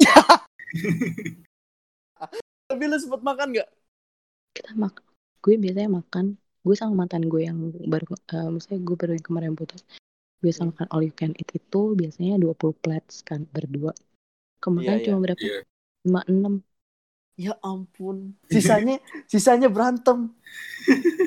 Tapi 2.70 2.82
lu 2.86 2.96
sempet 2.96 3.20
makan 3.20 3.50
nggak? 3.50 3.68
Kita 4.54 4.78
mak 4.78 5.02
gue 5.42 5.54
biasanya 5.58 5.90
makan 6.00 6.38
gue 6.60 6.74
sama 6.74 7.04
mantan 7.04 7.24
gue 7.24 7.42
yang 7.42 7.58
baru 7.84 8.04
eh 8.28 8.48
maksudnya 8.48 8.78
gue 8.78 8.96
baru 8.96 9.12
yang 9.14 9.24
kemarin 9.24 9.52
putus 9.54 9.80
biasa 10.38 10.64
makan 10.64 10.86
all 10.88 11.00
you 11.00 11.12
can 11.12 11.32
eat 11.36 11.48
itu 11.50 11.80
biasanya 11.92 12.36
20 12.36 12.56
plates 12.74 13.20
kan 13.20 13.44
berdua 13.46 13.92
kemarin 14.58 14.98
Iya, 14.98 15.04
cuma 15.06 15.18
berapa 15.20 15.40
Iya. 15.40 15.60
lima 16.02 16.22
enam 16.26 16.54
Ya 17.34 17.56
ampun. 17.64 18.36
Sisanya 18.44 19.00
sisanya 19.24 19.72
berantem. 19.72 20.28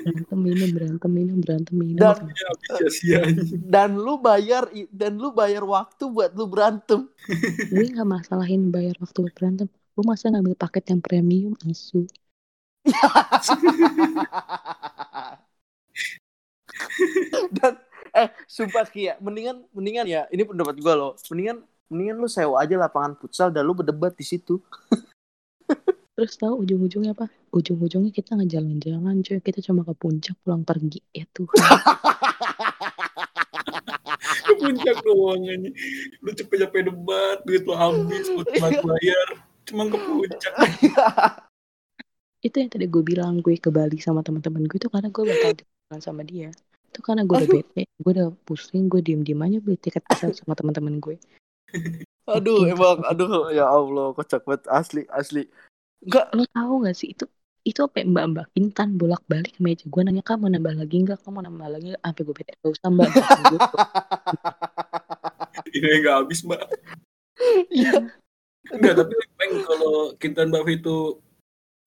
berantem 0.05 0.37
minum 0.37 0.69
berantem 0.69 1.09
minum 1.09 1.37
berantem 1.41 1.73
minum 1.73 1.97
Dan- 1.97 2.29
Ya, 2.29 2.49
sia-sianya. 2.85 3.41
Dan 3.57 3.97
lu 3.97 4.21
bayar 4.21 4.69
dan 4.93 5.17
lu 5.17 5.33
bayar 5.33 5.65
waktu 5.65 6.05
buat 6.05 6.37
lu 6.37 6.45
berantem. 6.45 7.09
gue 7.65 7.85
nggak 7.89 8.05
masalahin 8.05 8.69
bayar 8.69 8.93
waktu 8.99 9.25
buat 9.25 9.33
berantem 9.33 9.65
gue 9.65 10.03
masa 10.03 10.29
ngambil 10.29 10.53
paket 10.53 10.83
yang 10.87 11.01
premium 11.01 11.53
asu 11.65 12.05
dan 17.55 17.73
eh 18.13 18.29
sumpah 18.45 18.85
Kia, 18.91 19.15
mendingan 19.23 19.63
mendingan 19.71 20.05
ya, 20.05 20.27
ini 20.29 20.43
pendapat 20.43 20.75
gua 20.83 20.93
loh. 20.95 21.13
Mendingan 21.31 21.63
mendingan 21.87 22.17
lu 22.19 22.27
sewa 22.27 22.59
aja 22.61 22.75
lapangan 22.75 23.15
futsal 23.15 23.49
dan 23.53 23.63
lu 23.63 23.73
berdebat 23.77 24.13
di 24.17 24.25
situ. 24.25 24.59
terus 26.13 26.37
tahu 26.37 26.61
ujung-ujungnya 26.61 27.17
apa 27.17 27.25
ujung-ujungnya 27.49 28.13
kita 28.13 28.37
nggak 28.37 28.45
jalan-jalan 28.53 29.25
cuy 29.25 29.41
kita 29.41 29.65
cuma 29.65 29.81
ke 29.81 29.97
puncak 29.97 30.37
pulang 30.45 30.61
pergi 30.61 31.01
ya 31.09 31.25
tuh 31.33 31.49
Ke 34.43 34.53
puncak 34.59 34.97
doang 35.07 35.43
ini. 35.47 35.71
Lu 36.19 36.35
capek-capek 36.35 36.91
debat, 36.91 37.37
duit 37.47 37.63
lu 37.63 37.73
habis 37.75 38.27
buat 38.33 38.47
bayar. 38.83 39.27
Cuma 39.63 39.87
ke 39.87 39.97
puncak. 39.97 40.53
Itu 42.43 42.55
yang 42.59 42.69
tadi 42.69 42.85
gue 42.91 43.03
bilang 43.03 43.39
gue 43.39 43.55
ke 43.55 43.71
Bali 43.71 43.97
sama 44.03 44.19
teman-teman 44.19 44.67
gue 44.67 44.75
itu 44.75 44.91
karena 44.91 45.07
gue 45.07 45.23
bakal 45.23 45.51
jalan 45.87 46.01
sama 46.03 46.21
dia. 46.27 46.51
Itu 46.91 46.99
karena 46.99 47.23
gue 47.23 47.35
udah 47.39 47.47
Aduh. 47.49 47.63
bete 47.63 47.81
gue 47.87 48.11
udah 48.11 48.29
pusing 48.43 48.91
gue 48.91 48.99
diem 48.99 49.23
diem 49.23 49.39
aja 49.39 49.57
beli 49.63 49.79
tiket 49.79 50.03
pesawat 50.03 50.35
sama 50.43 50.53
teman-teman 50.59 50.99
gue. 50.99 51.15
Aduh, 52.27 52.67
Oke, 52.67 52.75
emang 52.75 52.99
aduh 53.03 53.51
ya 53.51 53.67
Allah, 53.67 54.11
kocak 54.15 54.43
banget 54.43 54.63
asli 54.71 55.01
asli. 55.11 55.43
Enggak, 56.03 56.35
lo 56.35 56.43
tahu 56.51 56.73
gak 56.83 56.95
sih 56.99 57.15
itu 57.15 57.25
itu 57.63 57.79
apa 57.79 58.03
ya, 58.03 58.05
mbak 58.11 58.25
mbak 58.35 58.47
Intan 58.59 58.99
bolak 58.99 59.23
balik 59.23 59.55
meja 59.63 59.87
gue 59.87 60.01
nanya 60.03 60.19
kamu 60.19 60.51
nambah 60.51 60.75
lagi 60.83 60.95
nggak? 60.99 61.19
Kamu 61.23 61.39
nambah 61.47 61.67
lagi 61.79 61.95
sampai 61.95 62.21
gue 62.27 62.35
bete 62.35 62.51
gak 62.59 62.71
usah 62.75 62.89
mbak 62.91 63.07
Ini 65.73 66.05
nggak 66.05 66.15
habis, 66.21 66.45
Mbak. 66.45 66.61
ya, 67.73 68.13
Enggak, 68.69 68.93
tapi 69.01 69.13
kalau 69.65 70.13
Kintan 70.21 70.53
Buffet 70.53 70.79
itu 70.79 71.17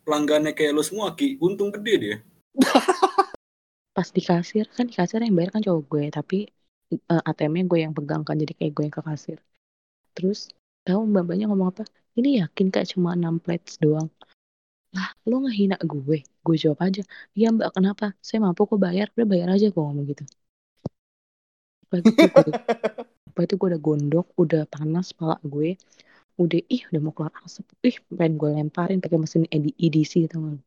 pelanggannya 0.06 0.54
kayak 0.54 0.72
lu 0.78 0.86
semua, 0.86 1.12
Ki, 1.18 1.34
untung 1.42 1.74
gede 1.74 1.94
dia. 1.98 2.16
pas 3.96 4.08
di 4.12 4.20
kasir 4.20 4.68
kan 4.76 4.84
di 4.84 4.92
kasir 4.92 5.24
yang 5.24 5.32
bayar 5.32 5.56
kan 5.56 5.64
cowok 5.64 5.84
gue 5.88 6.04
tapi 6.12 6.38
eh, 6.92 7.22
ATM-nya 7.32 7.64
gue 7.64 7.78
yang 7.80 7.96
pegang 7.96 8.22
kan 8.28 8.36
jadi 8.36 8.52
kayak 8.52 8.72
gue 8.76 8.84
yang 8.86 8.94
ke 8.94 9.02
kasir. 9.02 9.38
Terus 10.12 10.52
tahu 10.84 11.08
mbak 11.08 11.24
mbaknya 11.24 11.48
ngomong 11.48 11.72
apa? 11.72 11.84
Ini 12.12 12.44
yakin 12.44 12.68
kak 12.68 12.92
cuma 12.92 13.16
6 13.16 13.40
plates 13.40 13.80
doang. 13.80 14.12
Lah 14.92 15.08
lo 15.24 15.48
ngehina 15.48 15.80
gue? 15.80 16.20
Gue 16.44 16.56
jawab 16.60 16.84
aja 16.84 17.02
iya 17.32 17.48
mbak 17.48 17.72
kenapa? 17.72 18.12
Saya 18.20 18.44
mampu 18.44 18.68
kok 18.68 18.76
bayar. 18.76 19.08
Udah 19.16 19.26
bayar 19.32 19.48
aja 19.56 19.72
kok 19.72 19.80
ngomong 19.80 20.04
gitu. 20.12 20.24
Lepas 21.88 21.98
itu 22.04 22.24
gue, 23.32 23.44
itu 23.48 23.54
gue 23.56 23.68
udah 23.72 23.80
gondok 23.80 24.26
udah 24.36 24.62
panas 24.68 25.16
kepala 25.16 25.40
gue 25.40 25.80
udah 26.36 26.60
ih 26.68 26.82
udah 26.92 27.00
mau 27.00 27.12
keluar 27.16 27.32
asap 27.44 27.66
ih 27.88 27.96
pengen 28.12 28.36
gue 28.40 28.50
lemparin 28.52 29.00
pakai 29.00 29.18
mesin 29.20 29.48
ED- 29.48 29.76
EDC 29.80 30.12
gak 30.28 30.36
lu? 30.36 30.60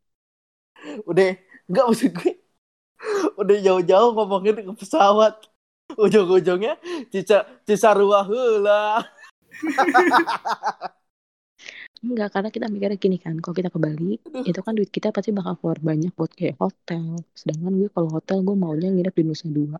Udah, 1.05 1.35
enggak 1.69 1.85
maksud 1.89 2.11
gue. 2.15 2.33
Udah 3.41 3.57
jauh-jauh 3.63 4.11
ngomongin 4.15 4.59
ke 4.59 4.73
pesawat. 4.75 5.35
Ujung-ujungnya 5.95 6.77
cica 7.09 7.47
cisarua 7.65 8.21
heula. 8.27 9.01
Enggak, 12.05 12.29
karena 12.33 12.49
kita 12.53 12.65
mikirnya 12.69 12.97
gini 12.99 13.17
kan, 13.17 13.35
kalau 13.41 13.55
kita 13.57 13.69
ke 13.73 13.79
Bali, 13.81 14.19
itu 14.45 14.59
kan 14.61 14.73
duit 14.77 14.91
kita 14.93 15.09
pasti 15.15 15.33
bakal 15.33 15.57
keluar 15.59 15.79
banyak 15.81 16.11
buat 16.13 16.31
kayak 16.37 16.61
hotel. 16.61 17.17
Sedangkan 17.33 17.73
gue 17.79 17.89
kalau 17.89 18.09
hotel, 18.13 18.37
gue 18.45 18.55
maunya 18.55 18.89
nginep 18.93 19.15
di 19.15 19.23
Nusa 19.25 19.47
Dua. 19.49 19.77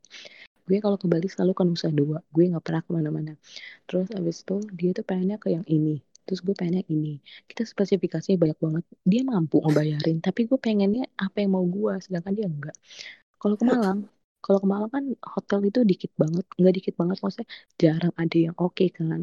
Gue 0.70 0.78
kalau 0.86 0.98
ke 1.02 1.08
Bali 1.10 1.26
selalu 1.34 1.52
ke 1.58 1.64
Nusa 1.66 1.90
Dua. 1.90 2.18
Gue 2.30 2.44
nggak 2.52 2.62
pernah 2.62 2.82
ke 2.86 2.92
mana-mana. 2.94 3.32
Terus 3.90 4.08
abis 4.14 4.46
itu 4.46 4.56
dia 4.78 4.90
tuh 4.98 5.06
pengennya 5.10 5.38
ke 5.42 5.50
yang 5.56 5.66
ini. 5.66 5.98
Terus 6.26 6.40
gue 6.46 6.54
pengennya 6.54 6.86
ini. 6.94 7.18
Kita 7.50 7.66
spesifikasinya 7.66 8.38
banyak 8.44 8.60
banget. 8.66 8.84
Dia 9.12 9.22
mampu 9.26 9.56
ngebayarin, 9.66 10.18
tapi 10.22 10.46
gue 10.46 10.60
pengennya 10.62 11.10
apa 11.18 11.42
yang 11.42 11.52
mau 11.58 11.66
gue, 11.66 11.94
sedangkan 12.06 12.34
dia 12.38 12.46
enggak. 12.46 12.78
Kalau 13.42 13.56
ke 13.60 13.66
Malang, 13.66 14.00
kalau 14.44 14.60
ke 14.64 14.68
Malang 14.70 14.92
kan 14.96 15.04
hotel 15.34 15.60
itu 15.70 15.80
dikit 15.92 16.12
banget, 16.22 16.46
nggak 16.60 16.74
dikit 16.78 16.94
banget 17.02 17.18
maksudnya 17.24 17.48
jarang 17.82 18.14
ada 18.22 18.38
yang 18.46 18.56
oke 18.62 18.86
kan. 18.98 19.22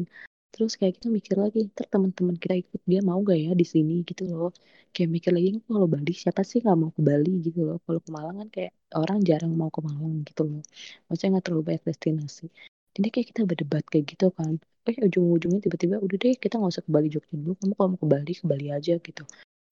Terus 0.57 0.73
kayak 0.73 0.97
kita 0.97 1.07
mikir 1.13 1.35
lagi, 1.37 1.69
ntar 1.69 1.85
teman-teman 1.93 2.33
kita 2.41 2.57
ikut 2.57 2.81
dia 2.89 2.99
mau 3.05 3.21
gak 3.21 3.37
ya 3.37 3.51
di 3.53 3.61
sini 3.73 4.01
gitu 4.09 4.25
loh. 4.25 4.49
Kayak 4.89 5.09
mikir 5.13 5.31
lagi 5.37 5.49
kalau 5.69 5.85
Bali 5.85 6.13
siapa 6.17 6.41
sih 6.41 6.57
nggak 6.65 6.77
mau 6.81 6.89
ke 6.89 7.01
Bali 7.05 7.31
gitu 7.45 7.59
loh. 7.61 7.77
Kalau 7.85 7.99
ke 8.01 8.09
Malang 8.09 8.35
kan 8.41 8.49
kayak 8.49 8.71
orang 8.97 9.19
jarang 9.21 9.53
mau 9.53 9.69
ke 9.69 9.81
Malang 9.85 10.25
gitu 10.25 10.41
loh. 10.49 10.61
Maksudnya 11.05 11.29
nggak 11.37 11.45
terlalu 11.45 11.63
banyak 11.69 11.83
destinasi. 11.85 12.45
Jadi 12.97 13.07
kayak 13.13 13.27
kita 13.37 13.41
berdebat 13.45 13.83
kayak 13.85 14.05
gitu 14.17 14.25
kan. 14.33 14.53
Eh 14.89 14.97
ujung-ujungnya 15.05 15.59
tiba-tiba 15.61 15.95
udah 16.01 16.17
deh 16.17 16.33
kita 16.41 16.57
nggak 16.57 16.71
usah 16.73 16.83
ke 16.87 16.89
Bali 16.89 17.07
Jogja 17.13 17.33
dulu. 17.37 17.53
Kamu 17.61 17.73
kalau 17.77 17.89
mau 17.93 17.99
ke 18.01 18.07
Bali 18.09 18.31
ke 18.33 18.45
Bali 18.49 18.65
aja 18.73 18.93
gitu. 18.97 19.23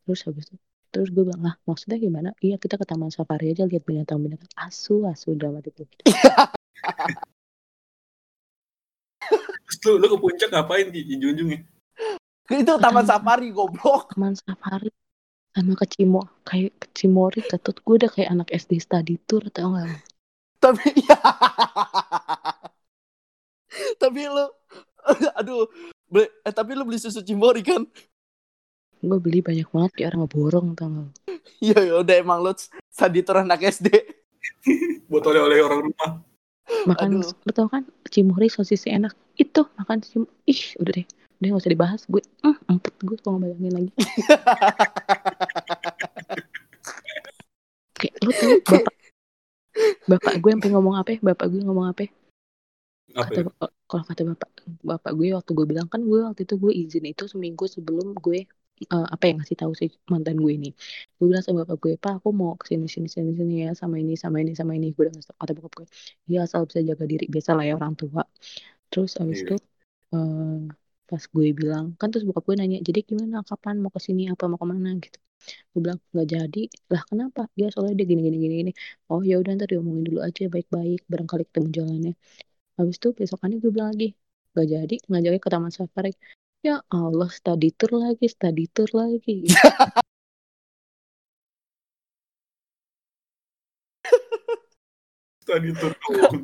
Terus 0.06 0.22
habis 0.30 0.46
itu 0.54 0.58
Terus 0.96 1.12
gue 1.12 1.28
bilang, 1.28 1.44
lah 1.44 1.56
maksudnya 1.68 2.00
gimana? 2.00 2.32
Iya 2.40 2.56
kita 2.56 2.80
ke 2.80 2.88
taman 2.88 3.12
safari 3.12 3.52
aja 3.52 3.68
lihat 3.68 3.84
binatang-binatang. 3.84 4.48
Asu, 4.56 5.04
asu 5.04 5.36
gue. 5.36 5.60
Gitu. 5.68 5.84
Terus 9.66 9.78
lu, 9.86 9.92
lu 10.02 10.08
ke 10.14 10.18
puncak 10.22 10.50
ngapain 10.54 10.88
di 10.94 11.02
di 11.06 11.16
Junjung 11.18 11.50
ya? 11.52 11.60
Itu 12.52 12.78
taman 12.78 13.06
safari 13.10 13.50
goblok. 13.50 14.14
Taman 14.14 14.38
safari 14.38 14.94
sama 15.56 15.74
ke 15.80 15.88
Cimo 15.88 16.22
kayak 16.44 16.76
ke 16.84 16.88
Cimori 16.92 17.40
ketut 17.40 17.80
gue 17.80 17.96
udah 17.96 18.12
kayak 18.12 18.30
anak 18.36 18.52
SD 18.52 18.84
study 18.84 19.16
tour 19.24 19.48
tau 19.56 19.72
gak 19.72 19.88
lu? 19.88 19.98
Tapi 20.60 20.88
ya. 21.00 21.20
tapi 24.02 24.28
lu 24.28 24.46
aduh, 25.40 25.70
beli, 26.12 26.28
eh, 26.44 26.54
tapi 26.54 26.76
lu 26.76 26.84
beli 26.84 27.00
susu 27.00 27.24
cimbori 27.24 27.64
kan? 27.64 27.88
gue 29.06 29.20
beli 29.22 29.38
banyak 29.46 29.70
banget 29.70 29.92
kayak 29.94 30.08
orang 30.12 30.22
ngeborong 30.26 30.68
tau 30.76 30.88
gak? 30.92 31.10
Iya 31.62 31.80
ya 31.88 31.96
udah 32.04 32.16
emang 32.20 32.40
lu 32.44 32.52
saditor 32.92 33.40
anak 33.40 33.64
SD. 33.64 33.88
Buat 35.10 35.24
oleh-oleh 35.30 35.62
orang 35.64 35.88
rumah. 35.88 36.12
Makan 36.90 37.22
Aduh. 37.22 37.34
lu 37.46 37.52
tau 37.54 37.68
kan 37.70 37.86
Cimori 38.10 38.50
sosis 38.50 38.86
enak 38.90 39.14
itu 39.38 39.62
makan 39.78 40.02
Cimori 40.02 40.30
ih 40.50 40.62
udah 40.82 40.94
deh 40.98 41.06
udah 41.42 41.48
gak 41.52 41.62
usah 41.62 41.72
dibahas 41.74 42.02
gue 42.10 42.24
mm, 42.42 42.58
empet 42.72 42.94
gue 43.04 43.18
kalau 43.22 43.38
ngebayangin 43.38 43.74
lagi 43.76 43.92
kayak 48.00 48.16
lu 48.24 48.32
tau 48.34 48.50
bapak 48.66 48.96
bapak 50.08 50.34
gue 50.40 50.50
yang 50.52 50.62
pengen 50.64 50.76
ngomong 50.80 50.96
apa 50.96 51.10
ya? 51.16 51.20
bapak 51.20 51.46
gue 51.52 51.62
ngomong 51.64 51.88
apa 51.92 52.08
ya? 52.08 52.12
Kata 53.16 53.40
ya? 53.40 53.44
bapak- 53.52 53.74
kalau 53.86 54.04
kata 54.08 54.22
bapak 54.24 54.50
bapak 54.82 55.12
gue 55.14 55.28
waktu 55.36 55.52
gue 55.52 55.66
bilang 55.68 55.88
kan 55.92 56.02
gue 56.02 56.20
waktu 56.24 56.42
itu 56.48 56.56
gue 56.58 56.72
izin 56.74 57.06
itu 57.06 57.24
seminggu 57.28 57.66
sebelum 57.68 58.16
gue 58.18 58.48
eh, 58.94 59.06
apa 59.14 59.24
yang 59.30 59.38
ngasih 59.40 59.58
tahu 59.62 59.72
si 59.80 59.86
mantan 60.14 60.36
gue 60.44 60.52
ini. 60.58 60.68
Gue 61.18 61.26
bilang 61.30 61.44
sama 61.48 61.58
bapak 61.64 61.78
gue 61.84 61.92
pak 62.04 62.14
aku 62.20 62.30
mau 62.40 62.52
ke 62.60 62.66
sini 62.72 62.86
sini 62.94 63.08
sini 63.16 63.32
sini 63.40 63.54
ya 63.64 63.70
sama 63.82 63.96
ini 64.02 64.14
sama 64.24 64.38
ini 64.44 64.52
sama 64.60 64.72
ini. 64.78 64.86
Gue 64.96 65.02
udah 65.08 65.14
ngasih 65.16 65.34
kata 65.42 65.52
bapak 65.58 65.72
gue 65.78 65.86
ya 66.34 66.38
asal 66.46 66.62
bisa 66.70 66.80
jaga 66.90 67.04
diri 67.12 67.26
biasa 67.34 67.52
lah 67.58 67.64
ya 67.70 67.74
orang 67.80 67.94
tua. 68.00 68.22
Terus 68.92 69.12
abis 69.22 69.38
Iya. 69.42 69.46
itu 69.48 69.56
eh, 70.14 70.58
pas 71.10 71.24
gue 71.34 71.48
bilang 71.60 71.86
kan 72.00 72.08
terus 72.12 72.24
bokap 72.28 72.44
gue 72.50 72.56
nanya 72.60 72.78
jadi 72.88 73.00
gimana 73.10 73.36
kapan 73.50 73.76
mau 73.84 73.92
ke 73.96 74.00
sini 74.08 74.22
apa 74.34 74.44
mau 74.52 74.60
ke 74.62 74.68
mana? 74.74 74.90
Gitu. 75.04 75.18
Gue 75.72 75.80
bilang 75.86 76.00
nggak 76.14 76.28
jadi. 76.36 76.60
Lah 76.94 77.02
kenapa? 77.10 77.42
Ya 77.60 77.66
soalnya 77.74 77.94
dia 78.00 78.06
gini 78.12 78.22
gini 78.28 78.38
gini 78.44 78.54
gini. 78.62 78.72
Oh 79.12 79.22
ya 79.30 79.34
udah 79.42 79.52
ntar 79.58 79.68
diomongin 79.72 80.04
dulu 80.08 80.20
aja 80.28 80.42
baik-baik 80.54 81.00
barangkali 81.12 81.44
ketemu 81.50 81.68
jalannya. 81.78 82.12
Habis 82.78 82.96
itu 83.00 83.08
besokannya 83.20 83.58
gue 83.64 83.72
bilang 83.76 83.90
lagi, 83.94 84.08
gak 84.56 84.66
jadi 84.74 84.96
ngajaknya 85.10 85.40
ke 85.46 85.50
taman 85.54 85.72
safari. 85.78 86.12
Ya 86.66 86.82
Allah, 86.90 87.30
study 87.30 87.70
tour 87.78 87.94
lagi, 87.94 88.26
study 88.26 88.66
tour 88.66 88.90
lagi. 88.90 89.46
Tuh 95.46 95.62
doang. 95.62 96.42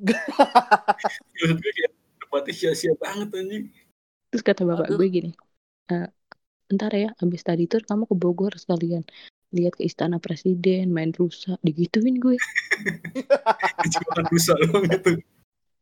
Maksud 0.00 1.56
gue 1.60 1.72
kayak 1.76 1.92
tempatnya 2.24 2.52
sia-sia 2.56 2.96
banget 2.96 3.36
anjing. 3.36 3.68
Terus 4.32 4.40
kata 4.40 4.64
bapak 4.64 4.88
Aduh. 4.88 4.96
gue 4.96 5.08
gini, 5.12 5.30
"Eh, 5.92 6.08
ntar 6.72 6.96
ya 6.96 7.12
abis 7.20 7.44
study 7.44 7.68
tour 7.68 7.84
kamu 7.84 8.08
ke 8.08 8.16
Bogor 8.16 8.56
sekalian. 8.56 9.04
Lihat 9.52 9.76
ke 9.76 9.84
istana 9.84 10.24
presiden, 10.24 10.88
main 10.88 11.12
rusak, 11.12 11.60
digituin 11.60 12.16
gue. 12.16 12.40
Cuma 13.92 14.24
rusak 14.24 14.56
doang 14.72 14.88
gitu. 14.88 15.20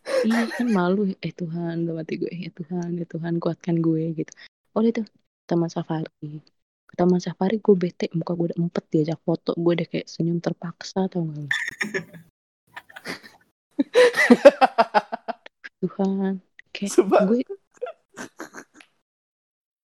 Iya 0.02 0.50
kan 0.50 0.66
malu, 0.70 1.14
eh 1.22 1.32
Tuhan, 1.34 1.86
dalam 1.86 2.02
hati 2.02 2.18
gue, 2.18 2.32
ya 2.32 2.50
Tuhan, 2.50 2.98
ya 2.98 3.06
Tuhan 3.06 3.38
kuatkan 3.38 3.78
gue 3.78 4.14
gitu. 4.18 4.32
Oh 4.74 4.82
itu, 4.82 5.06
taman 5.46 5.70
safari. 5.70 6.42
Taman 6.92 7.22
safari 7.22 7.62
gue 7.62 7.74
bete, 7.78 8.10
muka 8.12 8.34
gue 8.34 8.50
udah 8.50 8.58
empet 8.58 8.84
diajak 8.90 9.20
foto, 9.22 9.54
gue 9.54 9.72
udah 9.78 9.86
kayak 9.88 10.10
senyum 10.10 10.42
terpaksa 10.42 11.06
tau 11.06 11.22
gak? 11.24 11.48
Tuhan, 15.82 16.42
kayak 16.74 16.92
gue 17.30 17.42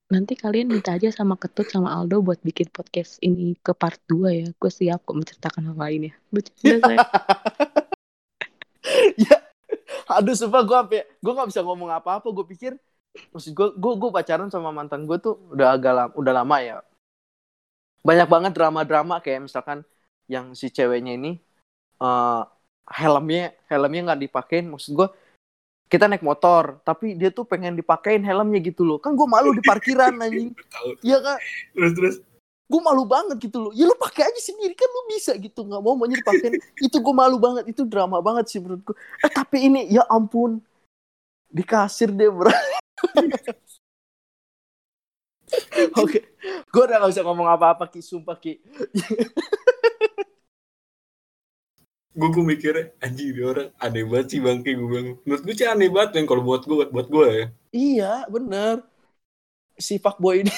nanti 0.09 0.41
kalian 0.41 0.73
minta 0.73 0.97
aja 0.97 1.13
sama 1.13 1.37
Ketut 1.37 1.69
sama 1.69 1.93
Aldo 1.93 2.25
buat 2.25 2.41
bikin 2.41 2.73
podcast 2.73 3.21
ini 3.21 3.61
ke 3.61 3.77
part 3.77 4.01
2 4.09 4.33
ya. 4.33 4.49
Gue 4.57 4.73
siap 4.73 5.05
kok 5.05 5.17
menceritakan 5.17 5.73
hal 5.73 5.77
lainnya. 5.77 6.17
Bercanda 6.33 6.81
saya. 6.81 6.99
ya. 9.29 9.48
Aduh 10.09 10.33
sumpah 10.33 10.65
gue 10.65 10.77
sampai 10.77 11.01
gue 11.05 11.33
nggak 11.33 11.49
bisa 11.53 11.61
ngomong 11.61 11.93
apa-apa. 11.93 12.29
Gue 12.33 12.47
pikir 12.49 12.73
maksud 13.33 13.53
gue 13.53 13.69
gue 13.77 13.93
gue 13.99 14.11
pacaran 14.13 14.49
sama 14.49 14.73
mantan 14.73 15.05
gue 15.05 15.19
tuh 15.21 15.37
udah 15.53 15.77
agak 15.77 15.93
lama, 15.93 16.13
udah 16.17 16.33
lama 16.33 16.57
ya. 16.65 16.77
Banyak 18.01 18.29
banget 18.31 18.53
drama-drama 18.57 19.21
kayak 19.21 19.51
misalkan 19.51 19.85
yang 20.29 20.53
si 20.57 20.73
ceweknya 20.73 21.17
ini 21.17 21.41
eh 21.99 22.43
helmnya 22.89 23.53
helmnya 23.69 24.13
nggak 24.13 24.21
dipakein 24.29 24.65
maksud 24.71 24.97
gue 24.97 25.09
kita 25.89 26.05
naik 26.05 26.25
motor 26.25 26.81
tapi 26.85 27.17
dia 27.17 27.33
tuh 27.33 27.49
pengen 27.49 27.77
dipakein 27.77 28.21
helmnya 28.21 28.61
gitu 28.61 28.85
loh 28.85 29.01
kan 29.01 29.17
gue 29.17 29.25
malu 29.29 29.57
di 29.57 29.65
parkiran 29.65 30.13
anjing. 30.25 30.53
Iya 31.01 31.19
kan 31.21 31.37
Terus 31.77 31.93
terus 31.97 32.17
gue 32.69 32.81
malu 32.85 33.09
banget 33.09 33.41
gitu 33.41 33.59
loh. 33.65 33.73
Ya 33.73 33.89
lu 33.89 33.97
pakai 33.97 34.29
aja 34.29 34.41
sendiri 34.45 34.77
kan 34.77 34.87
lu 34.93 35.03
bisa 35.09 35.33
gitu. 35.41 35.65
Nggak 35.65 35.81
mau 35.81 35.97
maunya 35.97 36.21
dipakein. 36.21 36.61
Itu 36.87 37.01
gue 37.01 37.15
malu 37.17 37.41
banget. 37.41 37.65
Itu 37.73 37.89
drama 37.89 38.21
banget 38.21 38.53
sih 38.53 38.61
menurutku. 38.61 38.93
Eh 39.25 39.33
tapi 39.33 39.73
ini 39.73 39.89
ya 39.89 40.05
ampun. 40.07 40.61
Di 41.49 41.65
kasir 41.65 42.13
deh 42.13 42.29
bro. 42.29 42.53
Oke. 46.05 46.29
Gue 46.69 46.83
udah 46.85 47.01
gak 47.01 47.11
bisa 47.17 47.25
ngomong 47.25 47.49
apa-apa 47.49 47.89
ki. 47.89 48.05
Sumpah 48.05 48.37
ki. 48.37 48.61
Gue 52.19 52.35
gue 52.35 52.43
mikirnya 52.43 52.91
anjing 52.99 53.31
dia 53.31 53.47
orang 53.47 53.71
aneh 53.79 54.03
banget 54.03 54.27
sih 54.35 54.43
bangke 54.43 54.75
gue 54.75 54.89
bilang. 54.91 55.23
Menurut 55.23 55.43
gue 55.47 55.55
sih 55.55 55.71
aneh 55.71 55.87
banget 55.87 56.19
yang 56.19 56.27
kalau 56.27 56.43
buat 56.43 56.67
gue 56.67 56.75
buat, 56.75 56.91
buat 56.91 57.07
gue 57.07 57.27
ya. 57.31 57.47
iya 57.71 58.13
bener. 58.27 58.83
Si 59.79 60.03
fuckboy 60.03 60.43
ini. 60.43 60.51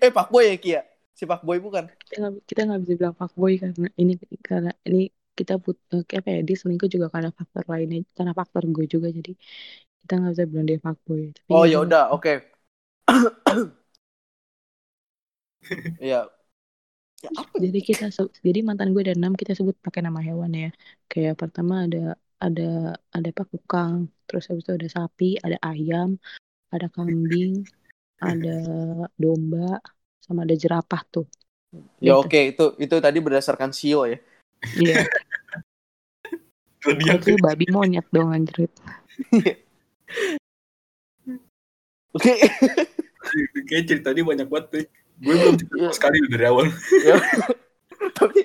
Eh 0.00 0.08
fuckboy 0.08 0.48
ya 0.48 0.56
ki 0.56 0.72
ya 1.12 1.16
si 1.18 1.24
fuckboy 1.30 1.58
bukan? 1.66 1.84
Kita 2.08 2.14
nggak 2.20 2.34
kita 2.48 2.60
nggak 2.66 2.80
bisa 2.82 2.94
bilang 3.00 3.16
fuckboy 3.20 3.52
karena 3.62 3.88
ini 4.00 4.12
karena 4.48 4.70
ini 4.88 4.98
kita 5.38 5.52
put 5.64 5.76
eh, 5.92 6.02
kayak 6.08 6.20
apa 6.22 6.28
ya 6.36 6.40
dia 6.48 6.56
selingkuh 6.60 6.88
juga 6.94 7.06
karena 7.14 7.30
faktor 7.38 7.64
lainnya 7.72 7.98
karena 8.16 8.32
faktor 8.40 8.62
gue 8.74 8.84
juga 8.94 9.08
jadi 9.16 9.30
kita 10.00 10.12
nggak 10.18 10.32
bisa 10.34 10.44
bilang 10.50 10.66
dia 10.70 10.78
fuckboy 10.86 11.22
tapi 11.38 11.52
oh 11.52 11.64
dia 11.64 11.72
ya 11.72 11.78
udah. 11.84 12.10
oke. 12.14 12.32
Ya 15.98 16.28
ya 17.24 17.30
apa? 17.40 17.56
Jadi 17.64 17.78
kita 17.88 18.04
se- 18.16 18.32
jadi 18.46 18.58
mantan 18.68 18.88
gue 18.92 19.02
ada 19.04 19.14
enam 19.18 19.32
kita 19.40 19.52
sebut 19.58 19.76
pakai 19.86 20.00
nama 20.06 20.20
hewan 20.26 20.50
ya. 20.62 20.66
Kayak 21.10 21.34
pertama 21.40 21.72
ada 21.84 21.98
ada 22.44 22.62
ada 23.16 23.28
apa 23.32 23.42
kukang 23.52 23.92
terus 24.26 24.42
habis 24.48 24.62
itu 24.64 24.72
ada 24.78 24.88
sapi 24.96 25.24
ada 25.46 25.56
ayam 25.68 26.08
ada 26.74 26.86
kambing 26.96 27.52
ada 28.26 28.48
domba 29.22 29.58
sama 30.22 30.46
ada 30.46 30.54
jerapah 30.54 31.02
tuh 31.04 31.26
Ya 31.98 32.12
Gitu. 32.12 32.20
oke 32.20 32.40
itu 32.52 32.64
itu 32.78 32.94
tadi 33.00 33.16
berdasarkan 33.16 33.72
sio 33.72 34.04
ya. 34.04 34.20
Iya. 34.76 35.08
Dia 37.00 37.14
Itu 37.16 37.40
babi 37.40 37.64
monyet 37.72 38.04
dong 38.12 38.28
anjrit. 38.28 38.68
Oke. 42.12 42.32
kayak 43.64 43.84
cerita 43.88 44.12
dia 44.12 44.20
banyak 44.20 44.44
banget 44.52 44.66
tuh. 44.68 44.84
Gue 45.16 45.32
belum 45.32 45.54
cerita 45.56 45.74
Iya. 45.80 45.90
sekali 45.96 46.16
dari 46.28 46.44
awal. 46.44 46.68
ya. 47.08 47.16
tapi 48.12 48.44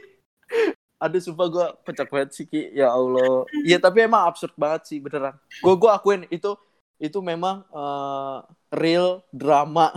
aduh 0.97 1.19
sumpah 1.19 1.47
gue 1.51 1.65
pecah 1.84 2.07
banget 2.07 2.30
sih 2.32 2.45
Ki 2.47 2.71
ya 2.71 2.89
Allah 2.89 3.43
iya 3.61 3.78
tapi 3.78 4.01
emang 4.01 4.23
absurd 4.23 4.53
banget 4.53 4.86
sih 4.86 4.97
beneran 4.97 5.34
gue 5.59 5.73
gue 5.75 5.89
akuin 5.89 6.23
itu 6.30 6.53
itu 6.97 7.19
memang 7.19 7.65
eh, 7.67 8.38
real 8.71 9.25
drama 9.30 9.91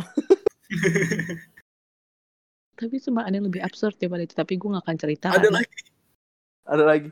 Tapi 2.81 2.97
cuma 3.05 3.28
ada 3.28 3.37
yang 3.37 3.47
lebih 3.47 3.61
absurd 3.61 4.01
daripada 4.01 4.24
itu. 4.24 4.33
Tapi 4.33 4.57
gue 4.57 4.68
gak 4.72 4.85
akan 4.89 4.97
cerita. 4.97 5.26
Ada 5.31 5.37
karena- 5.45 5.61
lagi. 5.61 5.76
ada 6.64 6.85
lagi 6.89 7.11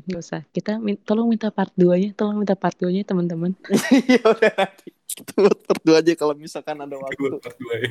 Gak 0.00 0.20
usah. 0.24 0.40
Kita 0.48 0.80
min- 0.80 0.96
tolong 1.04 1.28
minta 1.28 1.52
part 1.52 1.76
2-nya. 1.76 2.16
Tolong 2.16 2.40
minta 2.40 2.56
part 2.56 2.72
2-nya 2.72 3.04
teman-teman. 3.04 3.52
ya 4.16 4.24
udah 4.24 4.52
nanti 4.56 4.88
kita 5.10 5.32
buat 5.36 5.58
part 5.66 5.82
dua 5.82 5.96
aja 6.00 6.12
kalau 6.14 6.34
misalkan 6.38 6.78
ada 6.80 6.94
Gue 6.96 7.28
waktu 7.28 7.42
part 7.42 7.56
dua 7.58 7.74
ya. 7.76 7.90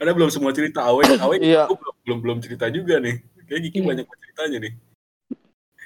Ada 0.00 0.10
belum 0.16 0.30
semua 0.32 0.50
cerita 0.50 0.82
Awe, 0.88 1.04
Awe 1.20 1.36
Iya. 1.38 1.68
aku 1.68 1.76
belum, 1.78 1.96
belum 2.02 2.18
belum 2.24 2.38
cerita 2.42 2.66
juga 2.72 2.98
nih. 2.98 3.20
Kayak 3.46 3.60
Gigi 3.68 3.78
Iya. 3.78 3.86
banyak 3.86 4.06
ceritanya 4.10 4.58
nih. 4.66 4.72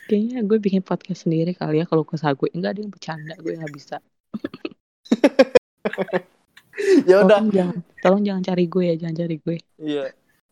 Kayaknya 0.08 0.38
gue 0.42 0.58
bikin 0.58 0.82
podcast 0.86 1.20
sendiri 1.28 1.52
kali 1.52 1.82
ya 1.82 1.84
kalau 1.84 2.06
ke 2.06 2.16
gue. 2.16 2.48
Enggak 2.56 2.70
ada 2.78 2.80
yang 2.80 2.92
bercanda. 2.94 3.34
Gue 3.36 3.52
gak 3.58 3.74
bisa. 3.74 3.96
ya 7.10 7.26
udah 7.26 7.42
Tolong 7.42 7.50
jangan, 7.52 7.78
tolong 8.00 8.24
jangan 8.24 8.42
cari 8.44 8.64
gue 8.66 8.84
ya. 8.90 8.94
Jangan 8.96 9.16
cari 9.16 9.36
gue. 9.38 9.56
Iya. 9.80 10.04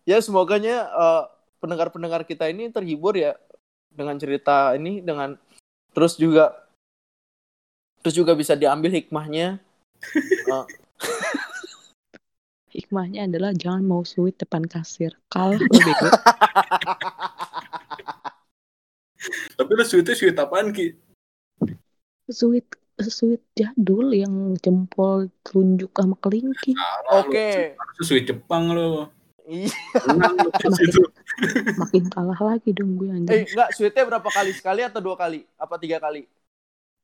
Ya 0.08 0.18
semoganya 0.24 0.88
eh, 0.88 1.24
pendengar-pendengar 1.60 2.24
kita 2.24 2.48
ini 2.48 2.72
terhibur 2.72 3.18
ya 3.18 3.36
dengan 3.92 4.16
cerita 4.16 4.72
ini 4.78 5.02
dengan 5.02 5.34
terus 5.92 6.14
juga 6.14 6.54
terus 8.00 8.14
juga 8.14 8.32
bisa 8.38 8.54
diambil 8.54 8.94
hikmahnya. 8.94 9.58
Eh, 10.48 10.64
Hikmahnya 12.78 13.26
adalah 13.26 13.50
jangan 13.56 13.82
mau 13.82 14.04
sweet 14.04 14.38
depan 14.38 14.62
kasir. 14.62 15.16
Kalah 15.32 15.58
lo 15.58 15.66
bego. 15.66 16.08
Tapi 19.58 19.70
lu 19.74 19.82
sweetnya 19.82 20.14
sweet 20.14 20.38
apaan 20.38 20.70
Ki? 20.70 20.94
Sweet 22.30 22.70
sweet 23.06 23.42
jadul 23.54 24.10
yang 24.10 24.58
jempol 24.58 25.30
telunjuk 25.46 25.94
sama 25.94 26.18
kelingking. 26.18 26.74
Lu. 26.74 27.22
Oke. 27.22 27.78
Harusnya 27.78 28.04
sweet 28.04 28.24
Jepang 28.26 28.74
lo. 28.74 29.14
Iya. 29.48 29.70
Situ. 30.74 31.02
Makin 31.78 32.04
kalah 32.10 32.36
lagi 32.36 32.74
dong 32.74 32.98
gue 32.98 33.08
anjing. 33.08 33.32
Eh 33.32 33.42
enggak, 33.48 33.72
sweetnya 33.72 34.04
berapa 34.04 34.28
kali? 34.28 34.50
Sekali 34.52 34.84
atau 34.84 35.00
dua 35.00 35.16
kali? 35.16 35.46
Apa 35.56 35.78
tiga 35.78 35.96
kali? 35.96 36.26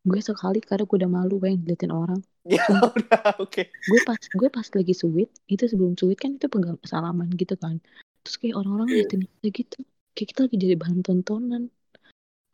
Gue 0.05 0.21
sekali 0.21 0.61
karena 0.61 0.85
gue 0.85 0.97
udah 1.01 1.09
malu 1.09 1.41
pengen 1.41 1.65
diliatin 1.65 1.89
orang. 1.89 2.21
Ya 2.45 2.61
udah, 3.01 3.41
oke. 3.41 3.65
Gue 3.65 4.01
pas 4.05 4.21
gue 4.21 4.49
pas 4.53 4.67
lagi 4.69 4.93
sweet 4.93 5.33
itu 5.49 5.65
sebelum 5.65 5.97
sweet 5.97 6.21
kan 6.21 6.37
itu 6.37 6.45
pegang 6.53 6.77
salaman 6.85 7.33
gitu 7.33 7.57
kan. 7.57 7.81
Terus 8.21 8.37
kayak 8.37 8.61
orang-orang 8.61 8.89
Iya. 8.93 8.97
liatin 9.09 9.21
kita 9.25 9.49
gitu. 9.55 9.79
Kayak 10.13 10.29
kita 10.37 10.41
lagi 10.45 10.57
jadi 10.61 10.75
bahan 10.77 10.99
tontonan. 11.01 11.63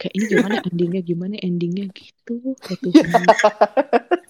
Kayak 0.01 0.17
ini 0.17 0.25
gimana 0.33 0.55
endingnya 0.65 1.03
gimana 1.05 1.37
endingnya 1.45 1.85
gitu. 1.93 2.57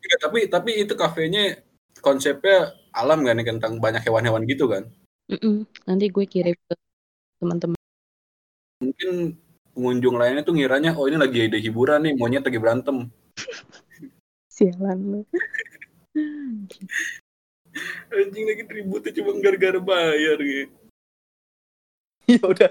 Ya 0.02 0.16
tapi 0.18 0.50
tapi 0.50 0.82
itu 0.82 0.98
kafenya 0.98 1.62
konsepnya 2.02 2.74
alam 2.90 3.22
kan 3.22 3.38
nih 3.38 3.46
tentang 3.46 3.78
banyak 3.78 4.02
hewan-hewan 4.02 4.42
gitu 4.50 4.66
kan. 4.66 4.90
Mm-mm. 5.30 5.62
Nanti 5.86 6.10
gue 6.10 6.26
kirim 6.26 6.58
ke 6.58 6.74
teman-teman. 7.38 7.78
Mungkin 8.82 9.38
pengunjung 9.70 10.18
lainnya 10.18 10.42
tuh 10.42 10.58
ngiranya 10.58 10.98
oh 10.98 11.06
ini 11.06 11.22
lagi 11.22 11.46
ada 11.46 11.62
hiburan 11.62 12.02
nih, 12.02 12.18
monyet 12.18 12.42
lagi 12.42 12.58
berantem. 12.58 13.06
Sialan 14.50 14.98
lu. 14.98 15.20
Anjing 18.10 18.44
lagi 18.50 18.62
ributnya 18.66 19.14
cuma 19.14 19.38
gara-gara 19.38 19.78
bayar 19.78 20.42
gitu. 20.42 20.74
Ya 22.26 22.42
udah, 22.42 22.70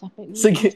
Capek 0.00 0.36
segi 0.36 0.68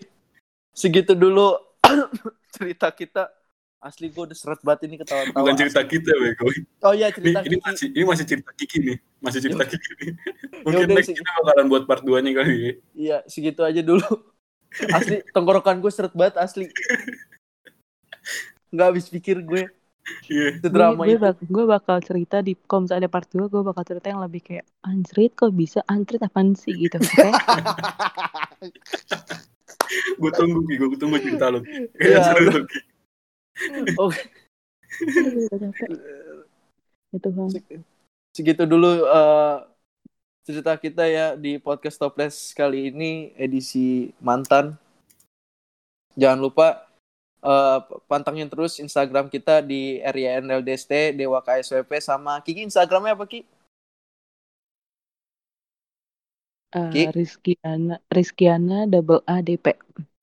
segitu 0.75 1.13
dulu 1.15 1.57
cerita 2.55 2.89
kita. 2.93 3.31
Asli 3.79 4.11
gue 4.11 4.27
udah 4.27 4.35
seret 4.35 4.59
banget 4.67 4.91
ini 4.91 4.99
ketawa-tawa. 4.99 5.39
Bukan 5.39 5.55
cerita 5.55 5.87
asli. 5.87 5.91
kita, 5.95 6.11
Bego. 6.19 6.51
Oh 6.83 6.91
iya 6.91 7.15
Ini, 7.15 7.15
cerita 7.15 7.39
ini 7.47 7.57
Kiki. 7.57 7.63
masih 7.63 7.87
ini 7.95 8.05
masih 8.11 8.25
cerita 8.27 8.51
Kiki 8.59 8.79
nih, 8.83 8.97
masih 9.23 9.39
cerita 9.39 9.63
Kiki 9.63 9.91
nih. 10.03 10.13
Mungkin 10.67 10.83
Yaudah, 10.83 10.97
next 10.99 11.11
kita 11.15 11.31
bakalan 11.47 11.67
buat 11.71 11.83
part 11.87 12.03
2 12.03 12.19
nih 12.19 12.33
kali 12.35 12.55
ya. 12.59 12.73
Iya, 12.99 13.17
segitu 13.31 13.63
aja 13.63 13.79
dulu. 13.79 14.03
Asli, 14.99 15.23
tenggorokan 15.31 15.79
gue 15.79 15.93
seret 15.95 16.11
banget 16.11 16.43
asli. 16.43 16.67
Nggak 18.75 18.87
habis 18.91 19.07
pikir 19.07 19.47
gue. 19.47 19.71
Itu 20.27 20.69
drama 20.73 21.07
gue, 21.07 21.15
gue, 21.15 21.17
itu. 21.17 21.23
bak- 21.23 21.45
gue 21.47 21.65
bakal 21.69 21.97
cerita 22.03 22.41
di 22.43 22.57
kalau 22.67 22.85
misalnya 22.85 23.07
ada 23.07 23.13
part 23.13 23.29
2 23.31 23.47
gue 23.47 23.63
bakal 23.63 23.85
cerita 23.87 24.11
yang 24.11 24.21
lebih 24.25 24.41
kayak 24.43 24.67
anjrit 24.83 25.33
kok 25.37 25.53
bisa 25.55 25.85
anjrit 25.87 26.19
apaan 26.25 26.57
sih 26.57 26.73
gitu 26.75 26.97
oke 27.05 27.31
Gue 30.17 30.31
tunggu 30.35 30.61
Ki, 30.69 30.75
gue 30.77 30.99
tunggu 30.99 31.17
cerita 31.21 31.53
lu. 31.53 31.61
Iya, 31.65 31.89
Kayak 31.97 32.23
seru 32.25 32.41
tuh 32.49 32.65
Ki. 32.69 32.79
Oke, 33.99 34.23
itu 37.17 37.29
bang 37.35 37.49
segitu 38.31 38.63
dulu 38.71 39.03
eh, 39.03 39.57
cerita 40.47 40.79
kita 40.79 41.11
ya 41.11 41.35
di 41.35 41.59
podcast 41.59 41.99
Toples 41.99 42.55
kali 42.55 42.95
ini 42.95 43.35
edisi 43.35 44.15
mantan. 44.23 44.79
Jangan 46.15 46.39
lupa 46.39 46.87
eh, 47.43 47.79
pantengin 48.07 48.47
terus 48.47 48.79
Instagram 48.79 49.27
kita 49.27 49.59
di 49.59 49.99
RYNLDST, 50.07 51.19
Dewa 51.19 51.43
KSWP 51.43 51.99
sama 51.99 52.39
Kiki 52.47 52.63
Instagramnya 52.63 53.19
apa 53.19 53.27
Ki? 53.27 53.43
Eh, 56.69 56.91
Ki? 56.93 57.03
Rizkiana 57.17 57.97
Rizkiana 58.13 58.85
double 58.85 59.25
A 59.25 59.41
DP 59.41 59.73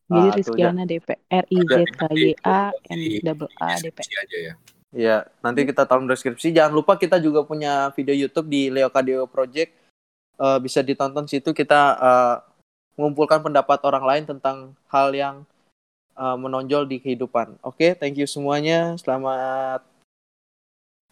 jadi 0.05 0.29
Ah, 0.29 0.35
Rizkiana 0.37 0.83
DP 0.85 1.09
R 1.17 1.45
I 1.49 1.59
Z 1.65 1.73
K 1.97 2.01
Y 2.13 2.31
A 2.45 2.69
N 2.93 3.01
double 3.25 3.49
A 3.57 3.73
DP 3.81 3.97
aja 4.05 4.37
ya. 4.37 4.53
Ya, 4.95 5.17
nanti 5.43 5.67
kita 5.67 5.83
taruh 5.83 6.05
di 6.05 6.13
deskripsi. 6.13 6.55
Jangan 6.55 6.71
lupa 6.71 6.95
kita 6.95 7.19
juga 7.19 7.43
punya 7.43 7.91
video 7.97 8.15
YouTube 8.15 8.47
di 8.47 8.71
Leo 8.71 8.87
Kadeo 8.87 9.27
Project. 9.27 9.73
Eh, 10.37 10.59
bisa 10.61 10.85
ditonton 10.85 11.25
situ 11.25 11.51
kita 11.51 11.81
eh, 11.99 12.35
mengumpulkan 12.95 13.43
pendapat 13.43 13.81
orang 13.83 14.05
lain 14.05 14.23
tentang 14.29 14.77
hal 14.87 15.11
yang 15.11 15.43
eh, 16.15 16.37
menonjol 16.37 16.85
di 16.85 17.01
kehidupan. 17.01 17.59
Oke, 17.65 17.97
thank 17.97 18.15
you 18.15 18.29
semuanya. 18.29 18.93
Selamat 19.01 19.83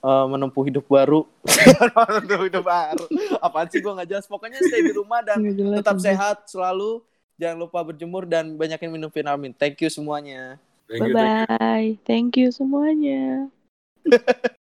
eh, 0.03 0.25
menempuh 0.27 0.63
hidup 0.67 0.85
baru. 0.85 1.23
menempuh 1.95 2.45
hidup 2.51 2.63
baru. 2.67 3.05
Apaan 3.39 3.67
sih 3.71 3.79
gue 3.79 3.91
nggak 3.91 4.09
jelas. 4.11 4.25
Pokoknya 4.27 4.59
stay 4.59 4.83
di 4.83 4.93
rumah 4.93 5.23
dan 5.23 5.39
jelas, 5.39 5.79
tetap 5.79 5.95
anjing. 5.95 6.07
sehat 6.11 6.37
selalu. 6.51 6.99
Jangan 7.39 7.57
lupa 7.65 7.79
berjemur 7.81 8.29
dan 8.29 8.53
banyakin 8.59 8.93
minum 8.93 9.09
vitamin. 9.09 9.55
Thank 9.57 9.81
you 9.81 9.89
semuanya. 9.89 10.61
Thank 10.87 10.99
bye 11.01 11.07
you, 11.09 11.15
thank 11.15 11.39
you. 11.39 11.57
bye 11.57 11.89
thank 12.03 12.31
you 12.37 12.49
semuanya 12.51 13.49